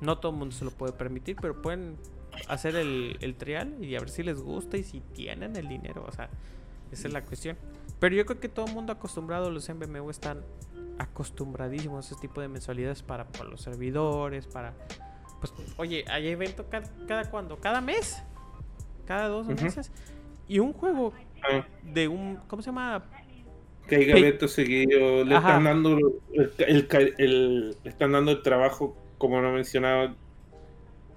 No 0.02 0.18
todo 0.18 0.32
el 0.32 0.40
mundo 0.40 0.56
se 0.56 0.66
lo 0.66 0.72
puede 0.72 0.94
permitir, 0.94 1.36
pero 1.40 1.62
pueden 1.62 1.98
hacer 2.48 2.76
el, 2.76 3.18
el 3.22 3.36
trial 3.36 3.76
y 3.84 3.96
a 3.96 4.00
ver 4.00 4.10
si 4.10 4.24
les 4.24 4.42
gusta 4.42 4.78
y 4.78 4.84
si 4.84 5.02
tienen 5.02 5.56
el 5.56 5.68
dinero. 5.68 6.04
O 6.08 6.12
sea, 6.12 6.30
esa 6.92 7.08
es 7.08 7.14
la 7.14 7.22
cuestión. 7.22 7.58
Pero 8.00 8.16
yo 8.16 8.26
creo 8.26 8.40
que 8.40 8.50
todo 8.50 8.66
el 8.68 8.74
mundo 8.74 8.94
acostumbrado, 8.94 9.50
los 9.52 9.68
MMO 9.70 10.10
están 10.12 10.44
acostumbradísimos 11.00 12.06
a 12.06 12.14
ese 12.14 12.22
tipo 12.22 12.42
de 12.42 12.48
mensualidades 12.48 13.02
para, 13.04 13.26
para 13.26 13.50
los 13.50 13.62
servidores, 13.62 14.46
para... 14.48 14.74
Pues, 15.40 15.54
oye, 15.78 16.04
hay 16.10 16.28
evento 16.28 16.66
cada, 16.70 16.90
cada 17.08 17.30
cuándo? 17.30 17.58
¿Cada 17.58 17.82
mes? 17.82 18.22
¿Cada 19.06 19.28
dos 19.28 19.48
meses? 19.48 19.92
Y 20.48 20.60
un 20.60 20.74
juego 20.74 21.14
Ah, 21.44 21.66
de 21.84 22.08
un... 22.08 22.38
¿Cómo 22.48 22.62
se 22.64 22.68
llama? 22.68 23.04
que 23.88 23.96
hay 23.96 24.06
gavetos 24.06 24.52
seguidos. 24.52 25.26
Le 25.26 25.36
Ajá. 25.36 25.48
están 25.50 25.64
dando 25.64 25.98
el, 26.34 26.54
el, 26.58 27.14
el- 27.20 27.70
le 27.84 27.90
están 27.90 28.12
dando 28.12 28.32
el 28.32 28.42
trabajo, 28.42 28.98
como 29.18 29.40
lo 29.40 29.52
mencionaba, 29.54 30.14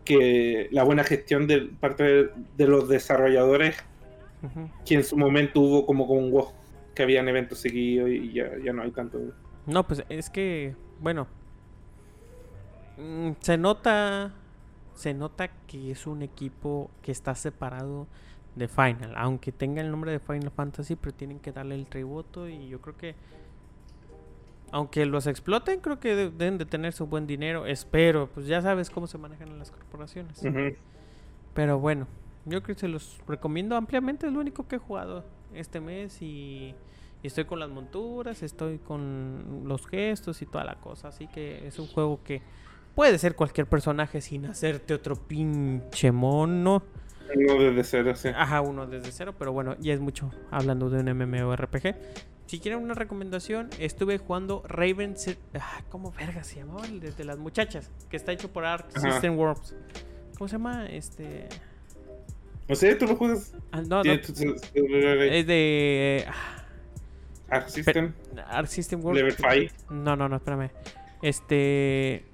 que 0.04 0.68
la 0.70 0.84
buena 0.84 1.02
gestión 1.04 1.46
de 1.46 1.62
parte 1.62 2.04
de, 2.04 2.30
de 2.56 2.66
los 2.68 2.88
desarrolladores, 2.88 3.76
que 4.86 4.94
en 4.94 5.04
su 5.04 5.16
momento 5.16 5.60
hubo 5.60 5.84
como 5.86 6.06
con 6.06 6.30
WoW, 6.30 6.52
que 7.00 7.04
habían 7.04 7.26
eventos 7.28 7.58
seguidos 7.60 8.10
y 8.10 8.30
ya, 8.34 8.50
ya 8.62 8.74
no 8.74 8.82
hay 8.82 8.90
tanto. 8.90 9.18
No, 9.64 9.86
pues 9.86 10.04
es 10.10 10.28
que, 10.28 10.76
bueno, 11.00 11.26
mm, 12.98 13.30
se 13.40 13.56
nota, 13.56 14.32
se 14.94 15.14
nota 15.14 15.48
que 15.66 15.90
es 15.92 16.06
un 16.06 16.20
equipo 16.20 16.90
que 17.00 17.10
está 17.10 17.34
separado 17.34 18.06
de 18.54 18.68
Final, 18.68 19.14
aunque 19.16 19.50
tenga 19.50 19.80
el 19.80 19.90
nombre 19.90 20.12
de 20.12 20.18
Final 20.18 20.50
Fantasy, 20.50 20.94
pero 20.96 21.14
tienen 21.14 21.38
que 21.38 21.52
darle 21.52 21.74
el 21.74 21.86
tributo 21.86 22.46
y 22.50 22.68
yo 22.68 22.82
creo 22.82 22.96
que, 22.98 23.14
aunque 24.72 25.06
los 25.06 25.26
exploten, 25.26 25.80
creo 25.80 26.00
que 26.00 26.14
de- 26.14 26.30
deben 26.30 26.58
de 26.58 26.66
tener 26.66 26.92
su 26.92 27.06
buen 27.06 27.26
dinero, 27.26 27.64
espero, 27.64 28.28
pues 28.34 28.46
ya 28.46 28.60
sabes 28.60 28.90
cómo 28.90 29.06
se 29.06 29.16
manejan 29.16 29.58
las 29.58 29.70
corporaciones. 29.70 30.42
Pero 31.54 31.78
bueno, 31.78 32.06
yo 32.44 32.62
creo 32.62 32.76
que 32.76 32.80
se 32.80 32.88
los 32.88 33.20
recomiendo 33.26 33.74
ampliamente. 33.76 34.26
Es 34.26 34.32
lo 34.34 34.40
único 34.40 34.68
que 34.68 34.76
he 34.76 34.78
jugado 34.78 35.24
este 35.54 35.80
mes 35.80 36.20
y, 36.22 36.74
y 37.22 37.26
estoy 37.26 37.44
con 37.44 37.60
las 37.60 37.68
monturas, 37.68 38.42
estoy 38.42 38.78
con 38.78 39.64
los 39.66 39.86
gestos 39.86 40.40
y 40.42 40.46
toda 40.46 40.64
la 40.64 40.76
cosa. 40.76 41.08
Así 41.08 41.26
que 41.26 41.66
es 41.66 41.78
un 41.78 41.86
juego 41.86 42.22
que 42.24 42.42
puede 42.94 43.18
ser 43.18 43.34
cualquier 43.34 43.66
personaje 43.66 44.20
sin 44.20 44.46
hacerte 44.46 44.94
otro 44.94 45.16
pinche 45.16 46.12
mono. 46.12 46.82
No 47.36 47.54
desde 47.54 47.84
cero, 47.84 48.16
sí. 48.16 48.28
Ajá, 48.34 48.60
uno 48.60 48.86
desde 48.86 49.12
cero, 49.12 49.34
pero 49.38 49.52
bueno, 49.52 49.76
ya 49.78 49.92
es 49.92 50.00
mucho 50.00 50.30
hablando 50.50 50.90
de 50.90 51.00
un 51.00 51.16
MMORPG. 51.16 51.94
Si 52.46 52.58
quieren 52.58 52.82
una 52.82 52.94
recomendación, 52.94 53.70
estuve 53.78 54.18
jugando 54.18 54.64
Raven... 54.66 55.14
Ah, 55.54 55.82
¿Cómo 55.88 56.10
verga 56.10 56.42
se 56.42 56.56
llamaba? 56.56 56.84
El 56.84 56.98
de, 56.98 57.24
las 57.24 57.38
muchachas, 57.38 57.92
que 58.08 58.16
está 58.16 58.32
hecho 58.32 58.50
por 58.52 58.64
Arc 58.64 58.90
Ajá. 58.96 59.12
System 59.12 59.38
Works. 59.38 59.76
¿Cómo 60.36 60.48
se 60.48 60.54
llama? 60.54 60.86
Este... 60.86 61.48
No 62.68 62.74
sé, 62.74 62.96
tú 62.96 63.06
lo 63.06 63.14
juegas. 63.14 63.54
Ah, 63.70 63.82
no, 63.82 64.02
no, 64.02 64.12
Es 64.12 65.46
de 65.46 66.24
ah, 66.28 66.59
Arc 67.50 67.68
System, 67.68 68.12
Arc 68.48 68.66
System 68.68 69.00
Works. 69.04 69.16
Level 69.20 69.34
5. 69.68 69.92
No, 69.94 70.16
no, 70.16 70.28
no, 70.28 70.36
espérame. 70.36 70.70
Este. 71.22 72.24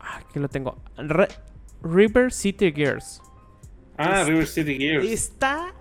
Ah, 0.00 0.18
aquí 0.18 0.38
lo 0.38 0.48
tengo. 0.48 0.76
Re- 0.96 1.28
River 1.82 2.32
City 2.32 2.72
Gears. 2.72 3.20
Ah, 3.98 4.22
Es- 4.22 4.28
River 4.28 4.46
City 4.46 4.76
Gears. 4.78 5.04
Está 5.06 5.74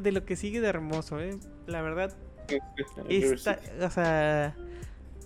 de 0.00 0.12
lo 0.12 0.24
que 0.24 0.36
sigue 0.36 0.60
de 0.60 0.68
hermoso, 0.68 1.20
¿eh? 1.20 1.38
La 1.66 1.82
verdad, 1.82 2.14
está. 3.08 3.58
O 3.84 3.90
sea. 3.90 4.54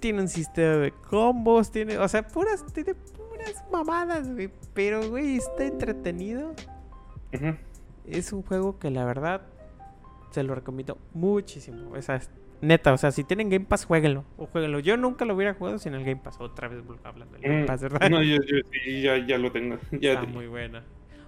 tiene 0.01 0.23
un 0.23 0.29
sistema 0.29 0.77
de 0.77 0.93
combos, 0.93 1.71
tiene, 1.71 1.99
o 1.99 2.09
sea, 2.09 2.27
puras, 2.27 2.65
tiene 2.73 2.95
puras 2.95 3.65
mamadas, 3.71 4.31
güey. 4.31 4.51
Pero, 4.75 5.09
güey, 5.11 5.37
está 5.37 5.65
entretenido. 5.67 6.55
Ujú. 7.35 7.57
Es 8.07 8.33
un 8.33 8.43
juego 8.43 8.79
que 8.79 8.91
la 8.91 9.05
verdad 9.05 9.43
se 10.31 10.43
lo 10.43 10.55
recomiendo 10.55 10.99
muchísimo. 11.15 11.91
O 11.93 12.03
sea, 12.03 12.17
es- 12.17 12.31
neta, 12.61 12.93
o 12.93 12.99
sea, 12.99 13.11
si 13.11 13.25
tienen 13.25 13.49
Game 13.49 13.65
Pass, 13.67 13.85
jueguenlo. 13.85 14.25
O 14.37 14.47
jueguenlo. 14.47 14.81
Yo 14.81 14.97
nunca 14.97 15.25
lo 15.25 15.35
hubiera 15.35 15.55
jugado 15.55 15.79
sin 15.79 15.95
el 15.95 16.01
Game 16.05 16.21
Pass. 16.23 16.37
Otra 16.41 16.69
vez 16.69 16.83
hablando 17.05 17.35
del 17.35 17.43
Game 17.43 17.63
Mm, 17.63 17.67
Pass, 17.67 17.81
¿verdad? 17.83 18.11
No, 18.11 18.23
yo, 18.23 18.37
yo 18.37 18.57
sí, 18.73 19.03
ya, 19.03 19.17
ya 19.27 19.39
lo 19.39 19.51
tengo. 19.53 19.79
Ya 20.01 20.13
Está 20.13 20.27
muy 20.27 20.47
buena. 20.47 20.85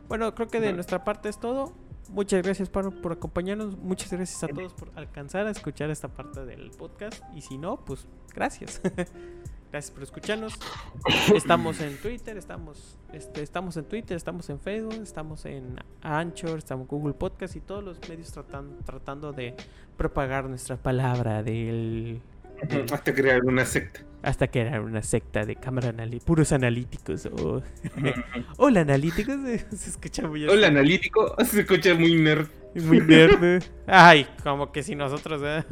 Bueno, 0.09 0.35
creo 0.35 0.49
que 0.49 0.59
de 0.59 0.67
Bueno. 0.67 0.77
nuestra 0.77 1.05
parte 1.05 1.29
es 1.29 1.39
todo. 1.41 1.73
Muchas 2.11 2.43
gracias 2.43 2.69
por, 2.69 3.01
por 3.01 3.13
acompañarnos. 3.13 3.79
Muchas 3.79 4.13
gracias 4.13 4.43
a 4.45 4.49
todos 4.49 4.75
por 4.75 4.91
alcanzar 4.97 5.47
a 5.47 5.51
escuchar 5.51 5.89
esta 5.89 6.09
parte 6.09 6.45
del 6.45 6.71
podcast. 6.73 7.23
Y 7.35 7.41
si 7.41 7.57
no, 7.57 7.83
pues 7.85 8.07
gracias. 8.35 8.83
gracias 9.73 9.91
por 9.91 10.03
escucharnos. 10.05 10.55
Estamos 11.35 11.81
en 11.81 11.97
Twitter, 11.97 12.37
estamos, 12.37 12.97
este, 13.13 13.43
estamos 13.43 13.77
en 13.77 13.85
Twitter, 13.87 14.17
estamos 14.17 14.49
en 14.51 14.61
Facebook, 14.61 15.01
estamos 15.03 15.45
en 15.47 15.77
Anchor, 16.03 16.59
estamos 16.59 16.85
en 16.85 16.89
Google 16.89 17.15
Podcast 17.15 17.57
y 17.57 17.61
todos 17.61 17.83
los 17.83 17.99
medios 18.09 18.33
tratan- 18.33 18.77
tratando 18.85 19.33
de 19.33 19.55
propagar 19.97 20.45
nuestra 20.49 20.77
palabra 20.77 21.43
del 21.43 22.21
Hasta 22.93 23.13
crear 23.15 23.43
una 23.45 23.65
secta. 23.65 24.03
hasta 24.23 24.49
era 24.53 24.81
una 24.81 25.03
secta 25.03 25.45
de 25.45 25.57
cámara 25.57 25.89
anali 25.89 26.21
puros 26.21 26.53
analíticos 26.53 27.27
o 27.27 27.61
hola 28.59 28.83
analíticos 28.83 29.37
se 29.75 29.91
escucha 29.91 30.29
muy. 30.29 30.47
Hola, 30.47 30.69
analítico. 30.69 31.35
Se 31.45 31.63
escucha 31.63 31.95
muy 31.95 32.15
nerd. 32.15 32.47
Muy 32.75 33.01
nerd. 33.01 33.63
Ay, 33.87 34.27
como 34.43 34.73
que 34.73 34.83
si 34.83 34.95
nosotros, 34.95 35.43
¿eh? 35.45 35.63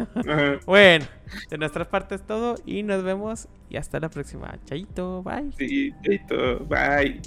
Bueno, 0.67 1.07
de 1.49 1.59
nuestra 1.59 1.89
parte 1.89 2.15
es 2.15 2.27
todo 2.27 2.57
y 2.67 2.83
nos 2.83 3.03
vemos 3.03 3.49
y 3.69 3.77
hasta 3.77 4.01
la 4.01 4.09
próxima. 4.09 4.59
Chaito, 4.65 5.23
bye. 5.23 5.53
Sí, 5.57 5.93
listo. 6.03 6.67
Bye. 6.67 7.21